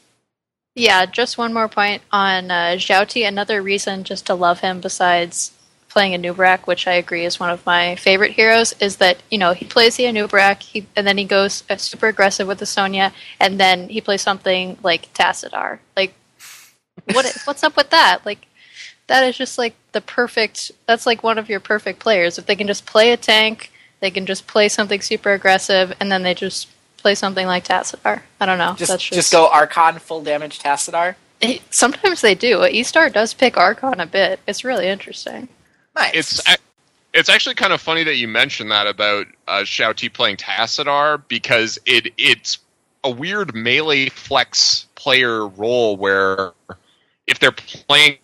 Yeah, 0.76 1.06
just 1.08 1.38
one 1.38 1.54
more 1.54 1.68
point 1.68 2.04
on 2.12 2.52
uh, 2.52 2.76
Xiaoti. 2.78 3.28
Another 3.28 3.62
reason 3.62 4.04
just 4.04 4.28
to 4.28 4.36
love 4.36 4.60
him 4.60 4.80
besides 4.80 5.52
playing 5.98 6.22
Anub'arak, 6.22 6.68
which 6.68 6.86
I 6.86 6.94
agree 6.94 7.26
is 7.26 7.40
one 7.40 7.50
of 7.50 7.66
my 7.66 7.96
favorite 7.96 8.34
heroes, 8.34 8.72
is 8.80 8.98
that 8.98 9.24
you 9.32 9.40
know 9.40 9.54
he 9.54 9.66
plays 9.66 9.96
the 9.96 10.04
Anub'arak, 10.04 10.62
he, 10.62 10.86
and 10.96 11.08
then 11.08 11.18
he 11.18 11.26
goes 11.26 11.64
uh, 11.72 11.78
super 11.78 12.06
aggressive 12.06 12.48
with 12.48 12.60
the 12.60 12.68
Sonya, 12.68 13.12
and 13.40 13.60
then 13.60 13.90
he 13.90 14.00
plays 14.00 14.22
something 14.22 14.78
like 14.84 15.12
Tassadar. 15.16 15.80
Like, 15.96 16.14
what 17.14 17.26
what's 17.46 17.64
up 17.64 17.76
with 17.76 17.90
that? 17.90 18.20
Like, 18.28 18.46
that 19.08 19.24
is 19.24 19.36
just 19.36 19.58
like 19.58 19.74
the 19.94 20.02
perfect. 20.02 20.72
That's 20.86 21.08
like 21.08 21.24
one 21.24 21.40
of 21.40 21.50
your 21.50 21.60
perfect 21.60 21.98
players. 21.98 22.38
If 22.38 22.46
they 22.46 22.56
can 22.56 22.68
just 22.68 22.86
play 22.86 23.12
a 23.12 23.18
tank, 23.18 23.72
they 24.00 24.12
can 24.12 24.28
just 24.28 24.46
play 24.46 24.70
something 24.70 25.02
super 25.02 25.32
aggressive, 25.34 25.96
and 26.00 26.12
then 26.12 26.22
they 26.22 26.36
just 26.36 26.68
play 26.98 27.16
something 27.16 27.48
like 27.48 27.68
Tassadar. 27.68 28.22
I 28.40 28.46
don't 28.46 28.60
know. 28.60 28.76
Just, 28.78 28.92
just, 28.92 29.14
just 29.14 29.32
go 29.32 29.50
Archon 29.50 29.98
full 29.98 30.22
damage 30.22 30.60
Tassadar. 30.60 31.16
sometimes 31.72 32.22
they 32.22 32.36
do. 32.36 32.60
eStar 32.60 33.12
does 33.12 33.34
pick 33.34 33.58
Archon 33.58 34.00
a 34.00 34.06
bit. 34.06 34.40
It's 34.46 34.64
really 34.64 34.86
interesting. 34.86 35.50
Nice. 35.98 36.14
It's 36.14 36.58
it's 37.14 37.30
actually 37.30 37.56
kind 37.56 37.74
of 37.74 37.82
funny 37.82 38.04
that 38.04 38.18
you 38.18 38.28
mentioned 38.28 38.72
that 38.72 38.86
about 38.86 39.28
uh, 39.48 39.62
Xiaoti 39.62 40.14
playing 40.14 40.38
Tassadar 40.38 41.24
because 41.28 41.80
it 41.86 42.14
it's 42.18 42.60
a 43.04 43.10
weird 43.10 43.56
melee 43.56 44.10
flex 44.10 44.86
player 44.96 45.48
role 45.48 45.98
where 45.98 46.52
if 47.26 47.40
they're 47.40 47.52
playing 47.52 48.18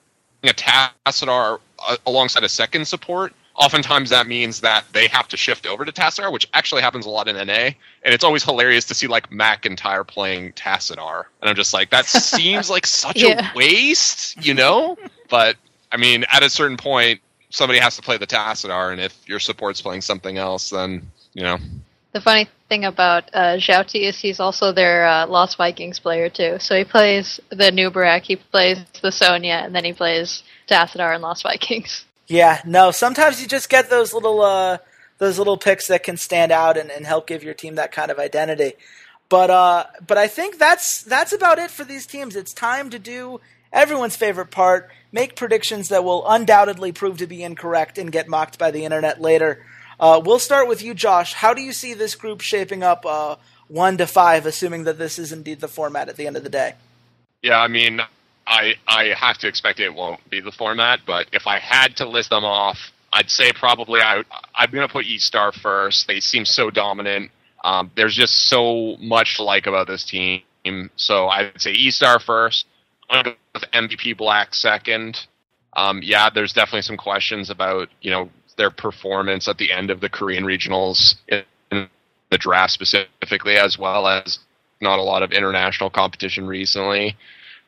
a 0.43 0.47
Tassadar 0.49 1.59
uh, 1.87 1.97
alongside 2.05 2.43
a 2.43 2.49
second 2.49 2.85
support, 2.85 3.33
oftentimes 3.55 4.09
that 4.09 4.27
means 4.27 4.61
that 4.61 4.85
they 4.93 5.07
have 5.07 5.27
to 5.29 5.37
shift 5.37 5.65
over 5.65 5.85
to 5.85 5.91
Tassadar, 5.91 6.31
which 6.31 6.47
actually 6.53 6.81
happens 6.81 7.05
a 7.05 7.09
lot 7.09 7.27
in 7.27 7.35
NA. 7.35 7.71
And 8.03 8.13
it's 8.13 8.23
always 8.23 8.43
hilarious 8.43 8.85
to 8.85 8.93
see 8.93 9.07
like 9.07 9.29
McIntyre 9.29 10.05
playing 10.05 10.53
Tassadar. 10.53 11.25
And 11.41 11.49
I'm 11.49 11.55
just 11.55 11.73
like, 11.73 11.89
that 11.91 12.05
seems 12.07 12.69
like 12.69 12.85
such 12.85 13.21
yeah. 13.21 13.51
a 13.53 13.57
waste, 13.57 14.43
you 14.45 14.53
know? 14.53 14.97
But 15.29 15.55
I 15.91 15.97
mean, 15.97 16.25
at 16.31 16.43
a 16.43 16.49
certain 16.49 16.77
point, 16.77 17.21
somebody 17.53 17.79
has 17.79 17.95
to 17.95 18.01
play 18.01 18.17
the 18.17 18.27
Tassadar, 18.27 18.91
and 18.91 18.99
if 18.99 19.17
your 19.27 19.39
support's 19.39 19.81
playing 19.81 20.01
something 20.01 20.37
else, 20.37 20.71
then, 20.71 21.09
you 21.33 21.43
know. 21.43 21.57
The 22.11 22.21
funny 22.21 22.49
thing 22.67 22.83
about 22.83 23.29
uh, 23.33 23.57
Xiaoti 23.57 24.01
is 24.01 24.19
he's 24.19 24.39
also 24.39 24.71
their 24.71 25.05
uh, 25.07 25.27
Lost 25.27 25.57
Vikings 25.57 25.99
player 25.99 26.29
too. 26.29 26.57
So 26.59 26.75
he 26.75 26.83
plays 26.83 27.39
the 27.49 27.71
Anub'arak, 27.71 28.23
he 28.23 28.35
plays 28.35 28.79
the 29.01 29.11
Sonya, 29.11 29.61
and 29.63 29.73
then 29.73 29.85
he 29.85 29.93
plays 29.93 30.43
Tassadar 30.67 31.13
and 31.13 31.21
Lost 31.21 31.43
Vikings. 31.43 32.05
Yeah, 32.27 32.61
no. 32.65 32.91
Sometimes 32.91 33.41
you 33.41 33.47
just 33.47 33.69
get 33.69 33.89
those 33.89 34.13
little 34.13 34.41
uh, 34.41 34.77
those 35.17 35.37
little 35.37 35.57
picks 35.57 35.87
that 35.87 36.03
can 36.03 36.17
stand 36.17 36.51
out 36.51 36.77
and, 36.77 36.91
and 36.91 37.05
help 37.05 37.27
give 37.27 37.43
your 37.43 37.53
team 37.53 37.75
that 37.75 37.91
kind 37.91 38.11
of 38.11 38.19
identity. 38.19 38.73
But 39.29 39.49
uh, 39.49 39.85
but 40.05 40.17
I 40.17 40.27
think 40.27 40.57
that's 40.57 41.03
that's 41.03 41.33
about 41.33 41.57
it 41.57 41.71
for 41.71 41.83
these 41.83 42.05
teams. 42.05 42.35
It's 42.35 42.53
time 42.53 42.91
to 42.91 42.99
do 42.99 43.41
everyone's 43.71 44.15
favorite 44.15 44.51
part: 44.51 44.89
make 45.13 45.37
predictions 45.37 45.87
that 45.89 46.03
will 46.03 46.27
undoubtedly 46.27 46.91
prove 46.91 47.19
to 47.19 47.27
be 47.27 47.43
incorrect 47.43 47.97
and 47.97 48.11
get 48.11 48.27
mocked 48.27 48.59
by 48.59 48.71
the 48.71 48.83
internet 48.83 49.21
later. 49.21 49.65
Uh, 49.99 50.19
we'll 50.23 50.39
start 50.39 50.67
with 50.67 50.83
you, 50.83 50.93
Josh. 50.93 51.33
How 51.33 51.53
do 51.53 51.61
you 51.61 51.71
see 51.71 51.93
this 51.93 52.15
group 52.15 52.41
shaping 52.41 52.83
up 52.83 53.05
uh, 53.05 53.37
one 53.67 53.97
to 53.99 54.07
five, 54.07 54.45
assuming 54.45 54.83
that 54.83 54.97
this 54.97 55.17
is 55.17 55.31
indeed 55.31 55.61
the 55.61 55.67
format 55.69 56.09
at 56.09 56.17
the 56.17 56.27
end 56.27 56.35
of 56.35 56.43
the 56.43 56.49
day? 56.49 56.73
Yeah, 57.41 57.59
I 57.59 57.67
mean, 57.67 58.01
I 58.47 58.75
I 58.87 59.13
have 59.15 59.37
to 59.39 59.47
expect 59.47 59.79
it 59.79 59.93
won't 59.93 60.27
be 60.29 60.41
the 60.41 60.51
format, 60.51 61.01
but 61.05 61.27
if 61.31 61.47
I 61.47 61.59
had 61.59 61.95
to 61.97 62.09
list 62.09 62.31
them 62.31 62.43
off, 62.43 62.91
I'd 63.13 63.29
say 63.29 63.53
probably 63.53 64.01
I 64.01 64.23
I'm 64.55 64.71
gonna 64.71 64.87
put 64.87 65.05
E 65.05 65.19
Star 65.19 65.51
first. 65.51 66.07
They 66.07 66.19
seem 66.19 66.45
so 66.45 66.69
dominant. 66.69 67.31
Um, 67.63 67.91
there's 67.95 68.15
just 68.15 68.47
so 68.49 68.97
much 68.97 69.37
to 69.37 69.43
like 69.43 69.67
about 69.67 69.87
this 69.87 70.03
team. 70.03 70.41
So 70.95 71.27
I'd 71.27 71.61
say 71.61 71.71
E 71.71 71.91
Star 71.91 72.19
first. 72.19 72.65
With 73.53 73.63
MVP 73.73 74.17
Black 74.17 74.53
second. 74.55 75.27
Um, 75.75 76.01
yeah, 76.03 76.29
there's 76.29 76.53
definitely 76.53 76.81
some 76.83 76.97
questions 76.97 77.49
about 77.49 77.89
you 78.01 78.11
know 78.11 78.29
their 78.57 78.71
performance 78.71 79.47
at 79.47 79.57
the 79.57 79.71
end 79.71 79.89
of 79.89 79.99
the 79.99 80.09
Korean 80.09 80.43
regionals 80.43 81.15
in 81.27 81.43
the 82.29 82.37
draft 82.37 82.73
specifically, 82.73 83.55
as 83.57 83.77
well 83.77 84.07
as 84.07 84.39
not 84.81 84.99
a 84.99 85.03
lot 85.03 85.23
of 85.23 85.31
international 85.31 85.89
competition 85.89 86.47
recently. 86.47 87.15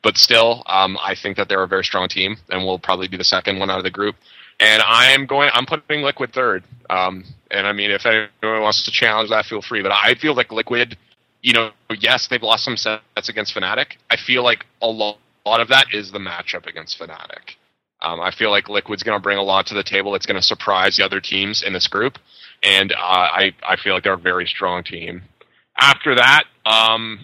But 0.03 0.17
still, 0.17 0.63
um, 0.67 0.97
I 1.01 1.15
think 1.15 1.37
that 1.37 1.49
they're 1.49 1.63
a 1.63 1.67
very 1.67 1.83
strong 1.83 2.07
team, 2.07 2.37
and 2.49 2.63
will 2.63 2.77
probably 2.77 3.07
be 3.07 3.17
the 3.17 3.23
second 3.23 3.57
one 3.59 3.71
out 3.71 3.79
of 3.79 3.83
the 3.83 3.91
group. 3.91 4.15
And 4.59 4.81
I'm 4.85 5.25
going. 5.25 5.49
I'm 5.53 5.65
putting 5.65 6.01
Liquid 6.01 6.31
third. 6.31 6.63
Um, 6.89 7.23
and 7.51 7.65
I 7.65 7.73
mean, 7.73 7.91
if 7.91 8.05
anyone 8.05 8.61
wants 8.61 8.83
to 8.85 8.91
challenge 8.91 9.29
that, 9.31 9.45
feel 9.45 9.61
free. 9.61 9.81
But 9.81 9.91
I 9.91 10.15
feel 10.15 10.35
like 10.35 10.51
Liquid. 10.51 10.97
You 11.41 11.53
know, 11.53 11.71
yes, 11.99 12.27
they've 12.27 12.41
lost 12.41 12.63
some 12.63 12.77
sets 12.77 13.29
against 13.29 13.53
Fnatic. 13.53 13.97
I 14.09 14.17
feel 14.17 14.43
like 14.43 14.65
a 14.81 14.87
lot, 14.87 15.19
a 15.45 15.49
lot 15.49 15.61
of 15.61 15.67
that 15.69 15.87
is 15.93 16.11
the 16.11 16.19
matchup 16.19 16.65
against 16.65 16.99
Fnatic. 16.99 17.55
Um, 18.01 18.19
I 18.19 18.31
feel 18.31 18.51
like 18.51 18.69
Liquid's 18.69 19.03
going 19.03 19.17
to 19.17 19.23
bring 19.23 19.37
a 19.37 19.43
lot 19.43 19.67
to 19.67 19.73
the 19.73 19.83
table. 19.83 20.15
It's 20.15 20.25
going 20.25 20.39
to 20.39 20.45
surprise 20.45 20.97
the 20.97 21.05
other 21.05 21.21
teams 21.21 21.63
in 21.63 21.73
this 21.73 21.87
group, 21.87 22.17
and 22.61 22.91
uh, 22.91 22.95
I 22.97 23.51
I 23.67 23.77
feel 23.77 23.93
like 23.93 24.03
they're 24.03 24.13
a 24.13 24.17
very 24.17 24.45
strong 24.45 24.83
team. 24.83 25.23
After 25.79 26.15
that, 26.15 26.43
um, 26.65 27.19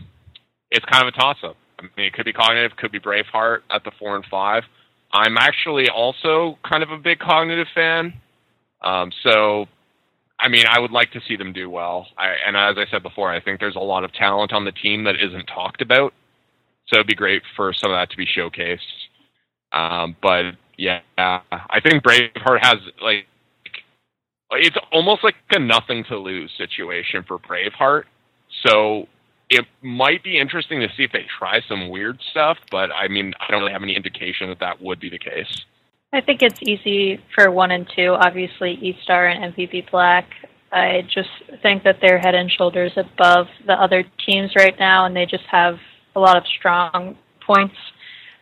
it's 0.69 0.85
kind 0.85 1.07
of 1.07 1.13
a 1.13 1.17
toss 1.17 1.37
up. 1.43 1.55
I 1.79 1.83
mean, 1.97 2.07
it 2.07 2.13
could 2.13 2.25
be 2.25 2.33
Cognitive, 2.33 2.77
could 2.77 2.91
be 2.91 2.99
Braveheart 2.99 3.61
at 3.69 3.83
the 3.83 3.91
four 3.99 4.15
and 4.15 4.25
five. 4.25 4.63
I'm 5.11 5.37
actually 5.37 5.89
also 5.89 6.57
kind 6.67 6.83
of 6.83 6.89
a 6.89 6.97
big 6.97 7.19
Cognitive 7.19 7.67
fan, 7.75 8.13
um, 8.81 9.11
so 9.23 9.67
I 10.39 10.47
mean, 10.47 10.65
I 10.67 10.79
would 10.79 10.91
like 10.91 11.11
to 11.11 11.21
see 11.27 11.35
them 11.35 11.53
do 11.53 11.69
well. 11.69 12.07
I, 12.17 12.29
and 12.47 12.57
as 12.57 12.75
I 12.77 12.89
said 12.89 13.03
before, 13.03 13.31
I 13.31 13.39
think 13.39 13.59
there's 13.59 13.75
a 13.75 13.79
lot 13.79 14.03
of 14.03 14.11
talent 14.13 14.51
on 14.51 14.65
the 14.65 14.71
team 14.71 15.03
that 15.03 15.15
isn't 15.21 15.45
talked 15.45 15.81
about. 15.81 16.13
So 16.87 16.97
it'd 16.97 17.07
be 17.07 17.15
great 17.15 17.41
for 17.55 17.73
some 17.73 17.91
of 17.91 17.95
that 17.95 18.09
to 18.11 18.17
be 18.17 18.25
showcased. 18.25 18.79
Um, 19.71 20.15
but 20.21 20.53
yeah, 20.77 20.99
I 21.17 21.79
think 21.81 22.03
Braveheart 22.03 22.59
has 22.61 22.77
like 23.01 23.27
it's 24.51 24.75
almost 24.91 25.23
like 25.23 25.35
a 25.51 25.59
nothing 25.59 26.03
to 26.05 26.17
lose 26.17 26.51
situation 26.57 27.23
for 27.27 27.39
Braveheart. 27.39 28.03
So 28.65 29.07
it 29.49 29.65
might 29.81 30.23
be 30.23 30.39
interesting 30.39 30.79
to 30.81 30.87
see 30.95 31.03
if 31.03 31.11
they 31.11 31.25
try 31.39 31.61
some 31.67 31.89
weird 31.89 32.19
stuff, 32.31 32.57
but 32.69 32.89
I 32.91 33.07
mean, 33.07 33.33
I 33.39 33.51
don't 33.51 33.61
really 33.61 33.73
have 33.73 33.83
any 33.83 33.95
indication 33.95 34.49
that 34.49 34.59
that 34.59 34.81
would 34.81 34.99
be 34.99 35.09
the 35.09 35.19
case. 35.19 35.65
I 36.13 36.21
think 36.21 36.41
it's 36.41 36.59
easy 36.61 37.21
for 37.33 37.49
one 37.51 37.71
and 37.71 37.89
two. 37.95 38.15
Obviously, 38.19 38.71
E 38.73 38.97
Star 39.03 39.27
and 39.27 39.53
MVP 39.53 39.89
Black. 39.91 40.25
I 40.71 41.03
just 41.13 41.29
think 41.61 41.83
that 41.83 41.97
they're 42.01 42.19
head 42.19 42.35
and 42.35 42.51
shoulders 42.51 42.93
above 42.95 43.47
the 43.65 43.73
other 43.73 44.03
teams 44.25 44.51
right 44.55 44.77
now, 44.79 45.05
and 45.05 45.15
they 45.15 45.25
just 45.25 45.43
have 45.49 45.77
a 46.15 46.19
lot 46.19 46.37
of 46.37 46.43
strong 46.47 47.17
points. 47.45 47.75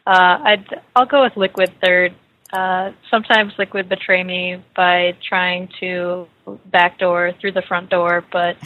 Uh, 0.05 0.39
I'd 0.43 0.81
I'll 0.95 1.05
go 1.05 1.23
with 1.23 1.37
Liquid 1.37 1.71
third. 1.83 2.13
Uh, 2.51 2.91
sometimes 3.11 3.53
Liquid 3.59 3.87
betray 3.87 4.23
me 4.23 4.63
by 4.75 5.15
trying 5.27 5.69
to 5.79 6.27
backdoor 6.65 7.33
through 7.39 7.51
the 7.51 7.61
front 7.61 7.89
door, 7.89 8.25
but 8.31 8.57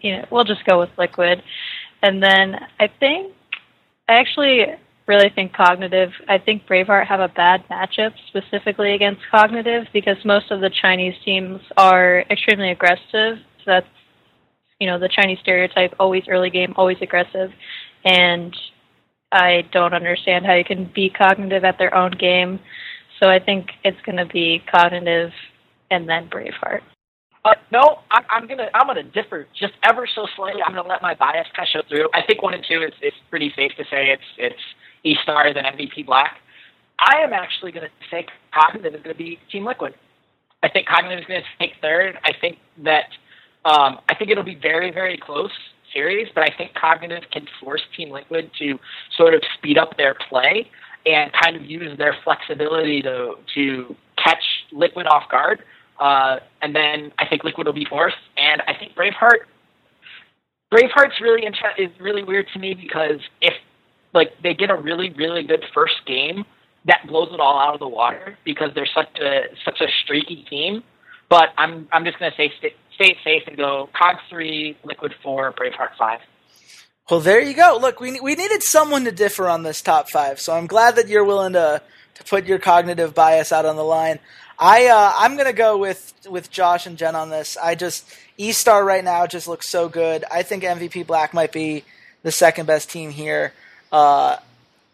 you 0.00 0.16
know 0.16 0.26
we'll 0.30 0.44
just 0.44 0.64
go 0.64 0.78
with 0.78 0.90
Liquid. 0.96 1.42
And 2.02 2.22
then 2.22 2.56
I 2.78 2.88
think 2.88 3.32
I 4.08 4.14
actually 4.14 4.66
really 5.06 5.30
think 5.30 5.52
Cognitive. 5.52 6.10
I 6.28 6.38
think 6.38 6.66
Braveheart 6.66 7.06
have 7.06 7.20
a 7.20 7.28
bad 7.28 7.66
matchup 7.68 8.12
specifically 8.28 8.94
against 8.94 9.22
Cognitive 9.30 9.86
because 9.92 10.16
most 10.24 10.50
of 10.50 10.60
the 10.60 10.70
Chinese 10.70 11.14
teams 11.24 11.60
are 11.76 12.24
extremely 12.30 12.70
aggressive. 12.70 13.38
So 13.58 13.66
that's 13.66 13.86
you 14.78 14.86
know 14.86 14.98
the 14.98 15.08
Chinese 15.08 15.38
stereotype: 15.40 15.94
always 15.98 16.24
early 16.28 16.50
game, 16.50 16.74
always 16.76 16.98
aggressive, 17.00 17.52
and 18.04 18.56
I 19.32 19.62
don't 19.72 19.94
understand 19.94 20.44
how 20.46 20.54
you 20.54 20.64
can 20.64 20.90
be 20.94 21.10
Cognitive 21.10 21.64
at 21.64 21.78
their 21.78 21.94
own 21.94 22.12
game. 22.12 22.60
So 23.20 23.28
I 23.28 23.38
think 23.38 23.70
it's 23.84 24.00
going 24.04 24.18
to 24.18 24.26
be 24.26 24.62
Cognitive 24.70 25.30
and 25.90 26.08
then 26.08 26.28
Braveheart. 26.28 26.80
Uh, 27.44 27.54
no, 27.72 27.98
I'm, 28.12 28.22
I'm 28.30 28.46
gonna 28.46 28.68
I'm 28.72 28.86
gonna 28.86 29.02
differ 29.02 29.48
just 29.58 29.72
ever 29.82 30.06
so 30.14 30.28
slightly. 30.36 30.62
I'm 30.62 30.74
gonna 30.74 30.88
let 30.88 31.02
my 31.02 31.14
bias 31.14 31.48
kind 31.56 31.66
of 31.66 31.72
show 31.72 31.88
through. 31.88 32.08
I 32.14 32.22
think 32.24 32.40
one 32.40 32.54
and 32.54 32.64
two 32.68 32.82
is 32.82 32.92
it's 33.02 33.16
pretty 33.30 33.52
safe 33.56 33.72
to 33.78 33.84
say 33.90 34.10
it's 34.10 34.22
it's 34.38 34.62
E 35.02 35.16
Star 35.24 35.52
than 35.52 35.64
MVP 35.64 36.06
Black. 36.06 36.36
I 37.00 37.20
am 37.20 37.32
actually 37.32 37.72
gonna 37.72 37.88
say 38.12 38.26
Cognitive 38.54 38.94
is 38.94 39.02
gonna 39.02 39.16
be 39.16 39.40
Team 39.50 39.64
Liquid. 39.64 39.94
I 40.62 40.68
think 40.68 40.86
Cognitive 40.86 41.18
is 41.18 41.24
gonna 41.26 41.42
take 41.58 41.72
third. 41.82 42.16
I 42.22 42.30
think 42.40 42.58
that 42.84 43.06
um, 43.64 43.98
I 44.08 44.14
think 44.16 44.30
it'll 44.30 44.44
be 44.44 44.54
very 44.54 44.92
very 44.92 45.18
close 45.18 45.50
series, 45.92 46.28
but 46.34 46.44
I 46.44 46.50
think 46.56 46.74
Cognitive 46.74 47.24
can 47.32 47.46
force 47.60 47.82
Team 47.96 48.10
Liquid 48.10 48.50
to 48.58 48.78
sort 49.16 49.34
of 49.34 49.42
speed 49.58 49.78
up 49.78 49.96
their 49.96 50.14
play 50.28 50.68
and 51.06 51.32
kind 51.42 51.56
of 51.56 51.64
use 51.64 51.96
their 51.98 52.16
flexibility 52.24 53.02
to 53.02 53.34
to 53.54 53.96
catch 54.22 54.42
Liquid 54.72 55.06
off 55.06 55.24
guard. 55.30 55.60
Uh, 55.98 56.36
and 56.62 56.74
then 56.74 57.12
I 57.18 57.26
think 57.28 57.44
Liquid 57.44 57.66
will 57.66 57.74
be 57.74 57.84
forced, 57.84 58.16
and 58.36 58.62
I 58.66 58.74
think 58.78 58.94
Braveheart. 58.94 59.46
Braveheart's 60.72 61.20
really 61.20 61.44
inter- 61.44 61.74
is 61.78 61.90
really 62.00 62.24
weird 62.24 62.46
to 62.54 62.58
me 62.58 62.74
because 62.74 63.20
if 63.40 63.52
like 64.14 64.30
they 64.42 64.54
get 64.54 64.70
a 64.70 64.76
really 64.76 65.10
really 65.10 65.42
good 65.42 65.64
first 65.74 65.94
game, 66.06 66.44
that 66.86 67.06
blows 67.06 67.28
it 67.32 67.40
all 67.40 67.58
out 67.58 67.74
of 67.74 67.80
the 67.80 67.88
water 67.88 68.36
because 68.44 68.70
they're 68.74 68.88
such 68.94 69.18
a 69.20 69.42
such 69.64 69.80
a 69.80 69.86
streaky 70.04 70.44
team. 70.48 70.82
But 71.28 71.50
I'm 71.56 71.88
I'm 71.92 72.04
just 72.04 72.18
gonna 72.18 72.32
say 72.36 72.52
stay 72.94 73.16
safe 73.24 73.42
and 73.46 73.56
go 73.56 73.88
Cog 73.98 74.16
three, 74.28 74.76
Liquid 74.84 75.14
four, 75.22 75.52
Braveheart 75.52 75.96
five. 75.98 76.20
Well, 77.10 77.20
there 77.20 77.40
you 77.40 77.54
go. 77.54 77.78
Look, 77.80 78.00
we 78.00 78.20
we 78.20 78.34
needed 78.34 78.62
someone 78.62 79.04
to 79.04 79.12
differ 79.12 79.48
on 79.48 79.62
this 79.62 79.82
top 79.82 80.08
five, 80.08 80.40
so 80.40 80.54
I'm 80.54 80.66
glad 80.66 80.96
that 80.96 81.08
you're 81.08 81.24
willing 81.24 81.52
to 81.54 81.82
to 82.14 82.24
put 82.24 82.46
your 82.46 82.58
cognitive 82.58 83.14
bias 83.14 83.52
out 83.52 83.66
on 83.66 83.76
the 83.76 83.84
line. 83.84 84.18
I 84.58 84.86
uh, 84.86 85.12
I'm 85.18 85.36
gonna 85.36 85.52
go 85.52 85.76
with 85.78 86.14
with 86.28 86.50
Josh 86.50 86.86
and 86.86 86.96
Jen 86.96 87.16
on 87.16 87.30
this. 87.30 87.56
I 87.56 87.74
just 87.74 88.08
E 88.38 88.52
Star 88.52 88.84
right 88.84 89.04
now 89.04 89.26
just 89.26 89.48
looks 89.48 89.68
so 89.68 89.88
good. 89.88 90.24
I 90.30 90.42
think 90.42 90.62
MVP 90.62 91.06
Black 91.06 91.34
might 91.34 91.52
be 91.52 91.84
the 92.22 92.32
second 92.32 92.66
best 92.66 92.90
team 92.90 93.10
here. 93.10 93.52
Uh, 93.90 94.36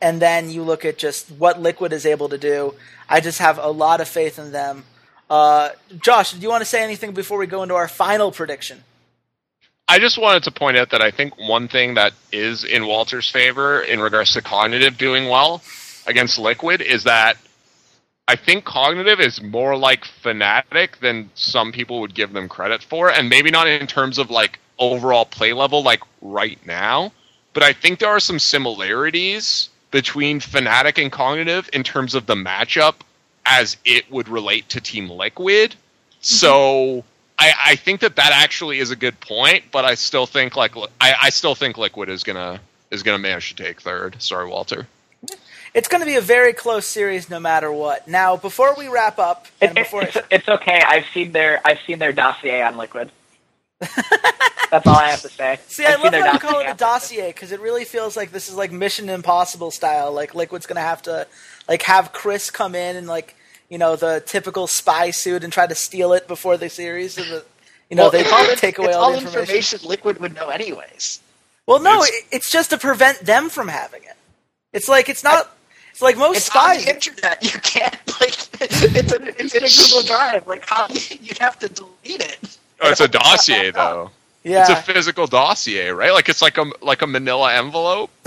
and 0.00 0.20
then 0.22 0.50
you 0.50 0.62
look 0.62 0.84
at 0.84 0.98
just 0.98 1.30
what 1.32 1.60
Liquid 1.60 1.92
is 1.92 2.06
able 2.06 2.28
to 2.28 2.38
do. 2.38 2.74
I 3.08 3.20
just 3.20 3.38
have 3.38 3.58
a 3.58 3.68
lot 3.68 4.00
of 4.00 4.08
faith 4.08 4.38
in 4.38 4.52
them. 4.52 4.84
Uh, 5.28 5.70
Josh, 6.00 6.32
do 6.32 6.40
you 6.40 6.48
want 6.48 6.62
to 6.62 6.66
say 6.66 6.82
anything 6.82 7.12
before 7.12 7.38
we 7.38 7.46
go 7.46 7.62
into 7.62 7.74
our 7.74 7.88
final 7.88 8.32
prediction? 8.32 8.82
I 9.86 9.98
just 9.98 10.18
wanted 10.18 10.42
to 10.44 10.50
point 10.50 10.76
out 10.76 10.90
that 10.90 11.00
I 11.00 11.10
think 11.10 11.38
one 11.38 11.68
thing 11.68 11.94
that 11.94 12.12
is 12.30 12.64
in 12.64 12.86
Walter's 12.86 13.30
favor 13.30 13.80
in 13.80 14.00
regards 14.00 14.34
to 14.34 14.42
cognitive 14.42 14.98
doing 14.98 15.28
well 15.28 15.62
against 16.06 16.38
Liquid 16.38 16.82
is 16.82 17.04
that 17.04 17.38
I 18.26 18.36
think 18.36 18.66
cognitive 18.66 19.20
is 19.20 19.40
more 19.42 19.76
like 19.76 20.04
Fnatic 20.22 20.98
than 21.00 21.30
some 21.34 21.72
people 21.72 22.00
would 22.02 22.14
give 22.14 22.34
them 22.34 22.48
credit 22.48 22.82
for, 22.82 23.10
and 23.10 23.30
maybe 23.30 23.50
not 23.50 23.66
in 23.66 23.86
terms 23.86 24.18
of 24.18 24.30
like 24.30 24.58
overall 24.78 25.24
play 25.24 25.54
level, 25.54 25.82
like 25.82 26.02
right 26.20 26.58
now. 26.66 27.10
But 27.54 27.62
I 27.62 27.72
think 27.72 27.98
there 27.98 28.10
are 28.10 28.20
some 28.20 28.38
similarities 28.38 29.70
between 29.90 30.40
Fnatic 30.40 31.00
and 31.00 31.10
cognitive 31.10 31.70
in 31.72 31.82
terms 31.82 32.14
of 32.14 32.26
the 32.26 32.34
matchup 32.34 32.96
as 33.48 33.76
it 33.84 34.10
would 34.10 34.28
relate 34.28 34.68
to 34.70 34.80
Team 34.80 35.10
Liquid. 35.10 35.72
Mm-hmm. 35.72 36.18
So 36.20 37.04
I, 37.38 37.52
I 37.66 37.76
think 37.76 38.00
that 38.00 38.16
that 38.16 38.32
actually 38.32 38.78
is 38.78 38.90
a 38.90 38.96
good 38.96 39.18
point, 39.20 39.64
but 39.72 39.84
I 39.84 39.94
still 39.94 40.26
think 40.26 40.56
like 40.56 40.76
I, 41.00 41.14
I 41.22 41.30
still 41.30 41.54
think 41.54 41.78
Liquid 41.78 42.08
is 42.08 42.24
gonna 42.24 42.60
is 42.90 43.02
gonna 43.02 43.18
manage 43.18 43.54
to 43.54 43.64
take 43.64 43.80
third. 43.80 44.20
Sorry, 44.22 44.48
Walter. 44.48 44.86
It's 45.74 45.88
going 45.88 46.00
to 46.00 46.06
be 46.06 46.16
a 46.16 46.20
very 46.20 46.52
close 46.52 46.86
series, 46.86 47.28
no 47.28 47.38
matter 47.38 47.70
what. 47.70 48.08
Now, 48.08 48.36
before 48.36 48.74
we 48.76 48.88
wrap 48.88 49.18
up, 49.18 49.46
and 49.60 49.72
It, 49.72 49.74
before 49.74 50.02
it's, 50.02 50.16
it's 50.30 50.48
okay. 50.48 50.82
I've 50.86 51.04
seen 51.12 51.32
their 51.32 51.60
I've 51.64 51.78
seen 51.86 51.98
their 51.98 52.12
dossier 52.12 52.62
on 52.62 52.76
Liquid. 52.76 53.10
That's 53.80 54.86
all 54.86 54.96
I 54.96 55.08
have 55.10 55.22
to 55.22 55.28
say. 55.28 55.58
See, 55.68 55.84
I 55.86 55.92
I've 55.92 56.00
love 56.00 56.12
seen 56.12 56.22
how 56.22 56.32
you 56.32 56.38
call 56.38 56.60
it 56.60 56.68
a 56.68 56.74
dossier 56.74 57.28
because 57.28 57.52
it 57.52 57.60
really 57.60 57.84
feels 57.84 58.16
like 58.16 58.32
this 58.32 58.48
is 58.48 58.56
like 58.56 58.72
Mission 58.72 59.08
Impossible 59.08 59.70
style. 59.70 60.12
Like 60.12 60.34
Liquid's 60.34 60.66
gonna 60.66 60.80
have 60.80 61.02
to 61.02 61.26
like 61.68 61.82
have 61.82 62.12
Chris 62.12 62.50
come 62.50 62.74
in 62.74 62.96
and 62.96 63.06
like 63.06 63.36
you 63.68 63.78
know 63.78 63.96
the 63.96 64.22
typical 64.26 64.66
spy 64.66 65.10
suit 65.10 65.44
and 65.44 65.52
try 65.52 65.66
to 65.66 65.74
steal 65.74 66.12
it 66.12 66.26
before 66.28 66.56
the 66.56 66.68
series, 66.68 67.14
so 67.14 67.22
that 67.22 67.44
you 67.90 67.96
know 67.96 68.04
Well, 68.04 68.10
they 68.12 68.20
it's 68.20 68.32
all, 68.32 68.56
take 68.56 68.78
away 68.78 68.88
it's 68.88 68.96
all 68.96 69.12
the 69.12 69.18
all 69.18 69.24
information. 69.24 69.80
Liquid 69.84 70.18
would 70.20 70.34
know 70.34 70.48
anyways. 70.48 71.20
Well, 71.66 71.80
no, 71.80 72.02
It's- 72.02 72.08
it, 72.10 72.24
it's 72.36 72.50
just 72.50 72.70
to 72.70 72.78
prevent 72.78 73.20
them 73.20 73.48
from 73.50 73.68
having 73.68 74.02
it. 74.04 74.16
It's 74.72 74.88
like 74.88 75.08
it's 75.08 75.22
not. 75.24 75.54
It's 75.90 76.00
like 76.02 76.16
most 76.16 76.36
It's 76.36 76.48
on 76.54 76.76
spies. 76.76 76.84
the 76.84 76.94
internet. 76.94 77.42
You 77.42 77.58
can't 77.60 77.94
like 78.20 78.62
it's, 78.62 79.12
a, 79.12 79.42
it's 79.42 79.54
in 79.54 79.64
a 79.64 79.68
Google 79.88 80.06
Drive. 80.06 80.46
Like 80.46 80.64
how 80.68 80.86
you'd 80.88 81.38
have 81.38 81.58
to 81.58 81.68
delete 81.68 82.20
it. 82.20 82.58
Oh, 82.80 82.90
it's 82.90 83.00
a 83.00 83.08
dossier 83.08 83.70
though. 83.72 84.10
yeah, 84.44 84.60
It's 84.60 84.70
a 84.70 84.76
physical 84.76 85.26
dossier, 85.26 85.88
right? 85.90 86.12
Like 86.12 86.28
it's 86.28 86.40
like 86.40 86.56
a 86.58 86.66
like 86.80 87.02
a 87.02 87.06
Manila 87.06 87.52
envelope. 87.54 88.10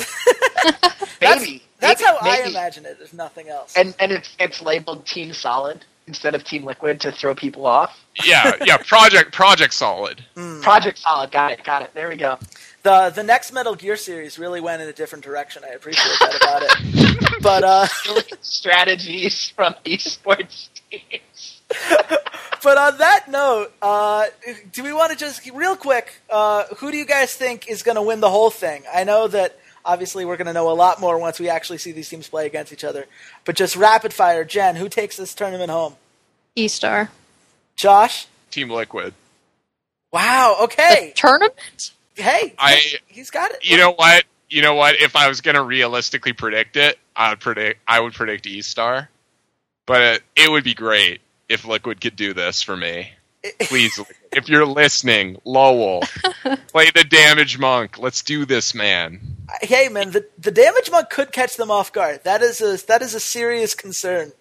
That's- 1.19 1.39
Maybe 1.41 1.61
that's 1.82 2.01
Maybe- 2.01 2.17
how 2.19 2.45
I 2.45 2.47
imagine 2.47 2.86
it. 2.86 2.97
If 3.01 3.13
nothing 3.13 3.49
else. 3.49 3.75
And 3.75 3.93
and 3.99 4.11
it's 4.13 4.34
it's 4.39 4.61
labeled 4.61 5.05
Team 5.05 5.34
Solid 5.34 5.84
instead 6.07 6.34
of 6.36 6.43
Team 6.43 6.63
Liquid 6.63 6.99
to 7.01 7.11
throw 7.11 7.36
people 7.36 7.65
off. 7.65 7.97
Yeah, 8.23 8.53
yeah. 8.65 8.77
Project 8.88 9.34
Project 9.34 9.73
Solid. 9.73 10.23
Hmm. 10.36 10.61
Project 10.61 10.97
Solid. 10.99 11.32
Got 11.32 11.51
it. 11.51 11.63
Got 11.63 11.82
it. 11.84 11.91
There 11.93 12.07
we 12.09 12.15
go. 12.15 12.38
the 12.84 13.11
the 13.13 13.23
next 13.23 13.51
Metal 13.51 13.75
Gear 13.75 13.97
series 13.97 14.39
really 14.39 14.61
went 14.61 14.82
in 14.82 14.88
a 14.88 14.93
different 14.93 15.23
direction. 15.25 15.63
I 15.69 15.73
appreciate 15.73 16.17
that 16.19 16.36
about 16.41 16.63
it. 16.63 17.17
But 17.41 17.63
uh, 17.63 17.88
Strategies 18.41 19.49
from 19.55 19.73
esports 19.86 20.69
teams. 20.91 21.61
but 22.63 22.77
on 22.77 22.97
that 22.99 23.25
note, 23.29 23.71
uh, 23.82 24.25
do 24.71 24.84
we 24.84 24.93
want 24.93 25.11
to 25.11 25.17
just 25.17 25.49
real 25.51 25.75
quick? 25.75 26.21
Uh, 26.29 26.65
who 26.77 26.91
do 26.91 26.97
you 26.97 27.05
guys 27.05 27.34
think 27.34 27.67
is 27.69 27.82
going 27.82 27.95
to 27.95 28.01
win 28.01 28.19
the 28.19 28.29
whole 28.29 28.49
thing? 28.51 28.84
I 28.93 29.03
know 29.05 29.27
that 29.29 29.57
obviously 29.86 30.25
we're 30.25 30.38
going 30.38 30.47
to 30.47 30.53
know 30.53 30.69
a 30.69 30.73
lot 30.73 30.99
more 30.99 31.17
once 31.17 31.39
we 31.39 31.49
actually 31.49 31.77
see 31.77 31.91
these 31.91 32.09
teams 32.09 32.27
play 32.27 32.45
against 32.45 32.71
each 32.73 32.84
other. 32.84 33.05
But 33.45 33.55
just 33.55 33.75
rapid 33.75 34.13
fire, 34.13 34.43
Jen, 34.43 34.75
who 34.75 34.89
takes 34.89 35.17
this 35.17 35.34
tournament 35.34 35.69
home? 35.71 35.95
E 36.55 36.67
Star. 36.67 37.09
Josh. 37.75 38.27
Team 38.51 38.69
Liquid. 38.69 39.13
Wow. 40.11 40.57
Okay. 40.63 41.13
Tournament? 41.15 41.91
Hey, 42.15 42.53
I- 42.59 42.82
he's 43.07 43.29
got 43.32 43.51
it. 43.51 43.59
You 43.69 43.77
know 43.77 43.91
what? 43.93 44.25
You 44.49 44.61
know 44.61 44.73
what? 44.75 44.95
If 45.01 45.15
I 45.15 45.27
was 45.29 45.39
gonna 45.41 45.63
realistically 45.63 46.34
predict 46.34 46.75
it, 46.75 46.99
I 47.15 47.29
would 47.29 47.39
predict 47.39 47.79
I 47.88 47.99
would 48.01 48.13
predict 48.13 48.45
E 48.45 48.61
Star. 48.61 49.09
But 49.88 50.21
it 50.36 50.51
would 50.51 50.63
be 50.65 50.73
great 50.73 51.21
if 51.49 51.65
Liquid 51.65 52.01
could 52.01 52.15
do 52.15 52.34
this 52.34 52.61
for 52.61 52.75
me. 52.75 53.11
Please, 53.61 53.99
if 54.32 54.49
you're 54.49 54.65
listening, 54.65 55.38
Lowell, 55.45 56.01
play 56.67 56.91
the 56.93 57.03
Damage 57.03 57.57
Monk. 57.57 57.97
Let's 57.97 58.21
do 58.21 58.45
this, 58.45 58.75
man. 58.75 59.19
Hey 59.61 59.89
man, 59.89 60.11
the 60.11 60.27
the 60.37 60.51
damage 60.51 60.89
monk 60.91 61.09
could 61.09 61.31
catch 61.31 61.57
them 61.57 61.71
off 61.71 61.91
guard. 61.91 62.23
That 62.23 62.41
is 62.41 62.61
a 62.61 62.77
that 62.87 63.01
is 63.01 63.13
a 63.13 63.19
serious 63.19 63.75
concern. 63.75 64.31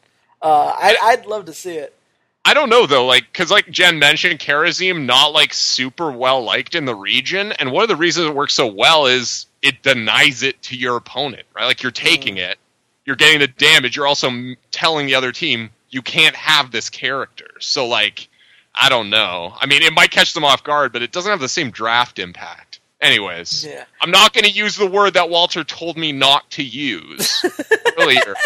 Uh, 0.42 0.72
I, 0.76 0.96
I'd 1.02 1.26
love 1.26 1.44
to 1.46 1.52
see 1.52 1.76
it. 1.76 1.94
I 2.44 2.54
don't 2.54 2.70
know 2.70 2.86
though, 2.86 3.06
like 3.06 3.24
because 3.32 3.50
like 3.50 3.70
Jen 3.70 3.98
mentioned, 3.98 4.40
Kharazim 4.40 5.04
not 5.04 5.28
like 5.32 5.52
super 5.52 6.11
well 6.11 6.42
liked 6.42 6.74
in 6.74 6.84
the 6.84 6.94
region, 6.94 7.52
and 7.52 7.72
one 7.72 7.82
of 7.82 7.88
the 7.88 7.96
reasons 7.96 8.28
it 8.28 8.34
works 8.34 8.54
so 8.54 8.66
well 8.66 9.06
is 9.06 9.46
it 9.62 9.82
denies 9.82 10.42
it 10.42 10.61
to 10.62 10.76
your 10.76 10.96
opponent, 10.96 11.46
right? 11.54 11.66
Like 11.66 11.82
you're 11.82 11.92
taking 11.92 12.38
it, 12.38 12.58
you're 13.04 13.16
getting 13.16 13.40
the 13.40 13.48
damage, 13.48 13.96
you're 13.96 14.06
also 14.06 14.30
telling 14.70 15.06
the 15.06 15.14
other 15.16 15.32
team 15.32 15.70
you 15.90 16.02
can't 16.02 16.36
have 16.36 16.70
this 16.70 16.88
character. 16.88 17.48
So 17.58 17.86
like, 17.86 18.28
I 18.74 18.88
don't 18.88 19.11
know. 19.11 19.54
I 19.61 19.66
mean, 19.66 19.82
it 19.82 19.92
might 19.92 20.11
catch 20.11 20.32
them 20.32 20.44
off 20.44 20.62
guard, 20.64 20.92
but 20.92 21.02
it 21.02 21.12
doesn't 21.12 21.30
have 21.30 21.40
the 21.40 21.48
same 21.48 21.70
draft 21.70 22.18
impact. 22.18 22.70
Anyways, 23.01 23.64
Yeah. 23.64 23.84
I'm 24.01 24.11
not 24.11 24.32
going 24.34 24.44
to 24.44 24.51
use 24.51 24.76
the 24.76 24.86
word 24.86 25.14
that 25.14 25.30
Walter 25.30 25.64
told 25.64 25.96
me 25.96 26.12
not 26.12 26.48
to 26.53 26.62
use 26.62 27.44
earlier. 27.98 28.34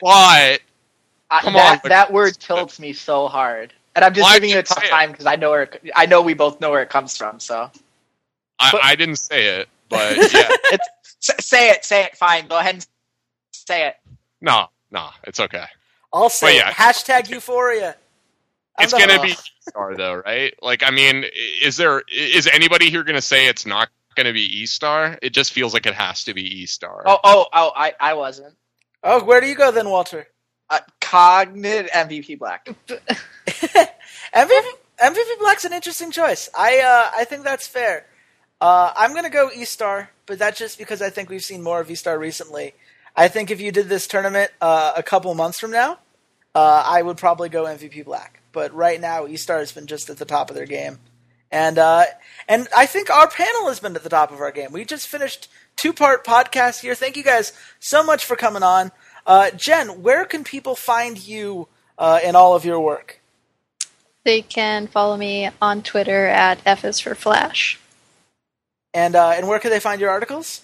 But 0.00 0.60
I- 1.30 1.40
Come 1.42 1.52
that, 1.54 1.84
on, 1.84 1.88
that 1.90 2.12
word 2.12 2.38
tilts 2.38 2.80
me 2.80 2.92
so 2.94 3.28
hard, 3.28 3.72
and 3.94 4.02
I'm 4.04 4.14
just 4.14 4.24
Why 4.24 4.36
giving 4.36 4.50
you 4.50 4.58
a 4.58 4.62
tough 4.62 4.82
time 4.88 5.10
because 5.10 5.26
I 5.26 5.36
know 5.36 5.50
where 5.50 5.62
it- 5.64 5.90
I 5.94 6.06
know 6.06 6.22
we 6.22 6.32
both 6.34 6.60
know 6.60 6.70
where 6.70 6.82
it 6.82 6.88
comes 6.88 7.16
from. 7.16 7.38
So 7.38 7.70
I, 8.58 8.70
But- 8.72 8.82
I 8.84 8.94
didn't 8.96 9.16
say 9.16 9.60
it. 9.60 9.68
But 9.90 10.16
yeah, 10.32 10.48
S- 10.72 11.44
say 11.44 11.70
it, 11.70 11.84
say 11.84 12.04
it. 12.04 12.16
Fine, 12.16 12.46
go 12.46 12.58
ahead 12.58 12.74
and 12.76 12.86
say 13.52 13.88
it. 13.88 13.96
no, 14.40 14.68
no, 14.90 15.10
it's 15.24 15.40
okay. 15.40 15.64
I'll 16.12 16.30
say 16.30 16.46
But 16.46 16.52
it. 16.54 16.56
yeah. 16.58 16.72
hashtag 16.72 17.28
Euphoria. 17.28 17.96
I'm 18.78 18.84
It's 18.84 18.92
going 18.92 19.08
to 19.08 19.20
be 19.20 19.30
E 19.32 19.36
star 19.68 19.96
though, 19.96 20.14
right? 20.14 20.54
Like, 20.62 20.82
I 20.82 20.90
mean, 20.90 21.24
is 21.62 21.76
there 21.76 22.02
is 22.10 22.46
anybody 22.46 22.90
here 22.90 23.04
going 23.04 23.16
to 23.16 23.22
say 23.22 23.46
it's 23.46 23.66
not 23.66 23.88
going 24.14 24.26
to 24.26 24.32
be 24.32 24.62
E 24.62 24.66
Star? 24.66 25.18
It 25.22 25.32
just 25.32 25.52
feels 25.52 25.74
like 25.74 25.86
it 25.86 25.94
has 25.94 26.24
to 26.24 26.34
be 26.34 26.62
E 26.62 26.66
Star. 26.66 27.02
Oh, 27.06 27.18
oh, 27.22 27.46
oh! 27.52 27.72
I, 27.74 27.94
I 28.00 28.14
wasn't. 28.14 28.54
Oh, 29.02 29.24
where 29.24 29.40
do 29.40 29.46
you 29.46 29.54
go 29.54 29.70
then, 29.70 29.88
Walter? 29.88 30.26
Uh, 30.68 30.80
Cognit 31.00 31.90
MVP 31.90 32.38
Black. 32.38 32.68
MVP 32.88 34.62
MVP 35.00 35.38
Black's 35.38 35.64
an 35.64 35.72
interesting 35.72 36.10
choice. 36.10 36.48
I 36.56 36.78
uh, 36.78 37.10
I 37.16 37.24
think 37.24 37.44
that's 37.44 37.66
fair. 37.66 38.06
Uh, 38.60 38.92
I'm 38.94 39.14
gonna 39.14 39.30
go 39.30 39.50
E 39.54 39.64
Star, 39.64 40.10
but 40.26 40.38
that's 40.38 40.58
just 40.58 40.78
because 40.78 41.00
I 41.00 41.10
think 41.10 41.30
we've 41.30 41.44
seen 41.44 41.62
more 41.62 41.80
of 41.80 41.90
E 41.90 41.94
Star 41.94 42.18
recently. 42.18 42.74
I 43.16 43.28
think 43.28 43.50
if 43.50 43.60
you 43.60 43.72
did 43.72 43.88
this 43.88 44.06
tournament 44.06 44.52
uh, 44.60 44.92
a 44.96 45.02
couple 45.02 45.34
months 45.34 45.58
from 45.58 45.72
now, 45.72 45.98
uh, 46.54 46.84
I 46.86 47.02
would 47.02 47.16
probably 47.16 47.48
go 47.48 47.64
MVP 47.64 48.04
Black. 48.04 48.39
But 48.52 48.74
right 48.74 49.00
now, 49.00 49.26
E 49.26 49.36
Star 49.36 49.58
has 49.58 49.72
been 49.72 49.86
just 49.86 50.10
at 50.10 50.18
the 50.18 50.24
top 50.24 50.50
of 50.50 50.56
their 50.56 50.66
game, 50.66 50.98
and 51.50 51.78
uh, 51.78 52.04
and 52.48 52.68
I 52.76 52.86
think 52.86 53.10
our 53.10 53.28
panel 53.28 53.68
has 53.68 53.80
been 53.80 53.94
at 53.96 54.02
the 54.02 54.08
top 54.08 54.32
of 54.32 54.40
our 54.40 54.50
game. 54.50 54.72
We 54.72 54.84
just 54.84 55.06
finished 55.06 55.48
two 55.76 55.92
part 55.92 56.24
podcast 56.24 56.80
here. 56.80 56.94
Thank 56.94 57.16
you 57.16 57.22
guys 57.22 57.52
so 57.78 58.02
much 58.02 58.24
for 58.24 58.36
coming 58.36 58.62
on. 58.62 58.92
Uh, 59.26 59.50
Jen, 59.50 60.02
where 60.02 60.24
can 60.24 60.44
people 60.44 60.74
find 60.74 61.18
you 61.18 61.68
uh, 61.98 62.20
in 62.24 62.34
all 62.34 62.54
of 62.54 62.64
your 62.64 62.80
work? 62.80 63.20
They 64.24 64.42
can 64.42 64.86
follow 64.86 65.16
me 65.16 65.50
on 65.62 65.82
Twitter 65.82 66.26
at 66.26 66.60
F 66.66 66.84
is 66.84 67.00
for 67.00 67.14
Flash. 67.14 67.78
And 68.92 69.14
uh, 69.14 69.30
and 69.30 69.48
where 69.48 69.58
can 69.58 69.70
they 69.70 69.80
find 69.80 70.00
your 70.00 70.10
articles? 70.10 70.62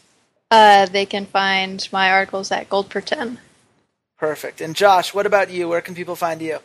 Uh, 0.50 0.86
they 0.86 1.06
can 1.06 1.26
find 1.26 1.88
my 1.92 2.10
articles 2.10 2.50
at 2.52 2.68
Gold 2.68 2.88
per 2.88 3.00
10. 3.00 3.38
Perfect. 4.18 4.60
And 4.60 4.74
Josh, 4.74 5.12
what 5.12 5.26
about 5.26 5.50
you? 5.50 5.68
Where 5.68 5.80
can 5.80 5.94
people 5.94 6.16
find 6.16 6.40
you? 6.40 6.58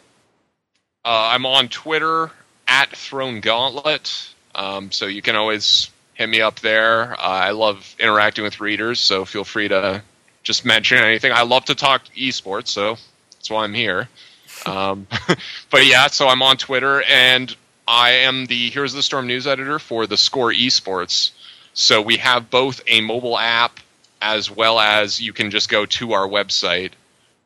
Uh, 1.03 1.33
I'm 1.33 1.47
on 1.47 1.67
Twitter 1.67 2.29
at 2.67 2.95
Throne 2.95 3.41
Gauntlet, 3.41 4.29
um, 4.53 4.91
so 4.91 5.07
you 5.07 5.23
can 5.23 5.35
always 5.35 5.89
hit 6.13 6.29
me 6.29 6.41
up 6.41 6.59
there. 6.59 7.13
Uh, 7.13 7.17
I 7.17 7.51
love 7.51 7.95
interacting 7.99 8.43
with 8.43 8.59
readers, 8.59 8.99
so 8.99 9.25
feel 9.25 9.43
free 9.43 9.67
to 9.67 10.03
just 10.43 10.63
mention 10.63 10.99
anything. 10.99 11.31
I 11.31 11.41
love 11.41 11.65
to 11.65 11.75
talk 11.75 12.03
esports, 12.15 12.67
so 12.67 12.97
that's 13.31 13.49
why 13.49 13.63
I'm 13.63 13.73
here. 13.73 14.09
Um, 14.67 15.07
but 15.71 15.87
yeah, 15.87 16.05
so 16.05 16.27
I'm 16.27 16.43
on 16.43 16.57
Twitter, 16.57 17.01
and 17.01 17.55
I 17.87 18.11
am 18.11 18.45
the 18.45 18.69
Heroes 18.69 18.93
of 18.93 18.97
the 18.97 19.03
Storm 19.03 19.25
news 19.25 19.47
editor 19.47 19.79
for 19.79 20.05
the 20.05 20.17
Score 20.17 20.51
Esports. 20.51 21.31
So 21.73 21.99
we 22.03 22.17
have 22.17 22.51
both 22.51 22.79
a 22.87 23.01
mobile 23.01 23.39
app 23.39 23.79
as 24.21 24.51
well 24.51 24.79
as 24.79 25.19
you 25.19 25.33
can 25.33 25.49
just 25.49 25.67
go 25.67 25.87
to 25.87 26.13
our 26.13 26.27
website 26.27 26.91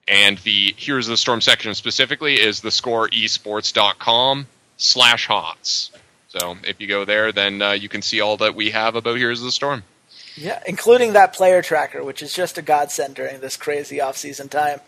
and 0.08 0.38
the 0.40 0.74
Heroes 0.78 1.08
of 1.08 1.14
the 1.14 1.18
Storm 1.18 1.42
section 1.42 1.74
specifically 1.76 2.36
is 2.36 2.62
the 2.62 2.70
scoreesports.com 2.70 4.48
slash 4.78 5.28
hots 5.28 5.92
so 6.28 6.58
if 6.64 6.80
you 6.80 6.88
go 6.88 7.06
there 7.06 7.32
then 7.32 7.62
uh, 7.62 7.72
you 7.72 7.90
can 7.90 8.02
see 8.02 8.22
all 8.22 8.38
that 8.38 8.56
we 8.56 8.70
have 8.72 8.96
about 8.96 9.18
Heroes 9.18 9.40
of 9.40 9.46
the 9.46 9.52
Storm 9.52 9.84
Yeah, 10.36 10.62
including 10.68 11.14
that 11.14 11.34
player 11.34 11.62
tracker, 11.62 12.04
which 12.04 12.22
is 12.22 12.34
just 12.34 12.58
a 12.58 12.62
godsend 12.62 13.16
during 13.16 13.40
this 13.40 13.56
crazy 13.58 14.02
off-season 14.02 14.50
time. 14.50 14.82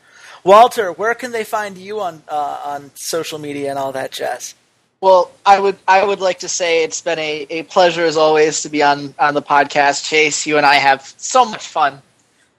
Walter, 0.44 0.92
where 0.92 1.16
can 1.16 1.32
they 1.32 1.44
find 1.44 1.78
you 1.78 2.00
on 2.02 2.22
uh, 2.28 2.62
on 2.66 2.92
social 2.96 3.40
media 3.40 3.70
and 3.70 3.80
all 3.80 3.92
that 3.94 4.12
jazz? 4.12 4.56
Well, 5.02 5.32
I 5.46 5.60
would 5.60 5.78
I 5.88 6.04
would 6.04 6.20
like 6.20 6.40
to 6.40 6.50
say 6.50 6.84
it's 6.84 7.02
been 7.02 7.20
a, 7.20 7.48
a 7.50 7.64
pleasure 7.64 8.04
as 8.06 8.18
always 8.18 8.62
to 8.64 8.70
be 8.70 8.84
on, 8.84 9.14
on 9.20 9.34
the 9.34 9.42
podcast. 9.42 10.06
Chase, 10.06 10.46
you 10.46 10.58
and 10.58 10.66
I 10.66 10.76
have 10.76 11.14
so 11.18 11.46
much 11.46 11.68
fun 11.68 12.02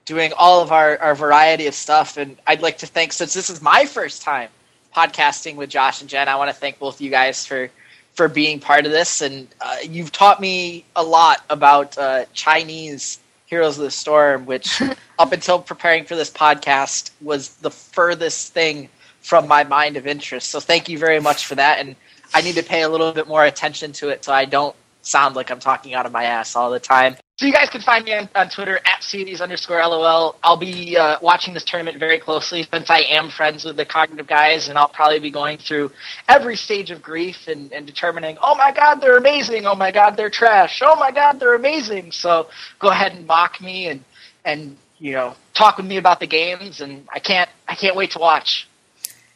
doing 0.09 0.33
all 0.35 0.63
of 0.63 0.71
our, 0.71 0.97
our 0.97 1.13
variety 1.13 1.67
of 1.67 1.75
stuff. 1.75 2.17
And 2.17 2.35
I'd 2.47 2.63
like 2.63 2.79
to 2.79 2.87
thank, 2.87 3.13
since 3.13 3.31
this 3.31 3.51
is 3.51 3.61
my 3.61 3.85
first 3.85 4.23
time 4.23 4.49
podcasting 4.93 5.55
with 5.55 5.69
Josh 5.69 6.01
and 6.01 6.09
Jen, 6.09 6.27
I 6.27 6.35
want 6.35 6.49
to 6.49 6.55
thank 6.55 6.79
both 6.79 6.99
you 6.99 7.11
guys 7.11 7.45
for, 7.45 7.69
for 8.13 8.27
being 8.27 8.59
part 8.59 8.87
of 8.87 8.91
this. 8.91 9.21
And 9.21 9.47
uh, 9.61 9.77
you've 9.83 10.11
taught 10.11 10.41
me 10.41 10.83
a 10.95 11.03
lot 11.03 11.45
about 11.51 11.95
uh, 11.95 12.25
Chinese 12.33 13.19
Heroes 13.45 13.77
of 13.77 13.83
the 13.83 13.91
Storm, 13.91 14.47
which 14.47 14.81
up 15.19 15.31
until 15.31 15.59
preparing 15.59 16.05
for 16.05 16.15
this 16.15 16.31
podcast 16.31 17.11
was 17.21 17.49
the 17.57 17.69
furthest 17.69 18.51
thing 18.51 18.89
from 19.21 19.47
my 19.47 19.63
mind 19.63 19.95
of 19.95 20.07
interest. 20.07 20.49
So 20.49 20.59
thank 20.59 20.89
you 20.89 20.97
very 20.97 21.19
much 21.19 21.45
for 21.45 21.53
that. 21.53 21.77
And 21.77 21.95
I 22.33 22.41
need 22.41 22.55
to 22.55 22.63
pay 22.63 22.81
a 22.81 22.89
little 22.89 23.11
bit 23.11 23.27
more 23.27 23.45
attention 23.45 23.91
to 23.93 24.09
it 24.09 24.25
so 24.25 24.33
I 24.33 24.45
don't 24.45 24.75
sound 25.01 25.35
like 25.35 25.49
I'm 25.49 25.59
talking 25.59 25.93
out 25.93 26.05
of 26.05 26.11
my 26.11 26.25
ass 26.25 26.55
all 26.55 26.69
the 26.69 26.79
time. 26.79 27.15
So 27.37 27.45
you 27.45 27.53
guys 27.53 27.69
can 27.69 27.79
find 27.79 28.03
me 28.03 28.13
on, 28.13 28.27
on 28.35 28.49
Twitter 28.49 28.81
at 28.85 29.01
Ceades 29.01 29.39
underscore 29.39 29.79
LOL. 29.79 30.35
I'll 30.43 30.57
be 30.57 30.97
uh, 30.97 31.17
watching 31.21 31.53
this 31.53 31.63
tournament 31.63 31.97
very 31.97 32.19
closely 32.19 32.63
since 32.63 32.89
I 32.89 32.99
am 32.99 33.29
friends 33.29 33.63
with 33.63 33.77
the 33.77 33.85
cognitive 33.85 34.27
guys, 34.27 34.67
and 34.67 34.77
I'll 34.77 34.89
probably 34.89 35.19
be 35.19 35.31
going 35.31 35.57
through 35.57 35.91
every 36.27 36.57
stage 36.57 36.91
of 36.91 37.01
grief 37.01 37.47
and, 37.47 37.71
and 37.71 37.87
determining, 37.87 38.37
oh 38.43 38.55
my 38.55 38.73
god, 38.73 38.95
they're 38.95 39.15
amazing, 39.15 39.65
oh 39.65 39.75
my 39.75 39.89
god, 39.91 40.17
they're 40.17 40.29
trash, 40.29 40.81
oh 40.83 40.97
my 40.97 41.11
god, 41.11 41.39
they're 41.39 41.55
amazing. 41.55 42.11
So 42.11 42.49
go 42.77 42.89
ahead 42.89 43.13
and 43.13 43.25
mock 43.25 43.61
me 43.61 43.87
and 43.87 44.03
and 44.43 44.75
you 44.97 45.13
know 45.13 45.35
talk 45.53 45.77
with 45.77 45.85
me 45.85 45.95
about 45.95 46.19
the 46.19 46.27
games, 46.27 46.81
and 46.81 47.07
I 47.13 47.19
can't 47.19 47.49
I 47.69 47.75
can't 47.75 47.95
wait 47.95 48.11
to 48.11 48.19
watch. 48.19 48.67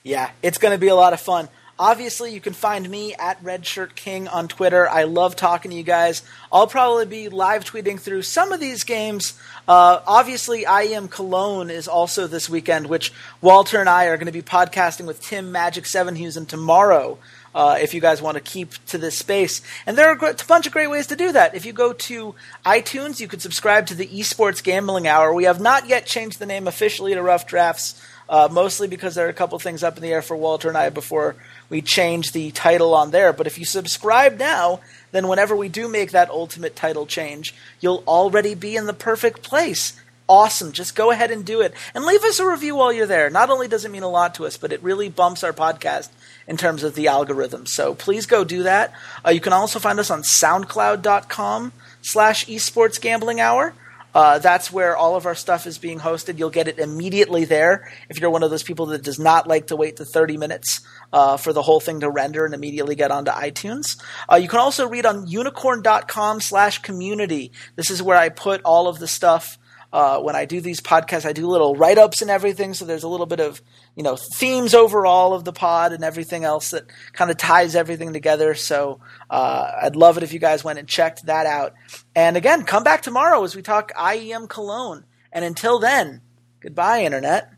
Yeah, 0.04 0.32
it's 0.42 0.58
going 0.58 0.74
to 0.74 0.78
be 0.78 0.90
a 0.90 0.96
lot 0.96 1.14
of 1.14 1.22
fun. 1.22 1.48
Obviously, 1.84 2.34
you 2.34 2.40
can 2.40 2.54
find 2.54 2.90
me 2.90 3.14
at 3.16 3.44
Redshirt 3.44 3.94
King 3.94 4.30
on 4.30 4.48
Twitter. 4.48 4.90
I 4.90 5.04
love 5.04 5.36
talking 5.36 5.72
to 5.72 5.76
you 5.76 5.84
guys. 5.84 6.24
I'll 6.50 6.66
probably 6.66 7.06
be 7.06 7.28
live 7.28 7.66
tweeting 7.66 8.00
through 8.00 8.22
some 8.22 8.54
of 8.54 8.62
these 8.62 8.86
games. 8.86 9.38
Uh, 9.68 10.00
obviously, 10.08 10.64
IEM 10.64 11.10
Cologne 11.10 11.70
is 11.70 11.90
also 11.90 12.26
this 12.26 12.50
weekend, 12.50 12.88
which 12.88 13.12
Walter 13.42 13.82
and 13.82 13.90
I 13.90 14.06
are 14.06 14.16
going 14.16 14.28
to 14.28 14.32
be 14.32 14.42
podcasting 14.42 15.06
with 15.06 15.22
Tim 15.22 15.52
Magic 15.52 15.84
Sevenhuysen 15.84 16.48
tomorrow. 16.48 17.18
Uh, 17.54 17.78
if 17.82 17.94
you 17.94 18.00
guys 18.00 18.22
want 18.22 18.36
to 18.36 18.42
keep 18.42 18.74
to 18.86 18.98
this 18.98 19.18
space, 19.18 19.62
and 19.86 19.98
there 19.98 20.08
are 20.08 20.14
a 20.14 20.36
bunch 20.48 20.66
of 20.66 20.72
great 20.72 20.90
ways 20.90 21.08
to 21.08 21.18
do 21.18 21.34
that. 21.34 21.54
If 21.54 21.66
you 21.66 21.74
go 21.74 21.92
to 21.92 22.34
iTunes, 22.66 23.20
you 23.20 23.28
can 23.28 23.42
subscribe 23.42 23.88
to 23.88 23.94
the 23.94 24.08
Esports 24.08 24.64
Gambling 24.64 25.06
Hour. 25.06 25.34
We 25.34 25.44
have 25.44 25.60
not 25.60 25.90
yet 25.90 26.06
changed 26.06 26.40
the 26.40 26.46
name 26.46 26.66
officially 26.66 27.14
to 27.14 27.22
Rough 27.22 27.46
Drafts, 27.46 28.02
uh, 28.34 28.50
mostly 28.52 28.88
because 28.88 29.14
there 29.14 29.28
are 29.28 29.30
a 29.30 29.34
couple 29.34 29.60
things 29.60 29.84
up 29.84 29.96
in 29.96 30.02
the 30.02 30.12
air 30.12 30.24
for 30.24 30.36
Walter 30.36 30.68
and 30.68 30.76
I 30.76 30.90
before 30.90 31.36
we 31.70 31.84
change 31.84 32.32
the 32.32 32.50
title 32.50 32.96
on 32.96 33.12
there. 33.12 33.32
But 33.32 33.46
if 33.46 33.60
you 33.60 33.64
subscribe 33.64 34.40
now, 34.40 34.80
then 35.12 35.28
whenever 35.28 35.56
we 35.56 35.70
do 35.70 35.88
make 35.88 36.10
that 36.12 36.32
ultimate 36.32 36.76
title 36.76 37.06
change, 37.06 37.54
you'll 37.80 38.04
already 38.08 38.56
be 38.56 38.76
in 38.76 38.88
the 38.88 38.94
perfect 38.94 39.44
place. 39.44 40.02
Awesome. 40.28 40.72
Just 40.72 40.96
go 40.96 41.12
ahead 41.12 41.30
and 41.30 41.46
do 41.46 41.62
it. 41.62 41.76
And 41.94 42.06
leave 42.06 42.24
us 42.24 42.40
a 42.40 42.50
review 42.50 42.76
while 42.76 42.92
you're 42.92 43.06
there. 43.06 43.30
Not 43.30 43.52
only 43.52 43.68
does 43.68 43.86
it 43.86 43.92
mean 43.92 44.02
a 44.02 44.10
lot 44.10 44.34
to 44.36 44.48
us, 44.48 44.58
but 44.58 44.74
it 44.74 44.82
really 44.82 45.10
bumps 45.10 45.44
our 45.44 45.54
podcast 45.54 46.10
in 46.48 46.58
terms 46.58 46.82
of 46.82 46.96
the 46.96 47.10
algorithm. 47.10 47.68
So 47.68 47.94
please 47.94 48.26
go 48.26 48.44
do 48.44 48.64
that. 48.64 48.94
Uh, 49.24 49.30
you 49.30 49.42
can 49.42 49.54
also 49.54 49.78
find 49.78 50.00
us 50.00 50.10
on 50.10 50.24
soundcloud.com 50.24 51.72
slash 52.02 52.48
esports 52.48 53.00
gambling 53.00 53.40
hour. 53.40 53.76
Uh, 54.14 54.40
that's 54.40 54.72
where 54.72 54.96
all 54.96 55.16
of 55.16 55.26
our 55.26 55.36
stuff 55.36 55.66
is 55.66 55.78
being 55.78 56.00
hosted. 56.00 56.38
You'll 56.38 56.50
get 56.50 56.68
it 56.68 56.80
immediately 56.80 57.46
there. 57.46 57.92
If 58.10 58.20
you're 58.20 58.30
one 58.30 58.44
of 58.44 58.52
those 58.52 58.64
people 58.64 58.88
that 58.88 59.04
does 59.04 59.20
not 59.20 59.48
like 59.48 59.68
to 59.68 59.76
wait 59.76 59.96
the 59.96 60.06
30 60.06 60.38
minutes 60.38 60.82
uh, 61.12 61.38
for 61.38 61.54
the 61.54 61.62
whole 61.62 61.80
thing 61.80 62.02
to 62.02 62.10
render 62.10 62.46
and 62.46 62.54
immediately 62.54 62.96
get 62.96 63.12
onto 63.12 63.32
iTunes, 63.32 64.02
uh, 64.32 64.36
you 64.36 64.48
can 64.48 64.60
also 64.60 64.88
read 64.88 65.06
on 65.06 65.28
unikrn.com 65.28 66.42
slash 66.42 66.80
community. 66.80 67.52
This 67.76 67.90
is 67.90 68.04
where 68.04 68.18
I 68.18 68.30
put 68.30 68.62
all 68.64 68.88
of 68.88 69.00
the 69.00 69.08
stuff. 69.08 69.58
Uh, 69.92 70.20
when 70.20 70.36
I 70.36 70.46
do 70.46 70.60
these 70.60 70.82
podcasts, 70.82 71.26
I 71.26 71.34
do 71.34 71.46
little 71.46 71.76
write 71.76 72.00
ups 72.00 72.24
and 72.24 72.32
everything, 72.32 72.74
so 72.74 72.84
there's 72.84 73.04
a 73.04 73.08
little 73.08 73.28
bit 73.28 73.40
of 73.40 73.62
you 73.96 74.04
know 74.04 74.16
themes 74.16 74.74
overall 74.74 75.34
of 75.34 75.44
the 75.44 75.54
pod 75.54 75.94
and 75.94 76.04
everything 76.04 76.44
else 76.44 76.72
that 76.72 76.86
kind 77.12 77.30
of 77.30 77.38
ties 77.38 77.76
everything 77.76 78.14
together. 78.14 78.56
So 78.56 79.00
uh, 79.30 79.72
I'd 79.84 79.96
love 79.96 80.18
it 80.18 80.24
if 80.24 80.34
you 80.34 80.40
guys 80.40 80.64
went 80.64 80.80
and 80.80 80.88
checked 80.88 81.26
that 81.28 81.46
out. 81.46 81.74
And 82.16 82.36
again, 82.38 82.64
come 82.64 82.84
back 82.84 83.02
tomorrow 83.02 83.44
as 83.44 83.56
we 83.56 83.62
talk 83.62 83.94
IEM 83.94 84.50
Cologne. 84.50 85.06
And 85.32 85.46
until 85.46 85.80
then, 85.80 86.22
goodbye, 86.60 87.04
internet. 87.04 87.53